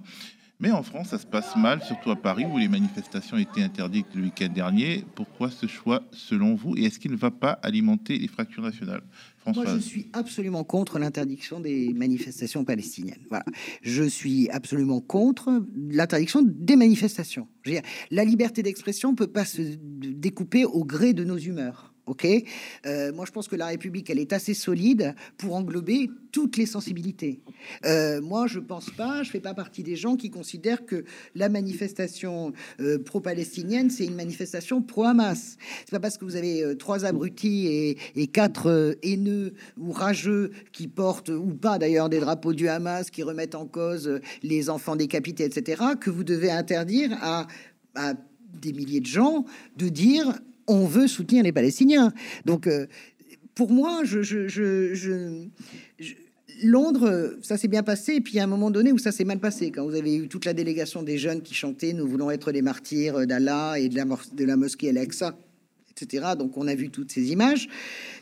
Mais 0.59 0.71
en 0.71 0.83
France, 0.83 1.09
ça 1.09 1.17
se 1.17 1.25
passe 1.25 1.57
mal, 1.57 1.81
surtout 1.83 2.11
à 2.11 2.15
Paris, 2.15 2.45
où 2.45 2.57
les 2.57 2.69
manifestations 2.69 3.37
étaient 3.37 3.63
interdites 3.63 4.05
le 4.15 4.21
week-end 4.23 4.47
dernier. 4.47 5.03
Pourquoi 5.13 5.49
ce 5.51 5.65
choix, 5.65 6.03
selon 6.11 6.55
vous 6.55 6.77
Et 6.77 6.83
est-ce 6.85 6.99
qu'il 6.99 7.11
ne 7.11 7.17
va 7.17 7.31
pas 7.31 7.51
alimenter 7.63 8.17
les 8.17 8.27
fractures 8.29 8.63
nationales? 8.63 9.01
Moi, 9.01 9.53
je 9.55 9.59
Françoise 9.59 9.79
suis 9.81 10.07
absolument 10.13 10.63
contre 10.63 10.99
l'interdiction 10.99 11.59
des 11.59 11.91
manifestations 11.93 12.63
palestiniennes. 12.63 13.25
Voilà. 13.29 13.43
Je 13.81 14.03
suis 14.03 14.47
absolument 14.51 15.01
contre 15.01 15.65
l'interdiction 15.89 16.41
des 16.41 16.75
manifestations. 16.77 17.49
La 18.09 18.23
liberté 18.23 18.63
d'expression 18.63 19.11
ne 19.11 19.17
peut 19.17 19.27
pas 19.27 19.43
se 19.43 19.61
découper 19.81 20.63
au 20.63 20.85
gré 20.85 21.13
de 21.13 21.25
nos 21.25 21.37
humeurs. 21.37 21.92
Ok, 22.05 22.27
Euh, 22.85 23.13
moi 23.13 23.25
je 23.25 23.31
pense 23.31 23.47
que 23.47 23.55
la 23.55 23.67
République 23.67 24.09
elle 24.09 24.19
est 24.19 24.33
assez 24.33 24.53
solide 24.53 25.15
pour 25.37 25.55
englober 25.55 26.09
toutes 26.33 26.57
les 26.57 26.65
sensibilités. 26.65 27.39
Euh, 27.85 28.19
moi 28.21 28.45
je 28.45 28.59
pense 28.59 28.89
pas, 28.89 29.23
je 29.23 29.31
fais 29.31 29.39
pas 29.39 29.53
partie 29.53 29.83
des 29.83 29.95
gens 29.95 30.17
qui 30.17 30.29
considèrent 30.29 30.85
que 30.85 31.05
la 31.33 31.47
manifestation 31.47 32.51
euh, 32.81 32.99
pro-palestinienne 32.99 33.89
c'est 33.89 34.03
une 34.03 34.15
manifestation 34.15 34.81
pro-Hamas. 34.81 35.57
C'est 35.85 35.91
pas 35.91 36.01
parce 36.01 36.17
que 36.17 36.25
vous 36.25 36.35
avez 36.35 36.75
trois 36.77 37.05
abrutis 37.05 37.67
et, 37.67 37.97
et 38.17 38.27
quatre 38.27 38.97
haineux 39.01 39.53
ou 39.77 39.93
rageux 39.93 40.51
qui 40.73 40.89
portent 40.89 41.29
ou 41.29 41.53
pas 41.55 41.77
d'ailleurs 41.77 42.09
des 42.09 42.19
drapeaux 42.19 42.53
du 42.53 42.67
Hamas 42.67 43.11
qui 43.11 43.23
remettent 43.23 43.55
en 43.55 43.65
cause 43.65 44.19
les 44.41 44.69
enfants 44.69 44.97
décapités, 44.97 45.45
etc. 45.45 45.81
que 46.01 46.09
vous 46.09 46.25
devez 46.25 46.51
interdire 46.51 47.17
à, 47.21 47.47
à 47.95 48.13
des 48.61 48.73
milliers 48.73 48.99
de 48.99 49.05
gens 49.05 49.45
de 49.77 49.87
dire 49.87 50.33
on 50.67 50.85
veut 50.85 51.07
soutenir 51.07 51.43
les 51.43 51.51
Palestiniens. 51.51 52.13
Donc, 52.45 52.67
euh, 52.67 52.87
pour 53.55 53.71
moi, 53.71 54.01
Londres, 56.63 57.37
ça 57.41 57.57
s'est 57.57 57.67
bien 57.67 57.83
passé, 57.83 58.15
et 58.15 58.21
puis 58.21 58.39
a 58.39 58.43
un 58.43 58.47
moment 58.47 58.71
donné 58.71 58.91
où 58.91 58.97
ça 58.97 59.11
s'est 59.11 59.25
mal 59.25 59.39
passé, 59.39 59.71
quand 59.71 59.85
vous 59.85 59.95
avez 59.95 60.15
eu 60.15 60.27
toute 60.27 60.45
la 60.45 60.53
délégation 60.53 61.03
des 61.03 61.17
jeunes 61.17 61.41
qui 61.41 61.53
chantaient 61.53 61.93
Nous 61.93 62.07
voulons 62.07 62.31
être 62.31 62.51
les 62.51 62.61
martyrs 62.61 63.27
d'Allah 63.27 63.79
et 63.79 63.89
de 63.89 63.95
la, 63.95 64.05
de 64.05 64.45
la 64.45 64.55
mosquée 64.55 64.89
Al-Aqsa, 64.89 65.37
Donc 66.37 66.57
on 66.57 66.67
a 66.67 66.75
vu 66.75 66.89
toutes 66.89 67.11
ces 67.11 67.31
images. 67.31 67.69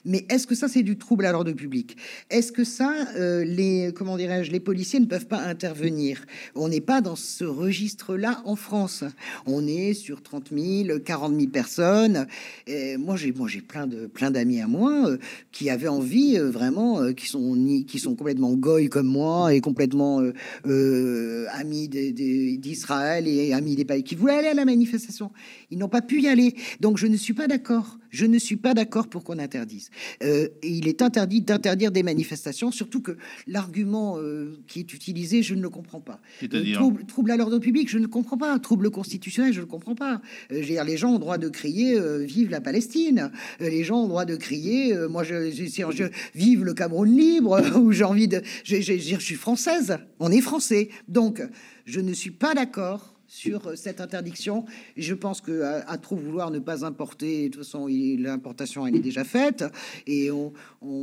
Mais 0.04 0.26
est-ce 0.30 0.48
que 0.48 0.56
ça, 0.56 0.68
c'est 0.68 0.82
du 0.82 0.98
trouble 0.98 1.26
à 1.26 1.32
l'ordre 1.32 1.52
public? 1.52 1.96
Est-ce 2.30 2.52
que 2.52 2.64
ça, 2.64 2.92
euh, 3.16 3.44
les, 3.44 3.92
comment 3.96 4.18
dirais-je, 4.18 4.52
les 4.52 4.60
policiers 4.60 5.00
ne 5.00 5.06
peuvent 5.06 5.28
pas 5.28 5.40
intervenir? 5.40 6.26
On 6.56 6.70
n'est 6.70 6.82
pas 6.82 7.02
dans 7.02 7.16
ce 7.16 7.44
registre-là 7.44 8.42
en 8.46 8.56
France. 8.56 9.04
On 9.46 9.68
est 9.68 9.94
sur 9.94 10.24
30 10.24 10.50
000, 10.58 11.00
40 11.00 11.36
000 11.36 11.52
personnes. 11.52 12.26
Et 12.66 12.98
moi, 12.98 13.16
j'ai, 13.16 13.32
plein 13.62 13.86
de, 13.86 14.08
plein 14.08 14.32
d'amis 14.32 14.60
à 14.60 14.68
moi 14.68 15.08
euh, 15.08 15.18
qui 15.52 15.70
avaient 15.70 15.88
envie, 15.88 16.38
euh, 16.38 16.50
vraiment, 16.50 17.14
qui 17.14 17.28
sont 17.28 17.52
qui 17.88 18.00
sont 18.00 18.16
complètement 18.16 18.54
goy 18.54 18.90
comme 18.90 19.08
moi 19.08 19.54
et 19.54 19.62
complètement 19.62 20.22
amis 20.64 21.88
d'Israël 21.90 23.28
et 23.28 23.54
amis 23.54 23.76
des 23.76 23.86
pays 23.86 24.04
qui 24.04 24.16
voulaient 24.16 24.38
aller 24.38 24.48
à 24.48 24.54
la 24.54 24.66
manifestation. 24.66 25.32
Ils 25.70 25.78
n'ont 25.78 25.90
pas 25.90 26.02
pu 26.02 26.22
y 26.22 26.28
aller. 26.28 26.56
Donc, 26.80 26.98
je 26.98 27.08
ne 27.08 27.18
suis 27.18 27.34
pas 27.34 27.48
d'accord. 27.48 27.61
Je 28.10 28.26
ne 28.26 28.38
suis 28.40 28.58
pas 28.58 28.74
d'accord 28.74 29.08
pour 29.08 29.24
qu'on 29.24 29.40
interdise. 29.40 29.90
Euh, 30.24 30.50
et 30.62 30.70
il 30.70 30.88
est 30.88 31.02
interdit 31.02 31.42
d'interdire 31.42 31.92
des 31.92 32.04
manifestations, 32.04 32.72
surtout 32.72 33.02
que 33.02 33.16
l'argument 33.48 34.18
euh, 34.20 34.58
qui 34.68 34.80
est 34.80 34.94
utilisé, 34.94 35.44
je 35.44 35.56
ne 35.56 35.62
le 35.62 35.70
comprends 35.70 36.02
pas. 36.02 36.20
C'est-à-dire 36.40 36.78
Euh, 36.78 36.82
trouble, 36.82 37.06
trouble 37.06 37.32
à 37.32 37.38
l'ordre 37.38 37.60
public, 37.60 37.90
je 37.90 37.98
ne 37.98 38.04
le 38.04 38.10
comprends 38.10 38.38
pas. 38.38 38.58
Trouble 38.60 38.90
constitutionnel, 38.92 39.54
je 39.54 39.60
ne 39.60 39.66
le 39.66 39.68
comprends 39.68 39.96
pas. 39.96 40.16
Euh, 40.52 40.56
je 40.56 40.60
veux 40.60 40.66
dire, 40.66 40.84
les 40.84 40.98
gens 40.98 41.14
ont 41.14 41.20
droit 41.20 41.38
de 41.38 41.48
crier 41.50 41.98
Vive 42.26 42.50
la 42.50 42.62
Palestine. 42.62 43.32
Les 43.60 43.84
gens 43.84 44.04
ont 44.04 44.08
droit 44.08 44.26
de 44.26 44.36
crier 44.36 44.96
Moi, 45.10 45.24
je, 45.24 45.50
je, 45.52 45.66
je- 45.66 46.04
Vive 46.36 46.64
le 46.64 46.74
Cameroun 46.74 47.16
libre. 47.16 47.62
ou 47.80 47.92
j'ai 47.92 48.04
envie 48.04 48.28
de. 48.28 48.42
Je- 48.64 48.82
je 48.82 49.20
suis 49.20 49.36
française. 49.36 49.98
On 50.20 50.32
est 50.32 50.42
français. 50.42 50.90
Donc, 51.08 51.42
je 51.86 52.00
ne 52.02 52.14
suis 52.14 52.32
pas 52.32 52.54
d'accord 52.54 53.16
sur 53.32 53.66
euh, 53.68 53.76
cette 53.78 54.02
interdiction. 54.02 54.66
Je 54.98 55.14
pense 55.14 55.40
que 55.40 55.62
à, 55.62 55.90
à 55.90 55.98
trop 55.98 56.18
vouloir 56.18 56.52
ne 56.52 56.60
pas 56.60 56.84
importer, 56.86 57.48
de 57.48 57.54
toute 57.54 57.64
façon, 57.64 57.88
l'importation 57.88 58.86
elle 58.86 58.98
est 58.98 59.00
déjà 59.00 59.24
faite, 59.24 59.64
et 60.06 60.30
on, 60.32 60.52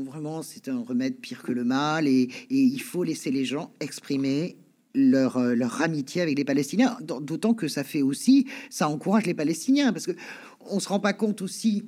vraiment 0.03 0.43
c'est 0.43 0.68
un 0.68 0.81
remède 0.81 1.16
pire 1.16 1.43
que 1.43 1.53
le 1.53 1.64
mal, 1.64 2.07
et, 2.07 2.29
et 2.51 2.61
il 2.76 2.83
faut 2.83 3.03
laisser 3.03 3.31
les 3.31 3.47
gens 3.47 3.72
exprimer 3.81 4.59
leur, 4.95 5.39
euh, 5.39 5.55
leur 5.55 5.81
amitié 5.81 6.20
avec 6.20 6.37
les 6.37 6.45
Palestiniens, 6.45 6.99
D'au- 7.01 7.20
d'autant 7.20 7.55
que 7.55 7.66
ça 7.66 7.83
fait 7.83 8.03
aussi, 8.03 8.47
ça 8.68 8.89
encourage 8.91 9.24
les 9.24 9.35
Palestiniens, 9.35 9.93
parce 9.95 10.07
que 10.07 10.12
on 10.70 10.81
se 10.81 10.89
rend 10.89 11.01
pas 11.01 11.14
compte 11.14 11.41
aussi. 11.41 11.85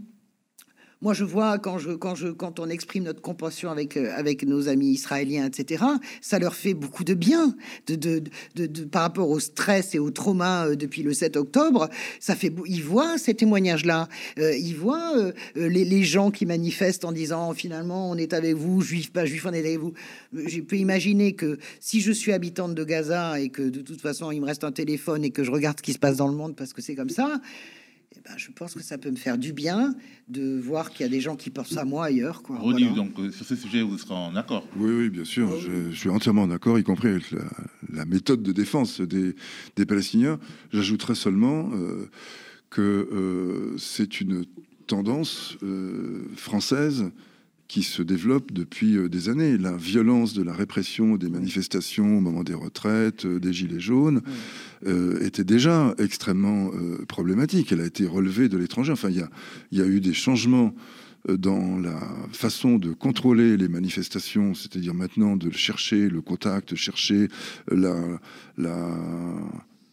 Moi, 1.02 1.14
je 1.14 1.24
vois 1.24 1.58
quand, 1.58 1.78
je, 1.78 1.92
quand, 1.92 2.14
je, 2.14 2.28
quand 2.28 2.60
on 2.60 2.68
exprime 2.68 3.04
notre 3.04 3.22
compassion 3.22 3.70
avec, 3.70 3.96
euh, 3.96 4.34
nos 4.42 4.68
amis 4.68 4.90
israéliens, 4.90 5.46
etc., 5.46 5.82
ça 6.20 6.38
leur 6.38 6.54
fait 6.54 6.74
beaucoup 6.74 7.04
de 7.04 7.14
bien 7.14 7.54
de, 7.86 8.22
de, 8.54 8.84
par 8.84 9.02
rapport 9.02 9.30
au 9.30 9.40
stress 9.40 9.94
et 9.94 9.98
au 9.98 10.10
trauma 10.10 10.66
euh, 10.66 10.76
depuis 10.76 11.02
le 11.02 11.14
7 11.14 11.36
octobre. 11.36 11.88
Ça 12.18 12.34
fait, 12.34 12.52
ils 12.66 12.82
voient 12.82 13.16
ces 13.16 13.32
témoignages-là. 13.32 14.08
Euh, 14.38 14.54
ils 14.54 14.76
voient 14.76 15.16
euh, 15.16 15.32
les, 15.56 16.02
gens 16.02 16.30
qui 16.30 16.44
manifestent 16.44 17.04
en 17.04 17.12
disant 17.12 17.54
finalement 17.54 18.10
on 18.10 18.16
est 18.16 18.34
avec 18.34 18.54
vous, 18.54 18.82
juifs, 18.82 19.12
pas 19.12 19.24
juifs, 19.24 19.46
on 19.46 19.52
est 19.52 19.60
avec 19.60 19.78
vous. 19.78 19.94
Je 20.32 20.60
peux 20.60 20.76
imaginer 20.76 21.32
que 21.34 21.58
si 21.78 22.00
je 22.00 22.12
suis 22.12 22.32
habitante 22.32 22.74
de 22.74 22.84
Gaza 22.84 23.40
et 23.40 23.48
que 23.48 23.62
de 23.62 23.80
toute 23.80 24.00
façon 24.00 24.30
il 24.30 24.40
me 24.40 24.46
reste 24.46 24.64
un 24.64 24.72
téléphone 24.72 25.24
et 25.24 25.30
que 25.30 25.44
je 25.44 25.50
regarde 25.50 25.78
ce 25.78 25.82
qui 25.82 25.92
se 25.92 25.98
passe 25.98 26.16
dans 26.16 26.28
le 26.28 26.34
monde 26.34 26.56
parce 26.56 26.72
que 26.72 26.82
c'est 26.82 26.94
comme 26.94 27.10
ça. 27.10 27.40
Eh 28.16 28.20
ben, 28.24 28.36
je 28.36 28.50
pense 28.50 28.74
que 28.74 28.82
ça 28.82 28.98
peut 28.98 29.10
me 29.10 29.16
faire 29.16 29.38
du 29.38 29.52
bien 29.52 29.94
de 30.28 30.58
voir 30.58 30.90
qu'il 30.90 31.06
y 31.06 31.08
a 31.08 31.08
des 31.08 31.20
gens 31.20 31.36
qui 31.36 31.50
pensent 31.50 31.76
à 31.76 31.84
moi 31.84 32.06
ailleurs. 32.06 32.42
Quoi. 32.42 32.58
Voilà. 32.60 32.88
donc 32.88 33.18
euh, 33.18 33.30
sur 33.30 33.46
ce 33.46 33.54
sujet, 33.54 33.82
vous 33.82 33.98
serez 33.98 34.14
en 34.14 34.34
accord. 34.34 34.66
Oui, 34.76 34.90
oui, 34.90 35.10
bien 35.10 35.24
sûr. 35.24 35.60
Je, 35.60 35.90
je 35.90 35.96
suis 35.96 36.08
entièrement 36.08 36.48
d'accord, 36.48 36.78
y 36.78 36.82
compris 36.82 37.08
avec 37.08 37.30
la, 37.30 37.44
la 37.92 38.04
méthode 38.04 38.42
de 38.42 38.52
défense 38.52 39.00
des, 39.00 39.36
des 39.76 39.86
Palestiniens. 39.86 40.40
J'ajouterais 40.72 41.14
seulement 41.14 41.70
euh, 41.72 42.10
que 42.68 42.80
euh, 42.80 43.78
c'est 43.78 44.20
une 44.20 44.44
tendance 44.88 45.56
euh, 45.62 46.24
française 46.34 47.10
qui 47.70 47.84
se 47.84 48.02
développe 48.02 48.50
depuis 48.50 48.96
euh, 48.96 49.08
des 49.08 49.28
années. 49.28 49.56
La 49.56 49.76
violence 49.76 50.34
de 50.34 50.42
la 50.42 50.52
répression 50.52 51.14
des 51.16 51.28
manifestations 51.28 52.18
au 52.18 52.20
moment 52.20 52.42
des 52.42 52.52
retraites, 52.52 53.26
euh, 53.26 53.38
des 53.38 53.52
gilets 53.52 53.78
jaunes, 53.78 54.22
euh, 54.86 55.24
était 55.24 55.44
déjà 55.44 55.94
extrêmement 55.98 56.72
euh, 56.74 57.04
problématique. 57.06 57.70
Elle 57.70 57.80
a 57.80 57.86
été 57.86 58.08
relevée 58.08 58.48
de 58.48 58.58
l'étranger. 58.58 58.90
Enfin, 58.90 59.08
il 59.08 59.24
y 59.70 59.78
y 59.78 59.80
a 59.80 59.86
eu 59.86 60.00
des 60.00 60.14
changements 60.14 60.74
dans 61.28 61.78
la 61.78 62.00
façon 62.32 62.76
de 62.76 62.92
contrôler 62.92 63.56
les 63.56 63.68
manifestations, 63.68 64.54
c'est-à-dire 64.54 64.94
maintenant 64.94 65.36
de 65.36 65.50
chercher 65.52 66.08
le 66.08 66.22
contact, 66.22 66.74
chercher 66.74 67.28
la, 67.70 67.94
la, 68.56 68.88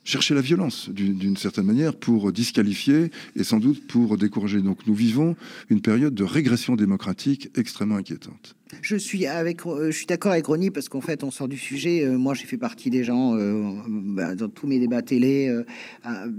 chercher 0.07 0.33
la 0.33 0.41
violence 0.41 0.89
d'une 0.89 1.35
certaine 1.35 1.65
manière 1.65 1.93
pour 1.93 2.31
disqualifier 2.31 3.11
et 3.35 3.43
sans 3.43 3.59
doute 3.59 3.85
pour 3.87 4.17
décourager. 4.17 4.61
Donc 4.61 4.87
nous 4.87 4.95
vivons 4.95 5.35
une 5.69 5.81
période 5.81 6.15
de 6.15 6.23
régression 6.23 6.77
démocratique 6.77 7.49
extrêmement 7.55 7.97
inquiétante. 7.97 8.56
Je 8.82 8.95
suis 8.95 9.26
avec, 9.26 9.65
euh, 9.65 9.91
je 9.91 9.97
suis 9.97 10.05
d'accord 10.05 10.32
avec 10.32 10.45
Ronnie 10.45 10.72
parce 10.72 10.89
qu'en 10.89 11.01
fait, 11.01 11.24
on 11.24 11.32
sort 11.32 11.47
du 11.47 11.57
sujet. 11.57 12.03
Euh, 12.03 12.18
moi, 12.18 12.34
j'ai 12.34 12.45
fait 12.45 12.57
partie 12.57 12.89
des 12.89 13.03
gens 13.03 13.36
euh, 13.36 13.74
bah, 13.88 14.36
dans 14.36 14.49
tous 14.49 14.68
mes 14.68 14.80
débats 14.80 15.01
télé. 15.01 15.53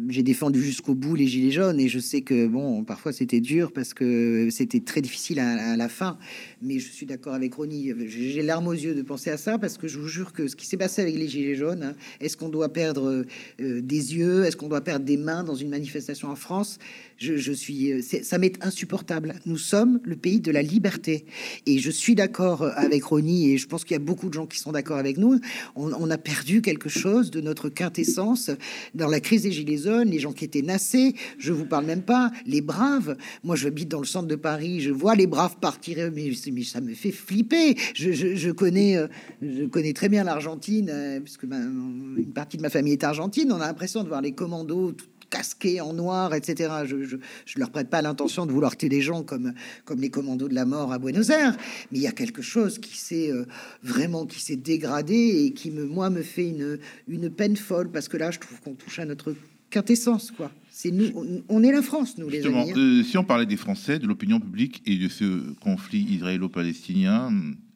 j'ai 0.08 0.22
défendu 0.22 0.62
jusqu'au 0.62 0.94
bout 0.94 1.14
les 1.14 1.26
gilets 1.26 1.50
jaunes 1.50 1.80
et 1.80 1.88
je 1.88 1.98
sais 1.98 2.22
que 2.22 2.46
bon, 2.46 2.84
parfois 2.84 3.12
c'était 3.12 3.40
dur 3.40 3.72
parce 3.72 3.94
que 3.94 4.48
c'était 4.50 4.80
très 4.80 5.00
difficile 5.00 5.40
à, 5.40 5.76
la 5.76 5.88
fin. 5.88 6.18
Mais 6.62 6.78
je 6.78 6.90
suis 6.90 7.06
d'accord 7.06 7.34
avec 7.34 7.54
Ronnie. 7.54 7.92
J'ai 8.06 8.42
larmes 8.42 8.68
aux 8.68 8.72
yeux 8.72 8.94
de 8.94 9.02
penser 9.02 9.30
à 9.30 9.36
ça 9.36 9.58
parce 9.58 9.78
que 9.78 9.88
je 9.88 9.98
vous 9.98 10.08
jure 10.08 10.32
que 10.32 10.48
ce 10.48 10.56
qui 10.56 10.66
s'est 10.66 10.76
passé 10.76 11.02
avec 11.02 11.14
les 11.14 11.28
gilets 11.28 11.54
jaunes, 11.54 11.82
hein, 11.82 11.94
est-ce 12.20 12.36
qu'on 12.36 12.48
doit 12.48 12.72
perdre 12.72 13.24
des 13.58 14.16
yeux, 14.16 14.44
est-ce 14.44 14.56
qu'on 14.56 14.68
doit 14.68 14.82
perdre 14.82 15.04
des 15.04 15.16
mains 15.16 15.44
dans 15.44 15.54
une 15.54 15.70
manifestation 15.70 16.28
en 16.28 16.36
France? 16.36 16.78
Je, 17.16 17.36
je 17.36 17.52
suis, 17.52 18.02
ça 18.02 18.38
m'est 18.38 18.64
insupportable. 18.64 19.34
Nous 19.46 19.58
sommes 19.58 20.00
le 20.04 20.16
pays 20.16 20.40
de 20.40 20.50
la 20.50 20.62
liberté 20.62 21.24
et 21.66 21.78
je 21.78 21.90
suis 21.90 22.14
d'accord 22.18 22.64
avec 22.76 23.04
Ronnie 23.04 23.50
et 23.52 23.58
je 23.58 23.66
pense 23.68 23.84
qu'il 23.84 23.94
y 23.94 23.96
a 23.96 24.04
beaucoup 24.04 24.28
de 24.28 24.34
gens 24.34 24.46
qui 24.46 24.58
sont 24.58 24.72
d'accord 24.72 24.98
avec 24.98 25.16
nous. 25.18 25.40
On, 25.76 26.10
a 26.10 26.18
perdu 26.18 26.62
quelque 26.62 26.88
chose 26.88 27.30
de 27.30 27.40
notre 27.40 27.68
quintessence 27.68 28.50
dans 28.94 29.06
la 29.08 29.20
crise 29.20 29.42
des 29.44 29.52
gilets 29.52 29.78
jaunes. 29.78 30.08
Les 30.10 30.18
gens 30.18 30.32
qui 30.32 30.44
étaient 30.44 30.62
nassés, 30.62 31.14
je 31.38 31.52
vous 31.52 31.64
parle 31.64 31.86
même 31.86 32.02
pas. 32.02 32.32
Les 32.44 32.60
braves. 32.60 33.16
Moi, 33.44 33.54
j'habite 33.56 33.88
dans 33.88 34.00
le 34.00 34.06
centre 34.06 34.26
de 34.26 34.34
Paris. 34.36 34.80
Je 34.80 34.90
vois 34.90 35.14
les 35.14 35.26
braves 35.28 35.56
partir, 35.60 36.10
mais, 36.14 36.32
ça 36.64 36.80
me 36.80 36.92
fait 36.94 37.12
flipper. 37.12 37.76
Je, 37.94 38.10
je- 38.12 38.34
je 38.34 38.50
connais, 38.50 38.96
euh, 38.96 39.06
je 39.40 39.64
connais 39.66 39.92
très 39.92 40.08
bien 40.08 40.24
l'Argentine 40.24 40.88
euh, 40.90 41.20
puisque 41.20 41.44
ma- 41.44 41.56
une 41.58 42.32
partie 42.34 42.56
de 42.56 42.62
ma 42.62 42.70
famille 42.70 42.94
est 42.94 43.04
argentine. 43.04 43.52
On 43.52 43.60
a 43.60 43.66
l'impression 43.68 44.02
de 44.02 44.08
voir 44.08 44.20
les 44.22 44.32
commandos 44.32 44.92
casqués 45.30 45.80
en 45.80 45.92
noir, 45.92 46.34
etc. 46.34 46.70
Je, 46.86 47.04
je, 47.04 47.16
je 47.46 47.58
leur 47.58 47.70
prête 47.70 47.90
pas 47.90 48.02
l'intention 48.02 48.46
de 48.46 48.52
vouloir 48.52 48.76
tuer 48.76 48.88
des 48.88 49.00
gens 49.02 49.22
comme, 49.22 49.52
comme 49.84 50.00
les 50.00 50.10
commandos 50.10 50.48
de 50.48 50.54
la 50.54 50.64
mort 50.64 50.92
à 50.92 50.98
Buenos 50.98 51.30
Aires, 51.30 51.56
mais 51.92 51.98
il 51.98 52.02
y 52.02 52.06
a 52.06 52.12
quelque 52.12 52.42
chose 52.42 52.78
qui 52.78 52.96
s'est 52.96 53.30
euh, 53.30 53.44
vraiment 53.82 54.26
qui 54.26 54.40
s'est 54.40 54.56
dégradé 54.56 55.44
et 55.46 55.52
qui 55.52 55.70
me 55.70 55.84
moi 55.86 56.10
me 56.10 56.22
fait 56.22 56.48
une 56.48 56.78
une 57.08 57.30
peine 57.30 57.56
folle 57.56 57.90
parce 57.90 58.08
que 58.08 58.16
là 58.16 58.30
je 58.30 58.38
trouve 58.38 58.60
qu'on 58.60 58.74
touche 58.74 58.98
à 58.98 59.04
notre 59.04 59.34
quintessence 59.70 60.30
quoi. 60.30 60.50
C'est 60.70 60.90
nous, 60.92 61.10
on, 61.16 61.42
on 61.48 61.62
est 61.62 61.72
la 61.72 61.82
France 61.82 62.16
nous 62.18 62.28
les 62.28 62.46
amis. 62.46 62.70
hein. 62.70 62.74
euh, 62.76 63.02
si 63.02 63.18
on 63.18 63.24
parlait 63.24 63.46
des 63.46 63.56
Français, 63.56 63.98
de 63.98 64.06
l'opinion 64.06 64.38
publique 64.40 64.82
et 64.86 64.96
de 64.96 65.08
ce 65.08 65.52
conflit 65.60 66.02
israélo-palestinien 66.10 67.30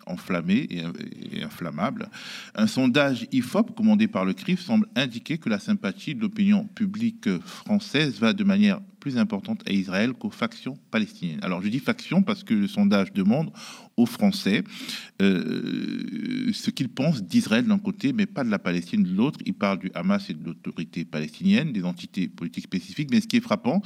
enflammé 0.06 0.66
et, 0.70 0.82
et 1.32 1.42
inflammable, 1.42 2.08
un 2.54 2.66
sondage 2.66 3.26
IFOP 3.32 3.74
commandé 3.74 4.08
par 4.08 4.24
le 4.24 4.32
CRIF 4.32 4.60
semble 4.60 4.86
indiquer 4.96 5.38
que 5.38 5.48
la 5.48 5.58
sympathie 5.58 6.14
de 6.14 6.20
l'opinion 6.20 6.64
publique 6.64 7.28
française 7.38 8.18
va 8.18 8.32
de 8.32 8.44
manière 8.44 8.80
plus 9.02 9.18
importante 9.18 9.62
à 9.66 9.72
Israël 9.72 10.12
qu'aux 10.12 10.30
factions 10.30 10.78
palestiniennes. 10.92 11.40
Alors 11.42 11.60
je 11.60 11.68
dis 11.68 11.80
factions 11.80 12.22
parce 12.22 12.44
que 12.44 12.54
le 12.54 12.68
sondage 12.68 13.12
demande 13.12 13.50
aux 13.96 14.06
Français 14.06 14.62
euh, 15.20 16.52
ce 16.52 16.70
qu'ils 16.70 16.88
pensent 16.88 17.20
d'Israël 17.20 17.66
d'un 17.66 17.80
côté, 17.80 18.12
mais 18.12 18.26
pas 18.26 18.44
de 18.44 18.50
la 18.50 18.60
Palestine 18.60 19.02
de 19.02 19.12
l'autre. 19.12 19.40
Ils 19.44 19.54
parlent 19.54 19.80
du 19.80 19.90
Hamas 19.94 20.30
et 20.30 20.34
de 20.34 20.44
l'autorité 20.44 21.04
palestinienne, 21.04 21.72
des 21.72 21.84
entités 21.84 22.28
politiques 22.28 22.64
spécifiques. 22.64 23.08
Mais 23.10 23.20
ce 23.20 23.26
qui 23.26 23.38
est 23.38 23.40
frappant, 23.40 23.82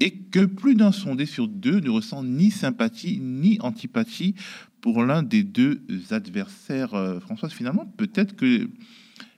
est 0.00 0.30
que 0.30 0.44
plus 0.44 0.74
d'un 0.74 0.92
sondé 0.92 1.26
sur 1.26 1.48
deux 1.48 1.80
ne 1.80 1.90
ressent 1.90 2.22
ni 2.24 2.50
sympathie 2.50 3.20
ni 3.20 3.58
antipathie 3.60 4.34
pour 4.80 5.02
l'un 5.02 5.22
des 5.22 5.42
deux 5.42 5.82
adversaires. 6.10 6.94
Euh, 6.94 7.20
Françoise, 7.20 7.52
finalement, 7.52 7.86
peut-être 7.96 8.36
que 8.36 8.68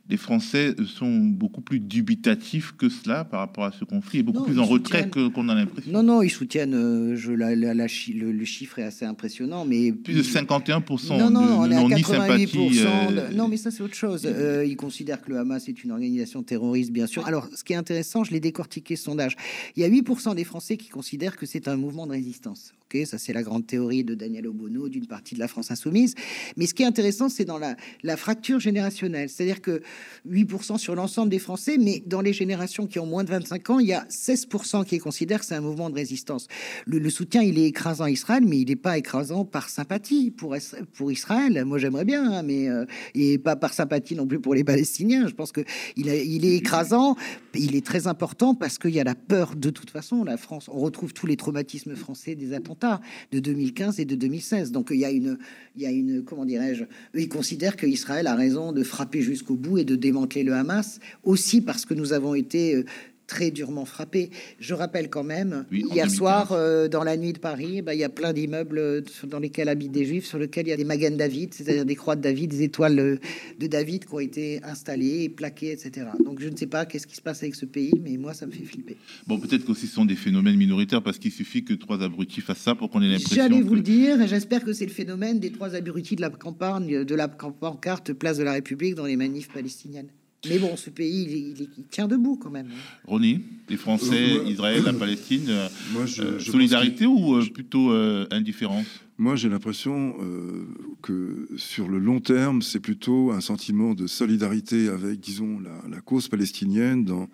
les 0.09 0.17
Français 0.17 0.75
sont 0.87 1.19
beaucoup 1.19 1.61
plus 1.61 1.81
dubitatifs 1.81 2.73
que 2.77 2.89
cela 2.89 3.25
par 3.25 3.41
rapport 3.41 3.65
à 3.65 3.73
ce 3.73 3.85
conflit 3.85 4.21
et 4.21 4.23
beaucoup 4.23 4.39
Non, 4.41 4.45
plus 4.45 4.59
en 4.59 4.65
retrait 4.65 5.09
qu'on 5.11 5.49
a 5.49 5.55
l'impression. 5.55 5.91
Non 5.93 6.03
non, 6.03 6.23
ils 6.23 6.31
soutiennent 6.31 6.75
euh, 6.75 7.17
je 7.17 7.33
la, 7.33 7.55
la- 7.57 7.75
le, 7.75 8.33
le 8.33 8.45
chiffre 8.45 8.79
est 8.79 8.85
assez 8.85 9.05
impressionnant 9.05 9.65
mais 9.65 9.93
Plus 9.93 10.15
de 10.15 10.23
51% 10.23 11.19
Non, 11.19 11.31
non, 11.31 11.41
de- 11.43 11.53
on 11.53 11.71
est 11.71 11.75
à 11.77 11.83
ni 11.83 12.03
88%. 12.03 12.05
sympathie. 12.05 12.47
de- 12.47 12.87
euh, 12.87 13.31
Non, 13.35 13.49
mais 13.49 13.57
ça, 13.57 13.71
c'est 13.71 13.83
autre 13.83 13.95
chose. 13.95 14.23
Euh, 14.27 14.65
ils 14.67 14.77
considèrent 14.77 15.21
que 15.23 15.31
le 15.31 15.39
Hamas 15.39 15.69
est 15.69 15.83
une 15.85 15.91
organisation 15.91 16.43
terroriste, 16.43 16.91
bien 16.93 17.07
sûr. 17.07 17.27
Alors, 17.27 17.49
ce 17.55 17.65
qui 17.65 17.73
est 17.73 17.77
intéressant, 17.77 18.23
je 18.25 18.31
l'ai 18.31 18.41
décortiqué 18.41 18.97
ce 18.97 19.05
sondage. 19.05 19.37
Il 19.77 19.83
y 19.83 19.85
a 19.85 19.89
8% 19.89 20.35
des 20.35 20.45
Français 20.45 20.77
qui 20.77 20.89
considèrent 20.89 21.37
que 21.37 21.47
c'est 21.47 21.69
un 21.69 21.77
mouvement 21.77 22.07
de 22.07 22.13
résistance. 22.13 22.73
Ok, 22.89 23.05
ça, 23.07 23.19
c'est 23.19 23.33
la 23.33 23.43
grande 23.43 23.67
théorie 23.67 24.05
de 24.05 24.15
Daniel 24.15 24.47
Obono, 24.47 24.89
d'une 24.89 25.07
partie 25.07 25.35
de 25.35 25.41
la 25.41 25.49
France 25.49 25.73
insoumise. 25.73 26.15
Mais 26.57 26.67
ce 26.67 26.75
qui 26.75 26.85
est 26.85 26.87
intéressant, 26.87 27.29
c'est 27.29 27.45
dans 27.45 27.59
la 27.59 28.17
fracture 28.17 28.61
générationnelle. 28.61 29.29
C'est-à-dire 29.29 29.61
que 29.61 29.83
8% 30.29 30.79
sur 30.79 30.95
l'ensemble 30.95 31.31
des 31.31 31.39
Français, 31.39 31.77
mais 31.79 32.03
dans 32.07 32.21
les 32.21 32.33
générations 32.33 32.87
qui 32.87 32.99
ont 32.99 33.07
moins 33.07 33.25
de 33.25 33.31
25 33.31 33.71
ans, 33.71 33.79
il 33.79 33.89
y 33.89 33.93
a 33.93 34.05
16% 34.05 34.85
qui 34.85 34.99
considèrent 34.99 35.41
que 35.41 35.47
c'est 35.47 35.55
un 35.55 35.61
mouvement 35.61 35.91
de 35.91 35.95
résistance. 35.95 36.49
Le, 36.87 37.09
soutien, 37.11 37.43
il 37.43 37.59
est 37.59 37.67
écrasant 37.67 38.05
à 38.05 38.11
Israël, 38.11 38.45
mais 38.47 38.59
il 38.59 38.69
n'est 38.69 38.77
pas 38.77 38.99
écrasant 38.99 39.45
par 39.45 39.69
sympathie 39.69 40.31
pour, 40.31 40.57
pour 40.95 41.13
Israël. 41.13 41.65
Moi, 41.65 41.79
j'aimerais 41.79 42.05
bien, 42.05 42.33
hein, 42.33 42.43
mais 42.43 42.69
euh, 42.69 42.85
et 43.15 43.39
pas 43.39 43.57
par 43.57 43.73
sympathie 43.73 44.15
non 44.15 44.27
plus 44.27 44.41
pour 44.41 44.55
les 44.55 44.65
Palestiniens. 44.65 45.27
Je 45.29 45.35
pense 45.35 45.53
que 45.53 45.63
il, 45.97 46.09
est 46.09 46.57
écrasant, 46.57 47.17
il 47.55 47.77
est 47.77 47.85
très 47.85 48.07
important 48.07 48.55
parce 48.55 48.79
qu'il 48.79 48.91
y 48.91 49.01
a 49.01 49.05
la 49.05 49.15
peur 49.15 49.57
de 49.57 49.71
toute 49.71 49.91
façon. 49.91 50.25
La 50.25 50.37
France, 50.37 50.69
on 50.69 50.79
retrouve 50.79 51.13
tous 51.13 51.27
les 51.27 51.37
traumatismes 51.37 51.95
français 51.95 52.35
des 52.35 52.53
attentats 52.53 53.01
de 53.33 53.39
2015 53.39 54.01
et 54.01 54.05
de 54.05 54.15
2016. 54.15 54.73
Donc 54.73 54.89
il 54.91 54.99
y 54.99 55.05
a 55.05 55.11
une, 55.11 55.39
il 55.77 55.83
y 55.83 55.87
a 55.87 55.91
une, 55.91 56.25
comment 56.25 56.45
dirais-je, 56.45 56.85
ils 57.15 57.29
considèrent 57.29 57.77
qu'Israël 57.77 58.27
a 58.27 58.35
raison 58.35 58.73
de 58.73 58.83
frapper 58.83 59.23
jusqu'au 59.23 59.55
bout 59.55 59.79
et 59.79 59.85
de 59.87 59.97
démanteler 59.97 60.43
le 60.43 60.53
Hamas 60.53 61.01
aussi 61.25 61.61
parce 61.63 61.87
que 61.87 61.95
nous 61.95 62.13
avons 62.13 62.35
été 62.35 62.75
euh, 62.75 62.85
très 63.27 63.51
durement 63.51 63.85
frappés. 63.85 64.31
Je 64.61 64.75
rappelle 64.75 65.11
quand 65.11 65.25
même, 65.25 65.67
Oui, 65.73 65.81
hier 65.81 66.07
2015. 66.07 66.15
soir, 66.15 66.53
euh, 66.53 66.89
dans 66.89 67.03
la 67.05 67.17
nuit 67.17 67.33
de 67.33 67.39
Paris, 67.39 67.83
bah, 67.83 67.95
il 67.95 68.01
y 68.01 68.05
a 68.05 68.09
plein 68.09 68.33
d'immeubles 68.33 68.79
euh, 68.79 69.01
dans 69.25 69.39
lesquels 69.39 69.69
habitent 69.69 69.93
des 69.93 70.05
juifs, 70.05 70.27
sur 70.27 70.39
lesquels 70.39 70.67
il 70.67 70.71
y 70.71 70.73
a 70.73 70.77
des 70.77 70.85
Magen 70.85 71.17
David, 71.17 71.53
c'est-à-dire 71.55 71.85
des 71.85 71.97
croix 71.97 72.17
de 72.17 72.21
David, 72.23 72.51
des 72.51 72.63
étoiles 72.63 72.99
euh, 72.99 73.17
de 73.59 73.67
David 73.67 74.05
qui 74.05 74.15
ont 74.15 74.21
été 74.21 74.63
installées, 74.63 75.25
et 75.25 75.29
plaquées, 75.29 75.73
etc. 75.73 76.07
Donc 76.25 76.41
je 76.41 76.49
ne 76.49 76.57
sais 76.57 76.67
pas 76.67 76.87
qu'est-ce 76.87 77.07
qui 77.07 77.17
se 77.17 77.23
passe 77.23 77.43
avec 77.43 77.55
ce 77.55 77.67
pays, 77.67 77.93
mais 78.03 78.17
moi 78.17 78.35
ça 78.35 78.47
me 78.47 78.53
fait 78.53 78.65
flipper. 78.65 78.97
Bon, 79.27 79.39
peut-être 79.39 79.65
qu'aussi 79.65 79.87
ce 79.87 79.95
sont 79.95 80.05
des 80.05 80.17
phénomènes 80.17 80.57
minoritaires 80.57 81.03
parce 81.03 81.19
qu'il 81.19 81.33
suffit 81.33 81.65
que 81.65 81.75
trois 81.75 82.03
abrutis 82.03 82.41
fassent 82.41 82.59
ça 82.59 82.75
pour 82.75 82.91
qu'on 82.91 83.03
ait 83.03 83.09
l'impression. 83.09 83.37
J'allais 83.37 83.61
vous 83.61 83.71
que- 83.71 83.75
le 83.77 83.81
dire, 83.83 84.21
et 84.23 84.29
j'espère 84.29 84.65
que 84.65 84.73
c'est 84.73 84.87
le 84.87 84.93
phénomène 84.93 85.41
des 85.41 85.51
trois 85.51 85.75
abrutis 85.75 86.17
de 86.17 86.21
la 86.21 86.31
campagne, 86.31 87.05
de 87.05 87.15
la 87.15 87.29
pancarte 87.29 88.13
Place 88.13 88.39
de 88.39 88.45
la 88.45 88.53
République 88.53 88.95
dans 88.95 89.07
les 89.07 89.17
manifs 89.17 89.49
palestiniennes. 89.49 90.09
Mais 90.49 90.59
bon, 90.59 90.77
ce 90.77 90.91
pays, 90.91 91.23
il, 91.25 91.33
il- 91.61 91.69
il 91.79 91.85
tient 91.85 92.07
debout 92.09 92.37
quand 92.37 92.51
même. 92.51 92.69
Ronnie, 93.07 93.41
les 93.69 93.77
Français, 93.77 94.39
Euh, 94.39 94.45
Israël, 94.49 94.83
la 94.85 94.93
Palestine, 94.93 95.47
euh, 95.49 95.69
Moi, 95.93 96.07
je, 96.07 96.23
euh, 96.23 96.39
je 96.39 96.51
solidarité 96.51 97.07
ou 97.07 97.41
plutôt 97.53 97.91
euh, 97.93 98.27
indifférence? 98.31 98.87
Moi, 99.19 99.35
j'ai 99.35 99.49
l'impression 99.49 100.15
euh, 100.21 100.67
que 101.01 101.49
sur 101.57 101.89
le 101.89 101.99
long 101.99 102.21
terme, 102.21 102.61
c'est 102.61 102.81
plutôt 102.81 103.31
un 103.31 103.41
sentiment 103.41 103.95
de 103.95 104.07
solidarité 104.07 104.89
avec, 104.89 105.21
disons, 105.21 105.59
la, 105.61 105.71
la 105.89 106.03
cause 106.03 106.29
palestinienne 106.29 107.05
dans, 107.05 107.29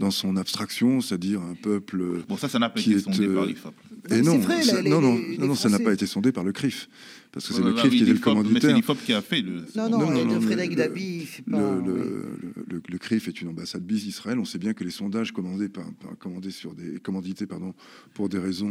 dans 0.00 0.10
son 0.10 0.36
abstraction, 0.36 1.00
c'est-à-dire 1.00 1.40
un 1.40 1.54
peuple. 1.54 2.22
Bon, 2.28 2.36
ça, 2.36 2.48
ça 2.48 2.58
n'a 2.58 2.68
pas 2.68 2.80
Qui 2.80 2.90
été 2.90 2.98
est, 2.98 3.02
sondé 3.04 3.26
euh, 3.28 3.34
par 3.36 3.46
l'IFOP. 3.46 3.72
Et 4.10 4.14
mais 4.16 4.22
non, 4.22 4.32
c'est 4.32 4.38
vrai, 4.38 4.62
ça- 4.62 4.82
les- 4.82 4.90
non, 4.90 5.00
non, 5.00 5.14
les- 5.14 5.36
non, 5.36 5.42
les 5.42 5.48
non, 5.48 5.54
ça 5.54 5.68
n'a 5.68 5.78
pas 5.78 5.92
été 5.92 6.06
sondé 6.06 6.32
par 6.32 6.42
le 6.42 6.50
CRIF, 6.52 6.88
parce 7.30 7.46
que 7.46 7.54
c'est 7.54 7.62
le 7.62 7.72
CRIF 7.72 7.90
qui 7.92 7.98
était 7.98 8.10
le 8.10 8.16
c'est 8.16 8.22
commanditaire. 8.22 8.74
l'IFOP 8.74 8.96
qui 9.04 9.12
a 9.12 9.22
fait 9.22 9.42
le. 9.42 9.64
Non, 9.76 9.88
non, 9.88 9.98
Non, 9.98 10.10
non, 10.10 10.24
le 10.24 10.34
non, 10.34 10.40
Frédéric 10.40 10.70
le- 10.72 10.76
Dabi, 10.76 11.18
il 11.20 11.26
fait 11.26 11.42
pas. 11.42 11.58
Le, 11.58 11.80
le, 11.86 11.92
oui. 11.92 12.08
le- 12.56 12.64
le- 12.76 12.82
le 12.88 12.98
CRIF 12.98 13.28
est 13.28 13.40
une 13.42 13.48
ambassade 13.48 13.82
bis 13.84 14.04
d'Israël. 14.04 14.38
On 14.40 14.44
sait 14.44 14.58
bien 14.58 14.72
que 14.72 14.82
les 14.82 14.90
sondages 14.90 15.30
commandés, 15.32 15.68
par, 15.68 15.84
par- 16.02 16.16
commandés 16.18 16.50
sur 16.50 16.74
des, 16.74 16.98
commandités 16.98 17.46
pardon, 17.46 17.74
pour 18.14 18.28
des 18.28 18.38
raisons 18.38 18.70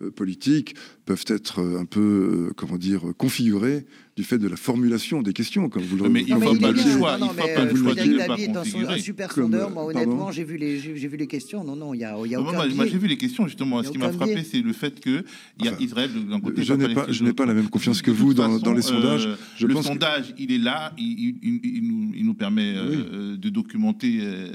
euh, 0.00 0.06
euh, 0.06 0.10
politiques 0.10 0.74
peuvent 1.06 1.24
être 1.28 1.60
euh, 1.60 1.77
un 1.78 1.84
peu, 1.84 2.48
euh, 2.50 2.52
comment 2.56 2.76
dire, 2.76 3.00
configurés 3.16 3.86
du 4.16 4.24
fait 4.24 4.38
de 4.38 4.48
la 4.48 4.56
formulation 4.56 5.22
des 5.22 5.32
questions, 5.32 5.68
comme 5.68 5.82
vous 5.84 5.96
le 5.96 6.08
Mais 6.08 6.22
il 6.26 6.34
Non, 6.34 6.40
faut 6.40 6.54
il 6.54 6.60
pas 6.60 6.72
le 6.72 6.78
choix, 6.78 7.18
Non, 7.18 7.26
il 7.26 7.40
faut 7.40 7.46
mais, 7.46 7.54
pas 7.54 7.64
le 7.64 7.76
choix 7.76 7.94
de 7.94 8.00
ne 8.02 8.16
David, 8.18 8.52
dans 8.52 8.64
son 8.64 8.98
super 8.98 9.28
Comme, 9.28 9.44
sondeur, 9.44 9.70
moi, 9.70 9.84
honnêtement, 9.84 10.32
j'ai 10.32 10.42
vu 10.42 10.56
les, 10.56 10.80
j'ai 10.80 10.96
j'ai 10.96 11.06
vu 11.08 11.16
les 11.16 11.28
questions. 11.28 11.62
Non, 11.62 11.76
non, 11.76 11.94
il 11.94 12.00
y 12.00 12.04
a, 12.04 12.16
y 12.26 12.34
a 12.34 12.40
aucun 12.40 12.52
moi, 12.74 12.86
j'ai 12.86 12.98
vu 12.98 13.06
les 13.06 13.16
questions 13.16 13.46
justement. 13.46 13.82
Ce 13.82 13.90
qui 13.90 13.98
m'a 13.98 14.10
frappé, 14.10 14.42
c'est 14.42 14.60
le 14.60 14.72
fait 14.72 14.98
que 15.00 15.24
il 15.60 15.64
y 15.64 15.68
a 15.68 15.72
Enfin, 15.72 15.82
Israël 15.84 16.10
d'un 16.28 16.40
côté. 16.40 16.64
je 16.64 16.74
n'ai 16.74 16.92
pas, 16.94 17.06
je 17.10 17.22
n'ai 17.24 17.32
pas 17.32 17.46
la 17.46 17.54
même 17.54 17.68
confiance 17.68 18.02
que 18.02 18.10
vous 18.10 18.34
dans, 18.34 18.50
façon, 18.50 18.58
dans 18.64 18.72
les 18.74 18.82
sondages. 18.82 19.26
euh, 19.26 19.36
Je 19.56 19.66
le 19.66 19.74
pense 19.74 19.84
que- 19.86 19.92
sondage, 19.92 20.34
il 20.38 20.50
est 20.52 20.58
là, 20.58 20.92
il, 20.98 21.04
il- 21.06 21.38
il- 21.42 21.76
il 21.76 21.82
nous, 21.88 22.12
il 22.16 22.24
nous 22.26 22.34
permet 22.34 22.74
euh, 22.76 23.36
de 23.36 23.48
documenter 23.48 24.18
euh, 24.20 24.50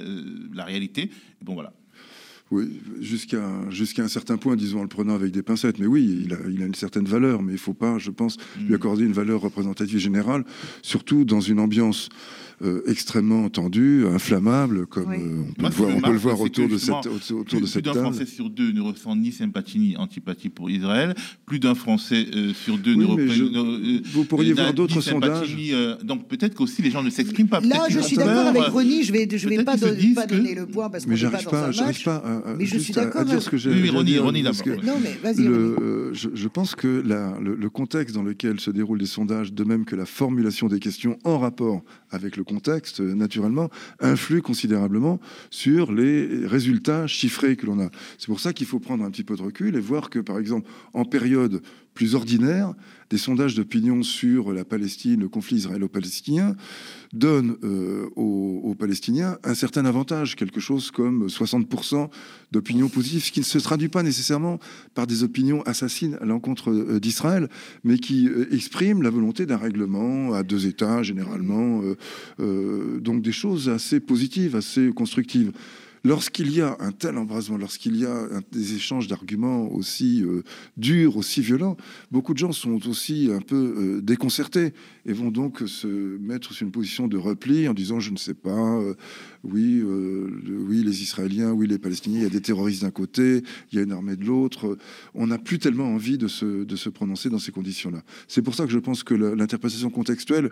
la 0.54 0.66
réalité. 0.66 1.10
Bon, 1.42 1.54
voilà. 1.54 1.74
Oui, 2.54 2.80
jusqu'à 3.02 3.42
jusqu'à 3.72 4.04
un 4.04 4.08
certain 4.08 4.38
point, 4.38 4.56
disons, 4.56 4.80
en 4.80 4.84
le 4.84 4.88
prenant 4.88 5.16
avec 5.16 5.32
des 5.32 5.42
pincettes. 5.42 5.80
Mais 5.80 5.88
oui, 5.88 6.22
il 6.26 6.34
a, 6.36 6.38
il 6.48 6.62
a 6.62 6.68
une 6.68 6.76
certaine 6.76 7.06
valeur, 7.06 7.42
mais 7.42 7.54
il 7.54 7.56
ne 7.56 7.60
faut 7.60 7.74
pas, 7.74 7.98
je 7.98 8.12
pense, 8.12 8.38
Mm. 8.60 8.68
lui 8.68 8.76
accorder 8.76 9.04
une 9.06 9.14
valeur 9.14 9.42
représentative 9.42 9.98
générale, 9.98 10.44
surtout 10.84 11.26
dans 11.26 11.40
une 11.42 11.60
ambiance 11.60 12.10
euh, 12.62 12.82
extrêmement 12.88 13.50
tendu, 13.50 14.06
inflammable, 14.08 14.86
comme 14.88 15.10
Oui. 15.10 15.18
euh, 15.20 15.42
on 15.42 15.54
peut, 15.54 15.62
Moi, 15.62 15.70
le 15.70 15.76
voir, 15.76 15.88
que 15.90 15.94
on 15.94 15.96
je 15.96 16.02
peut 16.02 16.02
le 16.02 16.06
remarque, 16.06 16.22
voir 16.24 16.38
c'est 16.38 16.44
autour 16.44 16.68
que 16.68 16.72
de 16.74 16.78
cette, 16.78 16.94
autour, 16.96 17.14
autour 17.14 17.44
Plus, 17.46 17.56
de 17.56 17.60
plus 17.62 17.68
cette 17.68 17.86
d'un 17.86 17.94
table. 17.94 18.06
Français 18.06 18.26
sur 18.26 18.50
deux 18.50 18.72
ne 18.72 18.82
ressent 18.82 19.16
ni 19.16 19.32
sympathie 19.32 19.80
ni 19.80 19.98
antipathie 19.98 20.50
pour 20.50 20.70
Israël. 20.70 21.16
Plus 21.46 21.60
d'un 21.60 21.76
Français 21.76 22.26
euh, 22.36 22.54
sur 22.54 22.78
deux 22.78 22.94
Oui, 22.96 23.06
ne 23.08 23.58
euh, 23.58 24.00
vous 24.14 24.26
pourriez 24.26 24.54
voir 24.54 24.74
d'autres 24.74 25.02
sondages. 25.02 25.56
ni, 25.56 25.74
euh, 25.74 25.96
donc 26.04 26.28
peut-être 26.28 26.56
qu'aussi 26.56 26.82
les 26.82 26.92
gens 26.92 27.04
ne 27.04 27.10
s'expriment 27.10 27.48
pas. 27.48 27.60
Là, 27.62 27.86
je 27.90 28.00
suis 28.00 28.16
d'accord 28.18 28.48
avec 28.48 28.64
Ronnie. 28.64 29.04
Je 29.04 29.12
vais, 29.12 29.28
je 29.32 29.50
vais 29.50 29.64
pas, 29.64 29.76
don- 29.78 29.88
que- 29.88 30.26
donner 30.30 30.56
le 30.56 30.66
point 30.66 30.90
parce 30.90 31.04
qu'on 31.06 31.12
Mais 31.12 31.18
j'arrive 31.18 31.48
pas, 31.50 31.72
j'arrive 31.72 32.04
pas 32.04 32.16
à, 32.18 32.56
Mais 32.58 32.66
je 32.66 32.78
suis 32.78 32.98
à- 32.98 33.06
d'accord 33.06 33.22
à 33.22 33.24
dire 33.26 33.34
avec- 33.34 33.44
ce 33.44 33.50
que 33.50 33.58
j'ai 33.58 33.70
Oui, 33.72 33.82
que 34.64 34.86
Non, 34.86 34.94
mais 35.02 35.18
vas-y. 35.22 35.44
je, 36.14 36.48
pense 36.48 36.76
que 36.76 36.88
le 37.42 37.70
contexte 37.70 38.16
dans 38.16 38.24
lequel 38.24 38.60
se 38.60 38.72
déroulent 38.72 39.00
les 39.00 39.06
sondages, 39.06 39.54
de 39.54 39.64
même 39.64 39.86
que 39.86 39.96
la 39.96 40.06
formulation 40.06 40.68
des 40.68 40.80
questions 40.80 41.18
en 41.24 41.40
rapport 41.40 41.82
avec 42.14 42.38
le 42.38 42.44
contexte, 42.44 43.02
euh, 43.02 43.14
naturellement, 43.14 43.70
influe 44.00 44.42
considérablement 44.42 45.20
sur 45.50 45.92
les 45.92 46.46
résultats 46.46 47.08
chiffrés 47.08 47.56
que 47.56 47.66
l'on 47.66 47.80
a. 47.80 47.90
C'est 48.18 48.28
pour 48.28 48.40
ça 48.40 48.54
qu'il 48.54 48.68
faut 48.68 48.80
prendre 48.80 49.04
un 49.04 49.12
petit 49.12 49.24
peu 49.24 49.36
de 49.36 49.42
recul 49.42 49.76
et 49.76 49.80
voir 49.80 50.10
que, 50.10 50.20
par 50.20 50.38
exemple, 50.38 50.70
en 50.94 51.06
période 51.06 51.62
plus 51.94 52.16
ordinaire, 52.16 52.74
des 53.10 53.18
sondages 53.18 53.56
d'opinion 53.56 54.02
sur 54.02 54.52
la 54.54 54.66
Palestine, 54.66 55.20
le 55.20 55.30
conflit 55.30 55.58
israélo-palestinien, 55.58 56.56
donnent 57.14 57.58
euh, 57.64 58.10
aux, 58.16 58.74
Palestiniens 58.74 59.38
un 59.44 59.54
certain 59.54 59.86
avantage, 59.86 60.36
quelque 60.36 60.60
chose 60.60 60.90
comme 60.90 61.28
60% 61.28 62.10
d'opinions 62.52 62.90
positives, 62.90 63.24
ce 63.24 63.32
qui 63.32 63.40
ne 63.40 63.46
se 63.46 63.60
traduit 63.60 63.90
pas 63.90 64.02
nécessairement 64.02 64.60
par 64.96 65.06
des 65.06 65.24
opinions 65.24 65.62
assassines 65.62 66.18
à 66.22 66.26
l'encontre 66.26 66.72
euh, 66.72 67.00
d'Israël, 67.00 67.50
mais 67.84 68.00
qui 68.00 68.28
euh, 68.28 68.52
expriment 68.52 69.04
la 69.04 69.12
volonté 69.12 69.46
d'un 69.46 69.58
règlement 69.58 70.34
à 70.34 70.42
deux 70.42 70.66
États, 70.66 71.04
généralement, 71.04 71.82
donc 72.40 73.22
des 73.22 73.32
choses 73.32 73.70
assez 73.70 74.00
positives, 74.00 74.56
assez 74.56 74.92
constructives. 74.92 75.52
Lorsqu'il 76.06 76.54
y 76.54 76.60
a 76.60 76.76
un 76.82 76.92
tel 76.92 77.18
embrasement, 77.18 77.56
lorsqu'il 77.56 77.96
y 77.96 78.06
a 78.06 78.28
des 78.52 78.76
échanges 78.76 79.08
d'arguments 79.08 79.72
aussi 79.72 80.22
euh, 80.22 80.44
durs, 80.76 81.16
aussi 81.16 81.40
violents, 81.40 81.78
beaucoup 82.12 82.34
de 82.34 82.40
gens 82.40 82.52
sont 82.52 82.90
aussi 82.90 83.30
un 83.32 83.40
peu 83.40 83.56
euh, 83.56 84.02
déconcertés 84.02 84.74
et 85.06 85.14
vont 85.14 85.32
donc 85.32 85.64
se 85.66 85.88
mettre 85.88 86.52
sur 86.52 86.66
une 86.66 86.74
position 86.74 87.08
de 87.08 87.16
repli 87.16 87.70
en 87.70 87.74
disant 87.74 88.02
je 88.02 88.12
ne 88.12 88.18
sais 88.18 88.34
pas, 88.34 88.50
euh, 88.82 88.96
oui, 89.46 89.82
oui 89.82 90.84
les 90.84 91.04
Israéliens, 91.04 91.54
oui 91.54 91.68
les 91.68 91.80
Palestiniens, 91.80 92.20
il 92.20 92.24
y 92.24 92.28
a 92.28 92.30
des 92.30 92.42
terroristes 92.42 92.82
d'un 92.82 92.92
côté, 92.92 93.42
il 93.72 93.78
y 93.78 93.80
a 93.80 93.84
une 93.84 93.94
armée 93.94 94.18
de 94.18 94.26
l'autre. 94.26 94.78
On 95.16 95.28
n'a 95.28 95.38
plus 95.38 95.58
tellement 95.58 95.86
envie 95.86 96.18
de 96.18 96.28
se, 96.28 96.66
de 96.66 96.76
se 96.76 96.90
prononcer 96.90 97.30
dans 97.30 97.40
ces 97.40 97.54
conditions-là. 97.54 98.04
C'est 98.28 98.42
pour 98.42 98.56
ça 98.56 98.66
que 98.66 98.72
je 98.72 98.80
pense 98.80 99.04
que 99.04 99.14
l'interprétation 99.14 99.90
contextuelle 99.90 100.52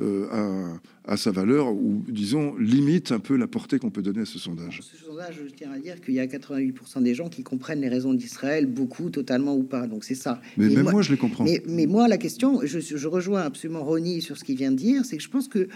a 0.00 1.16
sa 1.16 1.30
valeur 1.30 1.72
ou 1.72 2.04
disons 2.08 2.56
limite 2.56 3.12
un 3.12 3.20
peu 3.20 3.36
la 3.36 3.46
portée 3.46 3.78
qu'on 3.78 3.90
peut 3.90 4.02
donner 4.02 4.20
à 4.20 4.26
ce 4.26 4.38
sondage. 4.38 4.82
Ce 4.90 4.96
sondage, 4.96 5.34
je 5.44 5.54
tiens 5.54 5.70
à 5.70 5.78
dire 5.78 6.00
qu'il 6.00 6.14
y 6.14 6.20
a 6.20 6.26
88% 6.26 7.02
des 7.02 7.14
gens 7.14 7.28
qui 7.28 7.42
comprennent 7.42 7.82
les 7.82 7.90
raisons 7.90 8.14
d'Israël, 8.14 8.64
beaucoup, 8.64 9.10
totalement 9.10 9.54
ou 9.54 9.62
pas. 9.62 9.86
Donc 9.86 10.02
c'est 10.02 10.14
ça. 10.14 10.40
Mais 10.56 10.72
Et 10.72 10.76
même 10.76 10.90
moi, 10.90 11.02
je 11.02 11.10
les 11.10 11.18
comprends. 11.18 11.44
Mais, 11.44 11.62
mais 11.66 11.84
moi, 11.84 12.08
la 12.08 12.16
question, 12.16 12.60
je, 12.64 12.78
je 12.80 13.06
rejoins 13.08 13.42
absolument 13.42 13.84
Ronnie 13.84 14.22
sur 14.22 14.38
ce 14.38 14.44
qu'il 14.44 14.56
vient 14.56 14.70
de 14.70 14.76
dire, 14.76 15.04
c'est 15.04 15.18
que 15.18 15.22
je 15.22 15.28
pense 15.28 15.46
que 15.46 15.68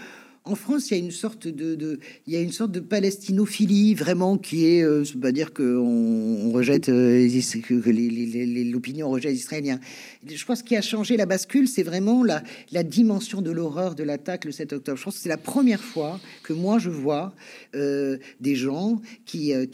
en 0.45 0.55
France, 0.55 0.91
il 0.91 0.97
y 0.97 1.01
a 1.01 1.03
une 1.03 1.11
sorte 1.11 1.47
de, 1.47 2.79
palestinophilie 2.79 3.93
vraiment 3.93 4.37
qui 4.37 4.65
est, 4.65 4.83
euh, 4.83 5.03
pas 5.21 5.31
dire 5.31 5.53
que 5.53 5.77
on, 5.77 6.51
rejette 6.51 6.89
euh, 6.89 7.29
que, 7.63 8.71
l'opinion 8.71 9.09
rejette 9.09 9.31
les 9.31 9.37
Israéliens. 9.37 9.79
Je 10.25 10.45
pense 10.45 10.61
qui 10.61 10.75
a 10.75 10.81
changé 10.81 11.17
la 11.17 11.25
bascule, 11.25 11.67
c'est 11.67 11.83
vraiment 11.83 12.23
la, 12.23 12.43
dimension 12.83 13.41
de 13.41 13.51
l'horreur 13.51 13.95
de 13.95 14.03
l'attaque 14.03 14.45
le 14.45 14.51
7 14.51 14.73
octobre. 14.73 14.97
Je 14.97 15.03
pense 15.03 15.15
que 15.15 15.21
c'est 15.21 15.29
la 15.29 15.37
première 15.37 15.81
fois 15.81 16.19
que 16.43 16.51
moi 16.51 16.77
je 16.77 16.89
vois 16.89 17.33
euh, 17.75 18.17
des 18.39 18.55
gens 18.55 19.01
qui, 19.25 19.53
euh, 19.53 19.65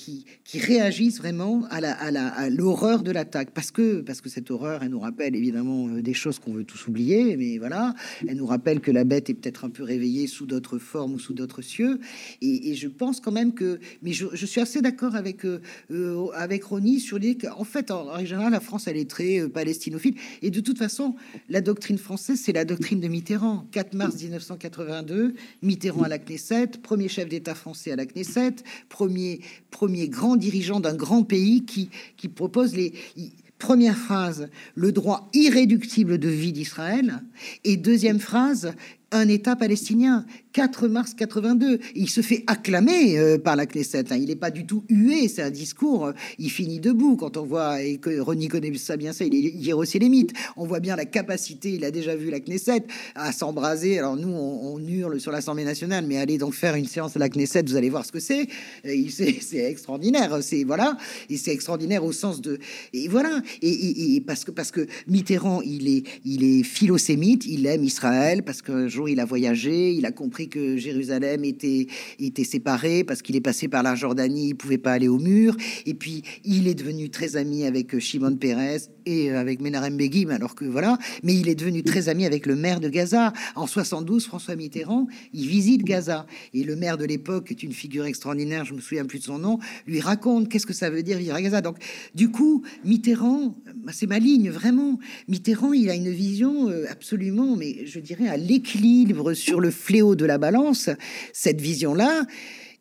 réagissent 0.53 1.17
vraiment 1.17 1.63
à 1.69 2.49
l'horreur 2.49 3.03
de 3.03 3.11
l'attaque 3.11 3.51
parce 3.51 3.71
que 3.71 4.01
parce 4.01 4.21
que 4.21 4.29
cette 4.29 4.51
horreur, 4.51 4.83
elle 4.83 4.89
nous 4.89 4.99
rappelle 4.99 5.35
évidemment 5.35 5.87
euh, 5.87 6.01
des 6.01 6.13
choses 6.13 6.39
qu'on 6.39 6.53
veut 6.53 6.63
tous 6.63 6.87
oublier, 6.87 7.37
mais 7.37 7.57
voilà, 7.57 7.93
elle 8.27 8.37
nous 8.37 8.45
rappelle 8.45 8.79
que 8.79 8.91
la 8.91 9.03
bête 9.03 9.29
est 9.29 9.33
peut-être 9.33 9.65
un 9.65 9.69
peu 9.69 9.83
réveillée 9.83 10.27
sous 10.27 10.45
formes 10.79 11.13
ou 11.13 11.19
sous 11.19 11.33
d'autres 11.33 11.61
cieux. 11.61 11.99
Et, 12.41 12.75
je 12.75 12.87
pense 12.87 13.19
quand 13.19 13.31
même 13.31 13.53
que, 13.53 13.79
mais 14.01 14.13
je, 14.13 14.45
suis 14.45 14.61
assez 14.61 14.81
d'accord 14.81 15.15
avec 15.15 15.45
euh, 15.45 15.61
euh, 15.91 16.27
avec 16.33 16.63
Ronnie 16.63 16.99
sur 16.99 17.17
l'idée 17.17 17.47
qu'en 17.47 17.63
fait, 17.63 17.91
en, 17.91 18.07
en 18.09 18.25
général, 18.25 18.51
la 18.51 18.59
France, 18.59 18.87
elle 18.87 18.97
est 18.97 19.09
très 19.09 19.39
euh, 19.39 19.49
palestinophile. 19.49 20.15
Et 20.41 20.51
de 20.51 20.59
toute 20.59 20.77
façon, 20.77 21.15
la 21.49 21.61
doctrine 21.61 21.97
française, 21.97 22.41
c'est 22.43 22.53
la 22.53 22.65
doctrine 22.65 22.99
de 22.99 23.07
Mitterrand. 23.07 23.65
4 23.71 23.93
mars 23.93 24.21
1982, 24.21 25.35
Mitterrand 25.61 26.03
à 26.03 26.09
la 26.09 26.17
Knesset, 26.19 26.71
premier 26.81 27.07
chef 27.07 27.29
d'État 27.29 27.55
français 27.55 27.91
à 27.91 27.95
la 27.95 28.05
Knesset, 28.05 28.55
premier 28.89 29.41
premier 29.71 30.09
grand 30.09 30.35
dirigeant 30.35 30.79
d'un 30.79 30.95
grand 30.95 31.23
pays 31.23 31.65
qui 31.65 31.89
qui 32.17 32.27
propose 32.27 32.75
les 32.75 32.93
il- 33.15 33.31
Première 33.59 33.97
phrase, 33.97 34.49
le 34.73 34.93
droit 34.93 35.29
irréductible 35.33 36.17
de 36.17 36.29
vie 36.29 36.53
d'Israël. 36.53 37.21
Et 37.65 37.75
deuxième 37.75 38.19
phrase, 38.19 38.73
un 39.11 39.27
État 39.27 39.55
palestinien. 39.55 40.25
4 40.53 40.87
mars 40.87 41.13
82. 41.13 41.75
Et 41.75 41.79
il 41.95 42.09
se 42.09 42.21
fait 42.21 42.43
acclamer 42.47 43.17
euh, 43.17 43.37
par 43.37 43.55
la 43.55 43.65
Knesset. 43.65 44.11
hein. 44.11 44.17
Il 44.17 44.27
n'est 44.27 44.35
pas 44.35 44.51
du 44.51 44.65
tout 44.65 44.83
hué. 44.89 45.27
C'est 45.27 45.43
un 45.43 45.51
discours. 45.51 46.07
euh, 46.07 46.13
il 46.37 46.49
finit 46.49 46.79
debout. 46.79 47.15
Quand 47.15 47.37
on 47.37 47.45
voit, 47.45 47.81
et 47.81 47.97
que 47.97 48.19
Ronnie 48.19 48.47
connaît 48.47 48.75
ça 48.75 48.97
bien 48.97 49.13
ça, 49.13 49.25
il 49.25 49.35
est 49.35 49.51
hiérosélémite. 49.51 50.33
On 50.57 50.65
voit 50.65 50.79
bien 50.79 50.95
la 50.95 51.05
capacité, 51.05 51.73
il 51.73 51.85
a 51.85 51.91
déjà 51.91 52.15
vu 52.15 52.29
la 52.29 52.39
Knesset, 52.39 52.83
à 53.15 53.31
s'embraser. 53.31 53.99
Alors 53.99 54.15
nous, 54.15 54.29
on, 54.29 54.79
hurle 54.79 55.19
sur 55.19 55.31
l'Assemblée 55.31 55.65
nationale, 55.65 56.05
mais 56.07 56.17
allez 56.17 56.37
donc 56.37 56.53
faire 56.53 56.75
une 56.75 56.87
séance 56.87 57.15
à 57.15 57.19
la 57.19 57.29
Knesset, 57.29 57.63
vous 57.63 57.75
allez 57.75 57.89
voir 57.89 58.05
ce 58.05 58.11
que 58.11 58.19
c'est. 58.19 58.47
Euh, 58.85 58.95
C'est 59.09 59.57
extraordinaire. 59.57 60.37
C'est 60.41 60.63
voilà. 60.63 60.97
Et 61.29 61.37
c'est 61.37 61.51
extraordinaire 61.51 62.03
au 62.03 62.11
sens 62.11 62.41
de. 62.41 62.59
Et 62.93 63.07
voilà. 63.07 63.41
Et, 63.61 64.21
parce 64.25 64.43
que 64.43 64.51
parce 64.51 64.71
que 64.71 64.87
Mitterrand, 65.07 65.61
il 65.61 65.87
est 65.87 66.03
il 66.25 66.43
est 66.43 66.63
philosémite. 66.63 67.45
Il 67.45 67.65
aime 67.65 67.83
Israël 67.83 68.43
parce 68.43 68.61
qu'un 68.61 68.87
il 69.07 69.19
a 69.19 69.25
voyagé, 69.25 69.93
il 69.93 70.05
a 70.05 70.11
compris 70.11 70.49
que 70.49 70.77
Jérusalem 70.77 71.43
était 71.43 71.87
était 72.19 72.43
séparée 72.43 73.03
parce 73.03 73.21
qu'il 73.21 73.35
est 73.35 73.41
passé 73.41 73.67
par 73.67 73.83
la 73.83 73.95
Jordanie, 73.95 74.49
il 74.49 74.55
pouvait 74.55 74.77
pas 74.77 74.93
aller 74.93 75.07
au 75.07 75.19
mur. 75.19 75.55
Et 75.85 75.93
puis 75.93 76.23
il 76.43 76.67
est 76.67 76.75
devenu 76.75 77.09
très 77.09 77.35
ami 77.35 77.65
avec 77.65 77.93
euh, 77.93 77.99
Shimon 77.99 78.35
Peres 78.35 78.89
et 79.05 79.31
euh, 79.31 79.39
avec 79.39 79.61
Menachem 79.61 79.97
Begin, 79.97 80.29
alors 80.29 80.55
que 80.55 80.65
voilà. 80.65 80.97
Mais 81.23 81.35
il 81.35 81.49
est 81.49 81.55
devenu 81.55 81.83
très 81.83 82.09
ami 82.09 82.25
avec 82.25 82.45
le 82.45 82.55
maire 82.55 82.79
de 82.79 82.89
Gaza. 82.89 83.33
En 83.55 83.67
72, 83.67 84.25
François 84.25 84.55
Mitterrand, 84.55 85.07
il 85.33 85.47
visite 85.47 85.83
Gaza 85.83 86.25
et 86.53 86.63
le 86.63 86.75
maire 86.75 86.97
de 86.97 87.05
l'époque 87.05 87.51
est 87.51 87.63
une 87.63 87.73
figure 87.73 88.05
extraordinaire. 88.05 88.65
Je 88.65 88.73
me 88.73 88.81
souviens 88.81 89.05
plus 89.05 89.19
de 89.19 89.23
son 89.23 89.39
nom. 89.39 89.59
Lui 89.87 89.99
raconte 89.99 90.49
qu'est-ce 90.49 90.65
que 90.65 90.73
ça 90.73 90.89
veut 90.89 91.03
dire 91.03 91.17
vivre 91.17 91.35
à 91.35 91.41
Gaza. 91.41 91.61
Donc 91.61 91.77
du 92.15 92.29
coup, 92.29 92.63
Mitterrand, 92.83 93.55
bah, 93.83 93.91
c'est 93.93 94.07
ma 94.07 94.19
ligne 94.19 94.49
vraiment. 94.49 94.99
Mitterrand, 95.27 95.73
il 95.73 95.89
a 95.89 95.95
une 95.95 96.09
vision 96.09 96.69
euh, 96.69 96.85
absolument, 96.89 97.55
mais 97.55 97.85
je 97.85 97.99
dirais 97.99 98.27
à 98.27 98.37
l'équilibre 98.37 98.88
sur 99.33 99.59
le 99.59 99.71
fléau 99.71 100.15
de 100.15 100.25
la 100.25 100.37
balance. 100.37 100.89
Cette 101.33 101.61
vision-là 101.61 102.23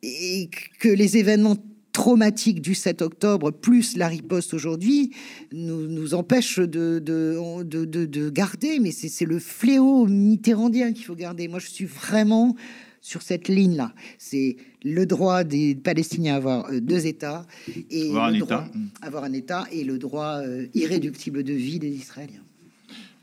et 0.02 0.48
que 0.78 0.88
les 0.88 1.16
événements 1.16 1.56
traumatiques 1.92 2.60
du 2.60 2.74
7 2.74 3.02
octobre, 3.02 3.50
plus 3.50 3.96
la 3.96 4.06
riposte 4.08 4.54
aujourd'hui, 4.54 5.10
nous, 5.52 5.88
nous 5.88 6.14
empêchent 6.14 6.60
de, 6.60 7.00
de, 7.00 7.62
de, 7.64 7.84
de- 7.84 8.06
de 8.06 8.30
garder. 8.30 8.78
Mais 8.78 8.92
c'est 8.92 9.24
le 9.24 9.38
fléau 9.40 10.06
mitterrandien 10.06 10.92
qu'il 10.92 11.04
faut 11.04 11.16
garder. 11.16 11.48
Moi, 11.48 11.58
je 11.58 11.66
suis 11.68 11.86
vraiment 11.86 12.54
sur 13.00 13.22
cette 13.22 13.48
ligne-là. 13.48 13.92
C'est 14.18 14.56
le 14.84 15.06
droit 15.06 15.42
des 15.44 15.74
Palestiniens 15.74 16.34
à 16.34 16.36
avoir 16.36 16.70
euh, 16.70 16.80
deux 16.80 17.06
États 17.06 17.46
et 17.90 18.08
Avoir 18.10 18.26
un 18.26 18.30
le 18.30 18.36
État. 18.36 18.44
droit- 18.46 18.68
avoir 19.02 19.24
un 19.24 19.32
État 19.32 19.66
et 19.72 19.82
le 19.82 19.98
droit 19.98 20.40
euh, 20.42 20.66
irréductible 20.74 21.42
de 21.42 21.52
vie 21.52 21.78
des 21.80 21.90
Israéliens. 21.90 22.44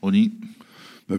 Ronnie 0.02 0.34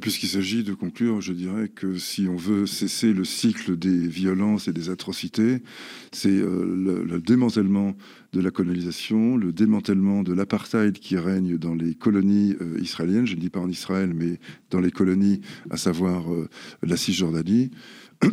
Puisqu'il 0.01 0.29
s'agit 0.29 0.65
de 0.65 0.75
conclure, 0.75 1.21
je 1.21 1.33
dirais 1.33 1.69
que 1.69 1.97
si 1.97 2.27
on 2.29 2.35
veut 2.35 2.67
cesser 2.67 3.13
le 3.13 3.25
cycle 3.25 3.77
des 3.77 4.09
violences 4.09 4.67
et 4.67 4.73
des 4.73 4.91
atrocités, 4.91 5.63
c'est 6.11 6.29
euh, 6.29 6.65
le, 6.65 7.05
le 7.05 7.21
démantèlement 7.21 7.97
de 8.33 8.41
la 8.41 8.51
colonisation, 8.51 9.37
le 9.37 9.53
démantèlement 9.53 10.25
de 10.25 10.33
l'apartheid 10.33 10.99
qui 10.99 11.17
règne 11.17 11.57
dans 11.57 11.77
les 11.77 11.95
colonies 11.95 12.57
euh, 12.61 12.81
israéliennes, 12.81 13.29
je 13.29 13.37
ne 13.37 13.41
dis 13.41 13.49
pas 13.49 13.61
en 13.61 13.69
Israël, 13.69 14.13
mais 14.13 14.41
dans 14.71 14.81
les 14.81 14.91
colonies, 14.91 15.41
à 15.71 15.77
savoir 15.77 16.33
euh, 16.33 16.49
la 16.83 16.97
Cisjordanie, 16.97 17.71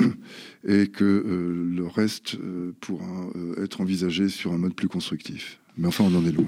et 0.68 0.88
que 0.88 1.68
le 1.76 1.86
reste 1.86 2.38
pourra 2.80 3.28
être 3.62 3.82
envisagé 3.82 4.30
sur 4.30 4.54
un 4.54 4.58
mode 4.58 4.76
plus 4.76 4.88
constructif. 4.88 5.60
Mais 5.78 5.88
enfin, 5.88 6.06
on 6.06 6.16
en 6.16 6.26
est 6.26 6.32
loin. 6.32 6.48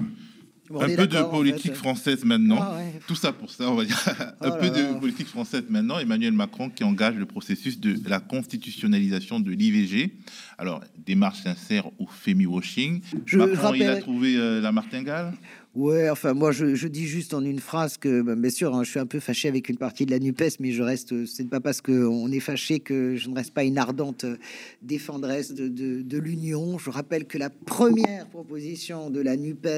Bon, 0.70 0.80
un 0.82 0.94
peu 0.94 1.06
de 1.06 1.16
en 1.16 1.28
politique 1.28 1.72
fait. 1.72 1.78
française 1.78 2.24
maintenant. 2.24 2.58
Ah 2.60 2.76
ouais. 2.76 3.00
Tout 3.06 3.14
ça 3.14 3.32
pour 3.32 3.50
ça, 3.50 3.70
on 3.70 3.74
va 3.74 3.84
dire. 3.84 3.98
un 4.40 4.50
Oh 4.50 4.56
peu 4.60 4.66
là 4.66 4.72
là. 4.82 4.92
de 4.94 4.98
politique 4.98 5.26
française 5.28 5.64
maintenant. 5.68 5.98
Emmanuel 5.98 6.32
Macron 6.32 6.70
qui 6.70 6.84
engage 6.84 7.14
le 7.14 7.26
processus 7.26 7.78
de 7.80 7.96
la 8.08 8.20
constitutionnalisation 8.20 9.40
de 9.40 9.50
l'IVG. 9.50 10.14
Alors, 10.58 10.82
démarche 11.06 11.42
sincère 11.42 11.86
ou 11.98 12.06
fémi-washing. 12.06 13.00
Je 13.24 13.38
Macron, 13.38 13.74
il 13.74 13.82
a 13.84 13.96
trouvé 13.96 14.36
euh, 14.36 14.60
la 14.60 14.72
martingale. 14.72 15.32
Ouais, 15.76 16.08
enfin 16.08 16.32
moi 16.32 16.52
je, 16.52 16.86
dis 16.86 17.04
juste 17.04 17.34
en 17.34 17.44
une 17.44 17.58
phrase 17.58 17.98
que 17.98 18.22
ben, 18.22 18.34
bien 18.34 18.48
sûr 18.48 18.74
hein, 18.74 18.82
je 18.82 18.88
suis 18.88 18.98
un 18.98 19.04
peu 19.04 19.20
fâché 19.20 19.46
avec 19.46 19.68
une 19.68 19.76
partie 19.76 20.06
de 20.06 20.10
la 20.10 20.18
Nupes, 20.18 20.42
mais 20.58 20.72
je 20.72 20.82
reste. 20.82 21.26
C'est 21.26 21.50
pas 21.50 21.60
parce 21.60 21.82
que 21.82 21.92
on 22.06 22.32
est 22.32 22.40
fâché 22.40 22.80
que 22.80 23.14
je 23.14 23.28
ne 23.28 23.34
reste 23.34 23.52
pas 23.52 23.62
une 23.62 23.76
ardente 23.76 24.24
défendresse 24.80 25.52
de, 25.52 25.68
de, 25.68 26.18
l'Union. 26.18 26.78
Je 26.78 26.88
rappelle 26.88 27.26
que 27.26 27.36
la 27.36 27.50
première 27.50 28.26
proposition 28.28 29.10
de 29.10 29.20
la 29.20 29.36
Nupes, 29.36 29.68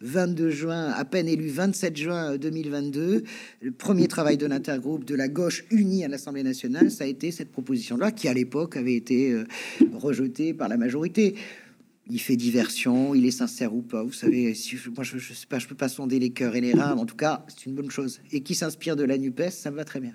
22 0.00 0.48
juin, 0.48 0.86
à 0.86 1.04
peine 1.04 1.28
élu 1.28 1.48
27 1.48 1.96
juin 1.98 2.36
2022, 2.38 3.22
le 3.60 3.70
premier 3.72 4.08
travail 4.08 4.38
de 4.38 4.46
l'intergroupe 4.46 5.04
de 5.04 5.14
la 5.14 5.28
gauche 5.28 5.66
unie 5.70 6.02
à 6.02 6.08
l'Assemblée 6.08 6.44
nationale, 6.44 6.90
ça 6.90 7.04
a 7.04 7.08
été 7.08 7.30
cette 7.30 7.52
proposition 7.52 7.98
là 7.98 8.10
qui 8.10 8.28
à 8.28 8.32
l'époque 8.32 8.78
avait 8.78 8.94
été 8.94 9.32
euh, 9.32 9.44
rejetée 9.92 10.54
par 10.54 10.70
la 10.70 10.78
majorité 10.78 11.34
il 12.08 12.20
fait 12.20 12.36
diversion, 12.36 13.14
il 13.14 13.26
est 13.26 13.30
sincère 13.30 13.74
ou 13.74 13.82
pas. 13.82 14.02
Vous 14.02 14.12
savez, 14.12 14.54
si 14.54 14.76
moi 14.94 15.04
je, 15.04 15.18
je 15.18 15.32
sais 15.32 15.46
pas, 15.46 15.58
je 15.58 15.66
peux 15.66 15.74
pas 15.74 15.88
sonder 15.88 16.18
les 16.18 16.30
cœurs 16.30 16.54
et 16.54 16.60
les 16.60 16.72
reins. 16.72 16.96
En 16.96 17.06
tout 17.06 17.16
cas, 17.16 17.44
c'est 17.48 17.66
une 17.66 17.74
bonne 17.74 17.90
chose. 17.90 18.20
Et 18.32 18.42
qui 18.42 18.54
s'inspire 18.54 18.96
de 18.96 19.04
la 19.04 19.18
Nupes, 19.18 19.50
ça 19.50 19.70
me 19.70 19.76
va 19.76 19.84
très 19.84 20.00
bien. 20.00 20.14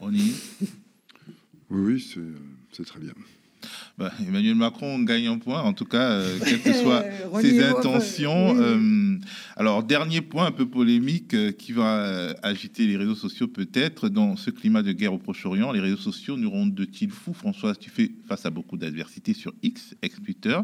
On 0.00 0.12
y 0.12 0.34
Oui, 1.70 1.94
oui, 2.06 2.14
c'est 2.72 2.84
très 2.84 3.00
bien. 3.00 3.12
Bah, 3.98 4.12
Emmanuel 4.26 4.54
Macron 4.56 4.98
gagne 5.00 5.28
un 5.28 5.38
point, 5.38 5.62
en 5.62 5.72
tout 5.72 5.84
cas, 5.84 6.10
euh, 6.10 6.38
quelles 6.44 6.62
que 6.62 6.72
soient 6.72 7.04
ses 7.40 7.62
intentions. 7.62 8.56
Euh, 8.60 9.18
alors, 9.56 9.82
dernier 9.82 10.20
point 10.20 10.46
un 10.46 10.52
peu 10.52 10.66
polémique 10.66 11.34
euh, 11.34 11.52
qui 11.52 11.72
va 11.72 12.34
agiter 12.42 12.86
les 12.86 12.96
réseaux 12.96 13.14
sociaux 13.14 13.46
peut-être 13.46 14.08
dans 14.08 14.36
ce 14.36 14.50
climat 14.50 14.82
de 14.82 14.92
guerre 14.92 15.14
au 15.14 15.18
Proche-Orient. 15.18 15.70
Les 15.72 15.80
réseaux 15.80 15.96
sociaux 15.96 16.36
nous 16.36 16.50
rendent-ils 16.50 17.10
fous 17.10 17.34
Françoise, 17.34 17.78
tu 17.78 17.90
fais 17.90 18.10
face 18.26 18.46
à 18.46 18.50
beaucoup 18.50 18.76
d'adversité 18.76 19.32
sur 19.32 19.52
X, 19.62 19.94
ex-Twitter. 20.02 20.58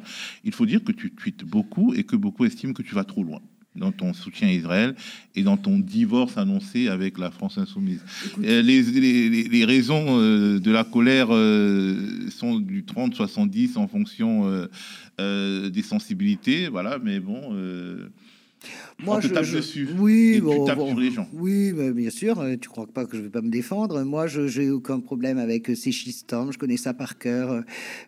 Il 0.45 0.53
faut 0.53 0.67
dire 0.67 0.83
que 0.83 0.93
tu 0.93 1.11
tweets 1.13 1.45
beaucoup 1.45 1.95
et 1.95 2.05
que 2.05 2.17
beaucoup 2.17 2.45
estiment 2.45 2.73
que 2.73 2.83
tu 2.83 2.95
vas 2.95 3.05
trop 3.05 3.23
loin 3.23 3.41
dans 3.77 3.93
ton 3.93 4.13
soutien 4.13 4.49
à 4.49 4.53
Israël 4.53 4.95
et 5.35 5.43
dans 5.43 5.57
ton 5.57 5.79
divorce 5.79 6.37
annoncé 6.37 6.89
avec 6.89 7.19
la 7.19 7.31
France 7.31 7.59
insoumise. 7.59 8.03
Euh, 8.43 8.63
les, 8.63 8.83
les, 8.83 9.45
les, 9.45 9.65
raisons 9.65 10.19
euh, 10.19 10.59
de 10.59 10.71
la 10.71 10.85
colère 10.85 11.29
euh, 11.31 12.29
sont 12.31 12.59
du 12.59 12.83
30-70 12.83 13.79
en 13.79 13.87
fonction 13.87 14.69
des 15.19 15.83
sensibilités, 15.83 16.69
voilà, 16.69 16.99
mais 17.03 17.21
bon... 17.21 17.55
Moi, 18.99 19.17
on 19.17 19.21
te 19.21 19.27
je, 19.29 19.33
tape 19.33 19.45
je- 19.45 19.57
dessus. 19.57 19.89
Oui, 19.99 20.35
et 20.37 20.41
bon, 20.41 20.61
tu 20.61 20.67
tapes 20.67 20.79
bon, 20.79 20.89
sur 20.91 21.01
les 21.01 21.11
gens. 21.11 21.29
Oui, 21.33 21.73
mais 21.75 21.93
bien 21.93 22.11
sûr. 22.11 22.39
euh, 22.41 22.57
Tu 22.61 22.69
crois 22.69 22.87
pas 22.87 23.07
que 23.07 23.17
je 23.17 23.23
vais 23.23 23.31
pas 23.31 23.41
me 23.41 23.51
défendre 23.51 24.03
Moi, 24.03 24.27
je 24.27 24.47
j'ai 24.47 24.71
aucun 24.71 25.01
problème 25.01 25.39
avec 25.39 25.71
euh, 25.71 25.75
ces 25.75 25.93
schistormes. 25.93 26.53
Je 26.53 26.59
connais 26.59 26.77
ça 26.77 26.93
par 26.93 27.17
cœur. 27.19 27.51
Euh, 27.53 27.61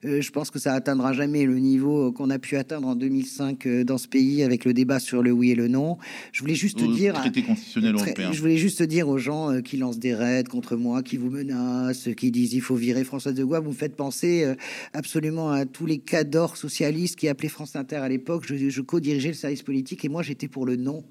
euh, 0.04 0.20
je 0.20 0.30
pense 0.30 0.50
que 0.50 0.58
ça 0.58 0.74
atteindra 0.74 1.12
jamais 1.14 1.44
le 1.46 1.58
niveau 1.58 2.12
qu'on 2.12 2.28
a 2.30 2.38
pu 2.38 2.56
atteindre 2.56 2.88
en 2.88 2.94
2005 2.94 3.66
euh, 3.66 3.84
dans 3.84 3.96
ce 3.98 4.08
pays 4.08 4.42
avec 4.42 4.64
le 4.64 4.74
débat 4.74 4.98
sur 5.00 5.22
le 5.22 5.32
oui 5.32 5.50
et 5.52 5.54
le 5.54 5.68
non. 5.68 5.96
Je 6.32 6.40
voulais 6.40 6.54
juste 6.54 6.78
te 6.78 6.84
Au 6.84 6.92
dire. 6.92 7.14
traité 7.14 7.42
constitutionnel 7.42 7.94
européen. 7.94 8.32
Je 8.32 8.40
voulais 8.40 8.58
juste 8.58 8.82
dire 8.82 9.08
aux 9.08 9.18
gens 9.18 9.60
qui 9.62 9.76
lancent 9.78 9.98
des 9.98 10.14
raids 10.14 10.44
contre 10.44 10.76
moi, 10.76 11.02
qui 11.02 11.16
vous 11.16 11.30
menacent, 11.30 12.08
qui 12.16 12.30
disent 12.30 12.52
il 12.52 12.60
faut 12.60 12.74
virer 12.76 13.04
François 13.04 13.32
de 13.32 13.42
Gaulle, 13.44 13.62
vous 13.62 13.70
me 13.70 13.74
faites 13.74 13.96
penser 13.96 14.46
absolument 14.92 15.50
à 15.50 15.64
tous 15.64 15.86
les 15.86 15.98
cadors 15.98 16.56
socialistes 16.56 17.16
qui 17.16 17.28
appelaient 17.28 17.48
France 17.48 17.76
Inter 17.76 17.96
à 17.96 18.08
l'époque. 18.08 18.44
Je, 18.46 18.68
je 18.68 18.80
co-dirigeais 18.80 19.28
le 19.28 19.34
service 19.34 19.62
politique 19.62 20.04
et 20.04 20.08
moi 20.08 20.22
j'étais 20.22 20.41
pour 20.48 20.66
le 20.66 20.76
non. 20.76 21.04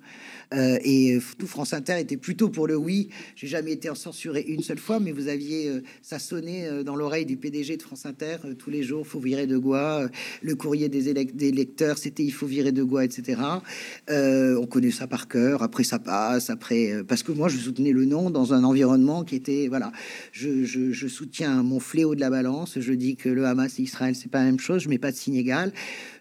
Euh, 0.53 0.77
et 0.83 1.15
euh, 1.15 1.21
tout 1.37 1.47
France 1.47 1.73
Inter 1.73 1.99
était 1.99 2.17
plutôt 2.17 2.49
pour 2.49 2.67
le 2.67 2.75
oui. 2.75 3.09
J'ai 3.35 3.47
jamais 3.47 3.71
été 3.71 3.89
censuré 3.95 4.41
une 4.41 4.63
seule 4.63 4.79
fois, 4.79 4.99
mais 4.99 5.11
vous 5.11 5.27
aviez 5.27 5.69
euh, 5.69 5.81
ça 6.01 6.19
sonnait 6.19 6.83
dans 6.83 6.95
l'oreille 6.95 7.25
du 7.25 7.37
PDG 7.37 7.77
de 7.77 7.81
France 7.81 8.05
Inter 8.05 8.37
tous 8.57 8.69
les 8.69 8.83
jours. 8.83 9.07
Faut 9.07 9.19
virer 9.19 9.47
de. 9.47 9.61
Euh, 9.61 10.07
le 10.41 10.55
courrier 10.55 10.89
des, 10.89 11.13
élec- 11.13 11.35
des 11.35 11.51
lecteurs, 11.51 11.97
c'était 11.97 12.23
il 12.23 12.31
faut 12.31 12.47
virer 12.47 12.71
de 12.71 12.83
Gaulle, 12.83 13.03
etc. 13.03 13.39
On 14.09 14.65
connaît 14.65 14.91
ça 14.91 15.07
par 15.07 15.27
cœur. 15.27 15.63
Après 15.63 15.83
ça 15.83 15.99
passe. 15.99 16.49
Après 16.49 17.03
parce 17.07 17.23
que 17.23 17.31
moi 17.31 17.47
je 17.47 17.57
soutenais 17.57 17.91
le 17.91 18.05
non 18.05 18.29
dans 18.29 18.53
un 18.53 18.63
environnement 18.63 19.23
qui 19.23 19.35
était 19.35 19.67
voilà. 19.67 19.91
Je, 20.31 21.07
soutiens 21.07 21.63
mon 21.63 21.79
fléau 21.79 22.15
de 22.15 22.19
la 22.19 22.29
balance. 22.29 22.79
Je 22.79 22.93
dis 22.93 23.15
que 23.15 23.29
le 23.29 23.45
Hamas 23.45 23.79
et 23.79 23.83
Israël 23.83 24.15
c'est 24.15 24.29
pas 24.31 24.39
la 24.39 24.45
même 24.45 24.59
chose. 24.59 24.81
Je 24.83 24.89
mets 24.89 24.97
pas 24.97 25.11
de 25.11 25.17
signe 25.17 25.35
égal. 25.35 25.71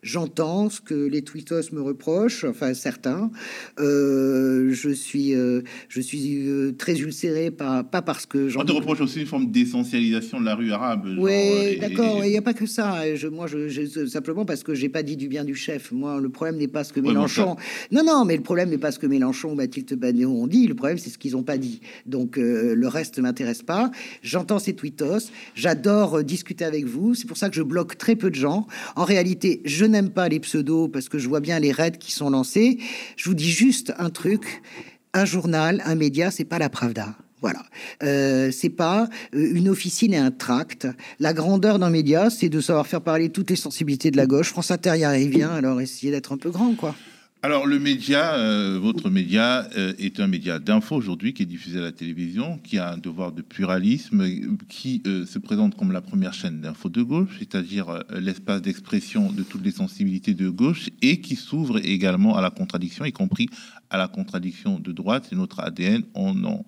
J'entends 0.03 0.71
ce 0.71 0.81
que 0.81 0.95
les 0.95 1.23
tweetos 1.23 1.73
me 1.73 1.81
reprochent, 1.81 2.45
enfin 2.45 2.75
certains. 2.75 3.31
Je 4.71 4.91
suis, 4.91 5.35
euh, 5.35 5.63
je 5.89 6.01
suis 6.01 6.47
euh, 6.49 6.73
très 6.73 6.99
ulcéré, 6.99 7.51
pas, 7.51 7.83
pas 7.85 8.03
parce 8.03 8.27
que 8.27 8.49
j'en 8.49 8.61
On 8.63 8.65
te 8.65 8.73
reproche 8.73 9.01
aussi 9.01 9.21
une 9.21 9.27
forme 9.27 9.51
d'essentialisation 9.51 10.41
de 10.41 10.45
la 10.45 10.55
rue 10.55 10.73
arabe. 10.73 11.07
oui, 11.19 11.33
euh, 11.33 11.79
d'accord. 11.81 12.25
Il 12.25 12.31
n'y 12.31 12.37
a 12.37 12.43
pas 12.43 12.55
que 12.55 12.67
ça. 12.67 13.15
Je, 13.17 13.29
moi, 13.29 13.47
je, 13.47 13.69
je- 13.69 14.07
simplement 14.07 14.45
parce 14.45 14.63
que 14.63 14.75
j'ai 14.75 14.89
pas 14.89 15.03
dit 15.03 15.17
du 15.17 15.29
bien 15.29 15.45
du 15.45 15.55
chef. 15.55 15.93
Moi, 15.93 16.21
le 16.21 16.29
problème 16.29 16.57
n'est 16.57 16.69
pas 16.69 16.85
ce 16.85 16.93
que 16.93 17.01
Mélenchon. 17.01 17.57
Non, 17.93 18.03
non, 18.05 18.25
mais 18.25 18.37
le 18.37 18.43
problème 18.43 18.71
n'est 18.71 18.79
pas 18.79 18.93
ce 18.93 18.99
que 18.99 19.07
Mélenchon 19.07 19.53
ou 19.53 19.55
Mathilde 19.55 19.93
Banéon 19.95 20.43
ont 20.43 20.47
dit. 20.47 20.67
Le 20.67 20.75
problème, 20.75 20.99
c'est 20.99 21.11
ce 21.11 21.19
qu'ils 21.19 21.33
n'ont 21.33 21.43
pas 21.43 21.59
dit. 21.59 21.81
Donc, 22.07 22.39
euh, 22.39 22.75
le 22.75 22.89
reste 22.89 23.19
ne 23.19 23.23
m'intéresse 23.23 23.63
pas. 23.63 23.91
J'entends 24.23 24.59
ces 24.59 24.75
tweetos. 24.75 25.31
J'adore 25.55 26.19
euh, 26.19 26.23
discuter 26.23 26.65
avec 26.65 26.87
vous. 26.87 27.15
C'est 27.15 27.27
pour 27.27 27.37
ça 27.37 27.49
que 27.49 27.57
je 27.57 27.63
bloque 27.63 27.97
très 27.99 28.17
peu 28.17 28.31
de 28.31 28.35
gens. 28.37 28.67
En 28.97 29.05
réalité, 29.05 29.61
je 29.65 29.85
n'aime 29.85 30.11
pas 30.11 30.29
les 30.29 30.41
pseudos 30.41 30.89
parce 30.93 31.09
que 31.09 31.19
je 31.19 31.29
vois 31.29 31.41
bien 31.41 31.59
les 31.59 31.73
raids 31.73 31.93
qui 31.99 32.13
sont 32.13 32.31
lancés. 32.31 32.79
Je 33.17 33.29
vous 33.29 33.35
dis 33.35 33.51
juste 33.51 33.93
un 33.99 34.10
truc. 34.11 34.63
Un 35.13 35.25
journal, 35.25 35.83
un 35.85 35.95
média, 35.95 36.31
c'est 36.31 36.45
pas 36.45 36.59
la 36.59 36.69
Pravda. 36.69 37.17
Voilà. 37.41 37.63
Euh, 38.03 38.51
c'est 38.53 38.71
pas 38.71 39.09
euh, 39.35 39.55
une 39.55 39.69
officine 39.69 40.13
et 40.13 40.19
un 40.19 40.31
tract. 40.31 40.87
La 41.19 41.33
grandeur 41.33 41.79
d'un 41.79 41.91
média, 41.91 42.31
c'est 42.31 42.49
de 42.49 42.61
savoir 42.61 42.87
faire 42.87 43.01
parler 43.01 43.31
toutes 43.31 43.51
les 43.51 43.57
sensibilités 43.57 44.11
de 44.11 44.17
la 44.17 44.27
gauche. 44.27 44.51
France 44.51 44.71
Inter 44.71 44.97
y 44.97 45.05
arrive 45.05 45.31
bien, 45.31 45.51
alors 45.51 45.81
essayez 45.81 46.13
d'être 46.13 46.33
un 46.33 46.37
peu 46.37 46.51
grand, 46.51 46.75
quoi. 46.75 46.95
Alors 47.43 47.67
le 47.67 47.79
média, 47.79 48.35
euh, 48.35 48.79
votre 48.79 49.09
média 49.09 49.67
euh, 49.79 49.95
est 49.99 50.21
un 50.21 50.27
média 50.27 50.59
d'info 50.59 50.95
aujourd'hui 50.95 51.33
qui 51.33 51.43
est 51.43 51.47
diffusé 51.47 51.79
à 51.79 51.83
la 51.83 51.91
télévision, 51.93 52.59
qui 52.59 52.77
a 52.77 52.93
un 52.93 52.99
devoir 52.99 53.33
de 53.33 53.41
pluralisme, 53.41 54.27
qui 54.69 55.03
euh, 55.07 55.25
se 55.25 55.39
présente 55.39 55.75
comme 55.75 55.91
la 55.91 56.03
première 56.03 56.35
chaîne 56.35 56.61
d'info 56.61 56.91
de 56.91 57.03
gauche, 57.03 57.31
c'est-à-dire 57.39 58.05
l'espace 58.15 58.61
d'expression 58.61 59.33
de 59.33 59.43
toutes 59.43 59.65
les 59.65 59.71
sensibilités 59.71 60.35
de 60.35 60.51
gauche, 60.51 60.91
et 61.01 61.23
qui 61.23 61.35
s'ouvre 61.35 61.79
également 61.83 62.37
à 62.37 62.43
la 62.43 62.51
contradiction, 62.51 63.07
y 63.07 63.13
compris 63.13 63.49
à 63.89 63.97
la 63.97 64.07
contradiction 64.07 64.79
de 64.79 64.93
droite. 64.93 65.27
C'est 65.31 65.35
notre 65.37 65.61
ADN, 65.61 66.03
on, 66.15 66.45
en- 66.45 66.67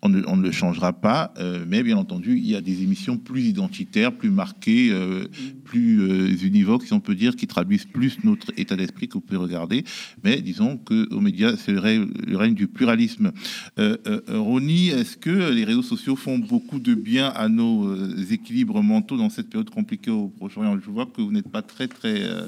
on, 0.00 0.08
ne, 0.08 0.22
on 0.26 0.38
ne 0.38 0.42
le 0.42 0.52
changera 0.52 0.94
pas, 0.94 1.34
mais 1.68 1.82
bien 1.82 1.98
entendu, 1.98 2.38
il 2.38 2.46
y 2.50 2.56
a 2.56 2.60
des 2.62 2.82
émissions 2.82 3.16
plus 3.18 3.42
identitaires, 3.42 4.10
plus 4.12 4.30
marquées, 4.30 4.88
euh, 4.90 5.26
plus 5.64 6.42
univoques, 6.42 6.84
si 6.84 6.92
on 6.94 7.00
peut 7.00 7.14
dire, 7.14 7.36
qui 7.36 7.46
traduisent 7.46 7.84
plus 7.84 8.24
notre 8.24 8.48
état 8.56 8.74
d'esprit 8.74 9.06
que 9.06 9.14
vous 9.14 9.20
pouvez 9.20 9.38
regarder. 9.38 9.84
Mais 10.22 10.40
disons 10.40 10.76
que 10.76 11.12
aux 11.12 11.20
médias, 11.20 11.56
c'est 11.56 11.72
le, 11.72 11.80
règne- 11.80 12.10
le 12.26 12.36
règne 12.36 12.54
du 12.54 12.66
pluralisme. 12.66 13.32
Euh, 13.78 13.96
euh, 14.06 14.20
Ronnie, 14.28 14.88
est-ce 14.88 15.16
que 15.16 15.50
les 15.52 15.64
réseaux 15.64 15.82
sociaux 15.82 16.16
font 16.16 16.38
beaucoup 16.38 16.78
de 16.78 16.94
bien 16.94 17.28
à 17.28 17.48
nos 17.48 17.88
euh, 17.88 18.14
équilibres 18.30 18.82
mentaux 18.82 19.16
dans 19.16 19.30
cette 19.30 19.48
période 19.50 19.70
compliquée 19.70 20.10
au 20.10 20.28
Proche-Orient? 20.28 20.78
Je 20.84 20.90
vois 20.90 21.06
que 21.06 21.20
vous 21.20 21.32
n'êtes 21.32 21.48
pas 21.48 21.62
très, 21.62 21.88
très, 21.88 22.22
euh, 22.22 22.46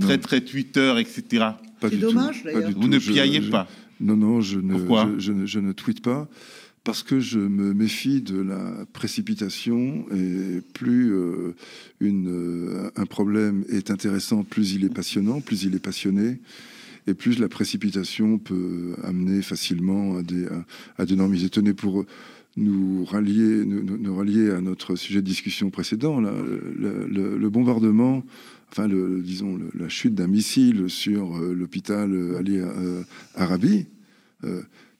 très, 0.00 0.18
très 0.18 0.40
Twitter, 0.42 0.94
etc. 0.98 1.22
Pas 1.80 1.88
C'est 1.88 1.90
du 1.90 1.98
dommage, 1.98 2.42
d'ailleurs. 2.44 2.70
Vous 2.72 2.80
tout. 2.82 2.88
ne 2.88 2.98
piaillez 2.98 3.42
je- 3.42 3.50
pas. 3.50 3.66
Non, 4.00 4.16
non, 4.16 4.40
je 4.40 4.58
ne, 4.60 4.72
Pourquoi 4.74 5.10
je, 5.14 5.18
je 5.26 5.32
ne, 5.32 5.46
je 5.46 5.60
ne 5.60 5.72
tweete 5.72 6.02
pas 6.02 6.28
parce 6.84 7.02
que 7.02 7.20
je 7.20 7.38
me 7.38 7.74
méfie 7.74 8.22
de 8.22 8.40
la 8.40 8.86
précipitation 8.94 10.06
et 10.14 10.62
plus 10.72 11.12
euh, 11.12 11.54
une, 12.00 12.28
euh, 12.28 12.90
un 12.96 13.04
problème 13.04 13.64
est 13.68 13.90
intéressant, 13.90 14.44
plus 14.44 14.72
il 14.72 14.84
est 14.84 14.92
passionnant, 14.94 15.42
plus 15.42 15.64
il 15.64 15.74
est 15.74 15.78
passionné. 15.84 16.40
Et 17.06 17.14
plus 17.14 17.38
la 17.38 17.48
précipitation 17.48 18.38
peut 18.38 18.94
amener 19.02 19.42
facilement 19.42 20.16
à 20.18 20.22
des, 20.22 20.46
à, 20.46 20.64
à 20.98 21.06
des 21.06 21.16
normes. 21.16 21.36
Tenez 21.50 21.72
pour 21.74 22.04
nous 22.56 23.04
rallier, 23.04 23.64
nous, 23.64 24.14
rallier 24.14 24.50
à 24.50 24.60
notre 24.60 24.96
sujet 24.96 25.22
de 25.22 25.26
discussion 25.26 25.70
précédent, 25.70 26.20
là, 26.20 26.32
le, 26.32 27.06
le- 27.06 27.38
le 27.38 27.50
bombardement, 27.50 28.24
enfin, 28.70 28.88
le, 28.88 29.20
disons, 29.22 29.58
la 29.74 29.88
chute 29.88 30.14
d'un 30.14 30.26
missile 30.26 30.90
sur 30.90 31.36
euh, 31.36 31.54
l'hôpital 31.54 32.12
euh, 32.12 32.38
Ali 32.38 32.58
euh, 32.58 33.02
Arabi, 33.34 33.86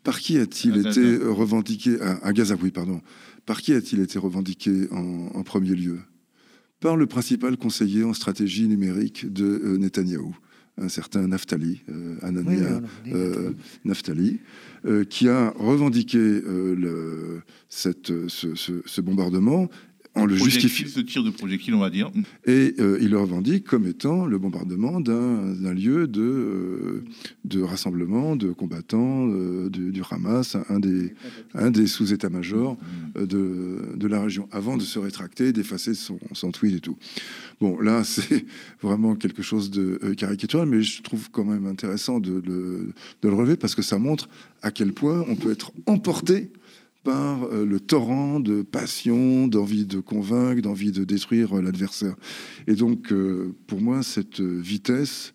par 0.05 0.21
qui 0.21 0.39
a-t-il 0.39 0.87
été 0.87 1.17
revendiqué 1.17 2.01
à, 2.01 2.25
à 2.27 2.33
Gaza, 2.33 2.57
oui, 2.63 2.71
pardon. 2.71 3.01
Par 3.47 3.63
qui 3.63 3.73
a-t-il 3.73 4.01
été 4.01 4.19
revendiqué 4.19 4.87
en, 4.93 5.31
en 5.35 5.43
premier 5.43 5.75
lieu? 5.75 5.99
Par 6.79 6.97
le 6.97 7.07
principal 7.07 7.57
conseiller 7.57 8.05
en 8.05 8.13
stratégie 8.15 8.69
numérique 8.69 9.31
de 9.33 9.77
Netanyahou, 9.79 10.35
un 10.79 10.89
certain 10.89 11.27
Naftali, 11.29 11.83
euh, 11.91 12.17
Anania 12.23 12.81
euh, 13.15 13.53
Naftali, 13.85 14.41
euh, 14.87 15.05
qui 15.05 15.29
a 15.29 15.51
revendiqué 15.59 16.19
euh, 16.19 16.75
le, 16.75 17.41
cette, 17.69 18.13
ce, 18.29 18.55
ce- 18.55 18.83
ce 18.87 19.01
bombardement 19.01 19.69
en 20.17 20.27
le 20.27 20.35
justifiant. 20.37 20.89
Ce 20.89 21.01
tir 21.01 21.23
de 21.23 21.31
projectile, 21.31 21.75
on 21.75 21.79
va 21.79 21.89
dire. 21.91 22.11
Et 22.45 22.75
euh, 22.81 22.99
il 23.01 23.11
le 23.11 23.19
revendique 23.19 23.65
comme 23.65 23.87
étant 23.87 24.27
le 24.27 24.39
bombardement 24.39 25.01
d'un 25.01 25.73
lieu 25.73 26.09
de, 26.09 26.21
euh, 26.21 27.05
de 27.45 27.63
rassemblement 27.63 28.35
de 28.37 28.51
combattants 28.53 29.29
euh, 29.29 29.69
du, 29.71 29.93
du 29.93 30.03
Hamas, 30.11 30.57
un 30.69 30.81
des, 30.81 31.15
un 31.55 31.71
des 31.71 31.87
sous-états-majors 31.87 32.77
de, 33.17 33.95
de 33.95 34.07
la 34.09 34.23
région, 34.23 34.49
avant 34.51 34.77
de 34.77 34.83
se 34.83 34.99
rétracter, 34.99 35.53
d'effacer 35.53 35.95
son, 35.95 36.19
son 36.33 36.51
tweet 36.51 36.75
et 36.77 36.81
tout. 36.81 36.97
Bon, 37.61 37.79
là, 37.81 38.03
c'est 38.05 38.45
vraiment 38.83 39.15
quelque 39.15 39.43
chose 39.43 39.71
de 39.71 39.97
caricatural, 40.17 40.67
mais 40.69 40.83
je 40.83 41.03
trouve 41.03 41.31
quand 41.31 41.45
même 41.45 41.67
intéressant 41.67 42.19
de, 42.21 42.43
le- 42.45 42.93
de 43.23 43.29
le 43.29 43.35
relever 43.35 43.57
parce 43.57 43.75
que 43.77 43.83
ça 43.83 43.99
montre 43.99 44.29
à 44.63 44.71
quel 44.73 44.93
point 44.93 45.25
on 45.29 45.37
peut 45.37 45.53
être 45.53 45.73
emporté 45.87 46.51
par 47.03 47.45
euh, 47.45 47.65
le 47.65 47.81
torrent 47.81 48.41
de 48.41 48.63
passion, 48.63 49.49
d'envie 49.49 49.87
de 49.87 50.01
convaincre, 50.01 50.63
d'envie 50.63 50.93
de 50.93 51.05
détruire 51.05 51.57
euh, 51.57 51.63
l'adversaire. 51.63 52.15
Et 52.67 52.75
donc, 52.75 53.13
euh, 53.13 53.55
pour 53.67 53.81
moi, 53.81 54.03
cette 54.03 54.41
vitesse, 54.41 55.33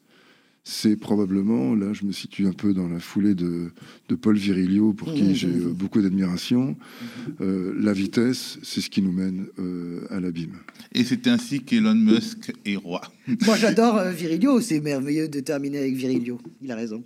c'est 0.68 0.96
probablement, 0.96 1.76
là 1.76 1.94
je 1.94 2.06
me 2.06 2.12
situe 2.12 2.48
un 2.48 2.52
peu 2.52 2.74
dans 2.74 2.88
la 2.88 3.00
foulée 3.00 3.36
de, 3.36 3.70
de 4.10 4.16
Paul 4.16 4.36
Virilio, 4.36 4.94
pour 4.94 5.14
qui 5.14 5.36
j'ai 5.36 5.48
beaucoup 5.48 6.02
d'admiration, 6.02 6.76
Euh, 7.42 7.76
la 7.80 7.94
vitesse, 7.94 8.58
c'est 8.64 8.82
ce 8.82 8.90
qui 8.90 9.02
nous 9.02 9.12
mène 9.12 9.46
euh, 9.60 10.08
à 10.10 10.20
l'abîme. 10.20 10.58
Et 10.94 11.04
c'est 11.04 11.28
ainsi 11.28 11.62
qu'Elon 11.62 11.94
Musk 11.94 12.52
est 12.66 12.78
roi. 12.78 13.02
Moi, 13.46 13.58
j'adore 13.58 14.02
Virilio. 14.18 14.60
C'est 14.62 14.80
merveilleux 14.80 15.28
de 15.28 15.40
terminer 15.40 15.80
avec 15.80 15.96
Virilio. 15.96 16.40
Il 16.64 16.72
a 16.72 16.76
raison. 16.76 17.04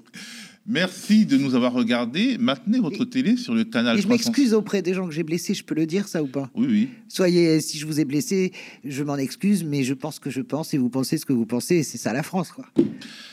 Merci 0.65 1.25
de 1.25 1.37
nous 1.37 1.55
avoir 1.55 1.73
regardés. 1.73 2.37
Maintenez 2.37 2.79
votre 2.79 3.03
télé 3.03 3.37
sur 3.37 3.55
le 3.55 3.63
canal 3.63 3.97
Et 3.97 4.01
je 4.01 4.07
300. 4.07 4.29
m'excuse 4.29 4.53
auprès 4.53 4.81
des 4.83 4.93
gens 4.93 5.07
que 5.07 5.13
j'ai 5.13 5.23
blessés. 5.23 5.53
Je 5.55 5.63
peux 5.63 5.73
le 5.73 5.87
dire, 5.87 6.07
ça 6.07 6.21
ou 6.21 6.27
pas? 6.27 6.51
Oui, 6.53 6.67
oui. 6.69 6.89
Soyez, 7.07 7.59
si 7.59 7.79
je 7.79 7.87
vous 7.87 7.99
ai 7.99 8.05
blessé, 8.05 8.51
je 8.83 9.03
m'en 9.03 9.17
excuse, 9.17 9.63
mais 9.63 9.83
je 9.83 9.95
pense 9.95 10.19
que 10.19 10.29
je 10.29 10.41
pense 10.41 10.73
et 10.75 10.77
vous 10.77 10.89
pensez 10.89 11.17
ce 11.17 11.25
que 11.25 11.33
vous 11.33 11.47
pensez. 11.47 11.81
C'est 11.81 11.97
ça 11.97 12.13
la 12.13 12.21
France, 12.21 12.51
quoi. 12.51 12.65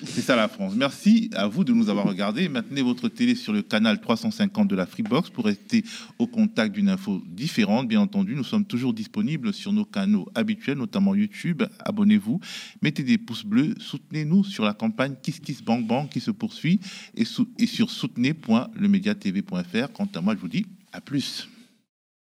C'est 0.04 0.22
ça 0.22 0.34
la 0.34 0.48
France. 0.48 0.72
Merci 0.76 1.28
à 1.34 1.46
vous 1.46 1.62
de 1.64 1.74
nous 1.74 1.90
avoir 1.90 2.06
regardés. 2.06 2.48
Maintenez 2.48 2.80
votre 2.80 3.08
télé 3.08 3.34
sur 3.34 3.52
le 3.52 3.60
canal 3.60 4.00
350 4.00 4.68
de 4.68 4.76
la 4.76 4.86
Freebox 4.86 5.28
pour 5.28 5.44
rester 5.44 5.84
au 6.18 6.26
contact 6.26 6.74
d'une 6.74 6.88
info 6.88 7.20
différente. 7.28 7.86
Bien 7.86 8.00
entendu, 8.00 8.34
nous 8.34 8.44
sommes 8.44 8.64
toujours 8.64 8.94
disponibles 8.94 9.52
sur 9.52 9.72
nos 9.74 9.84
canaux 9.84 10.26
habituels, 10.34 10.78
notamment 10.78 11.14
YouTube. 11.14 11.64
Abonnez-vous, 11.80 12.40
mettez 12.80 13.02
des 13.02 13.18
pouces 13.18 13.44
bleus, 13.44 13.74
soutenez-nous 13.78 14.44
sur 14.44 14.64
la 14.64 14.72
campagne 14.72 15.16
Kiss 15.22 15.38
Kiss 15.40 15.62
Bang 15.62 15.86
Bang 15.86 16.08
qui 16.08 16.20
se 16.20 16.30
poursuit 16.30 16.80
et, 17.14 17.25
et 17.58 17.66
sur 17.66 17.90
soutenez.lemediatv.fr. 17.90 19.92
Quant 19.92 20.08
à 20.14 20.20
moi, 20.20 20.34
je 20.34 20.40
vous 20.40 20.48
dis 20.48 20.66
à 20.92 21.00
plus. 21.00 21.48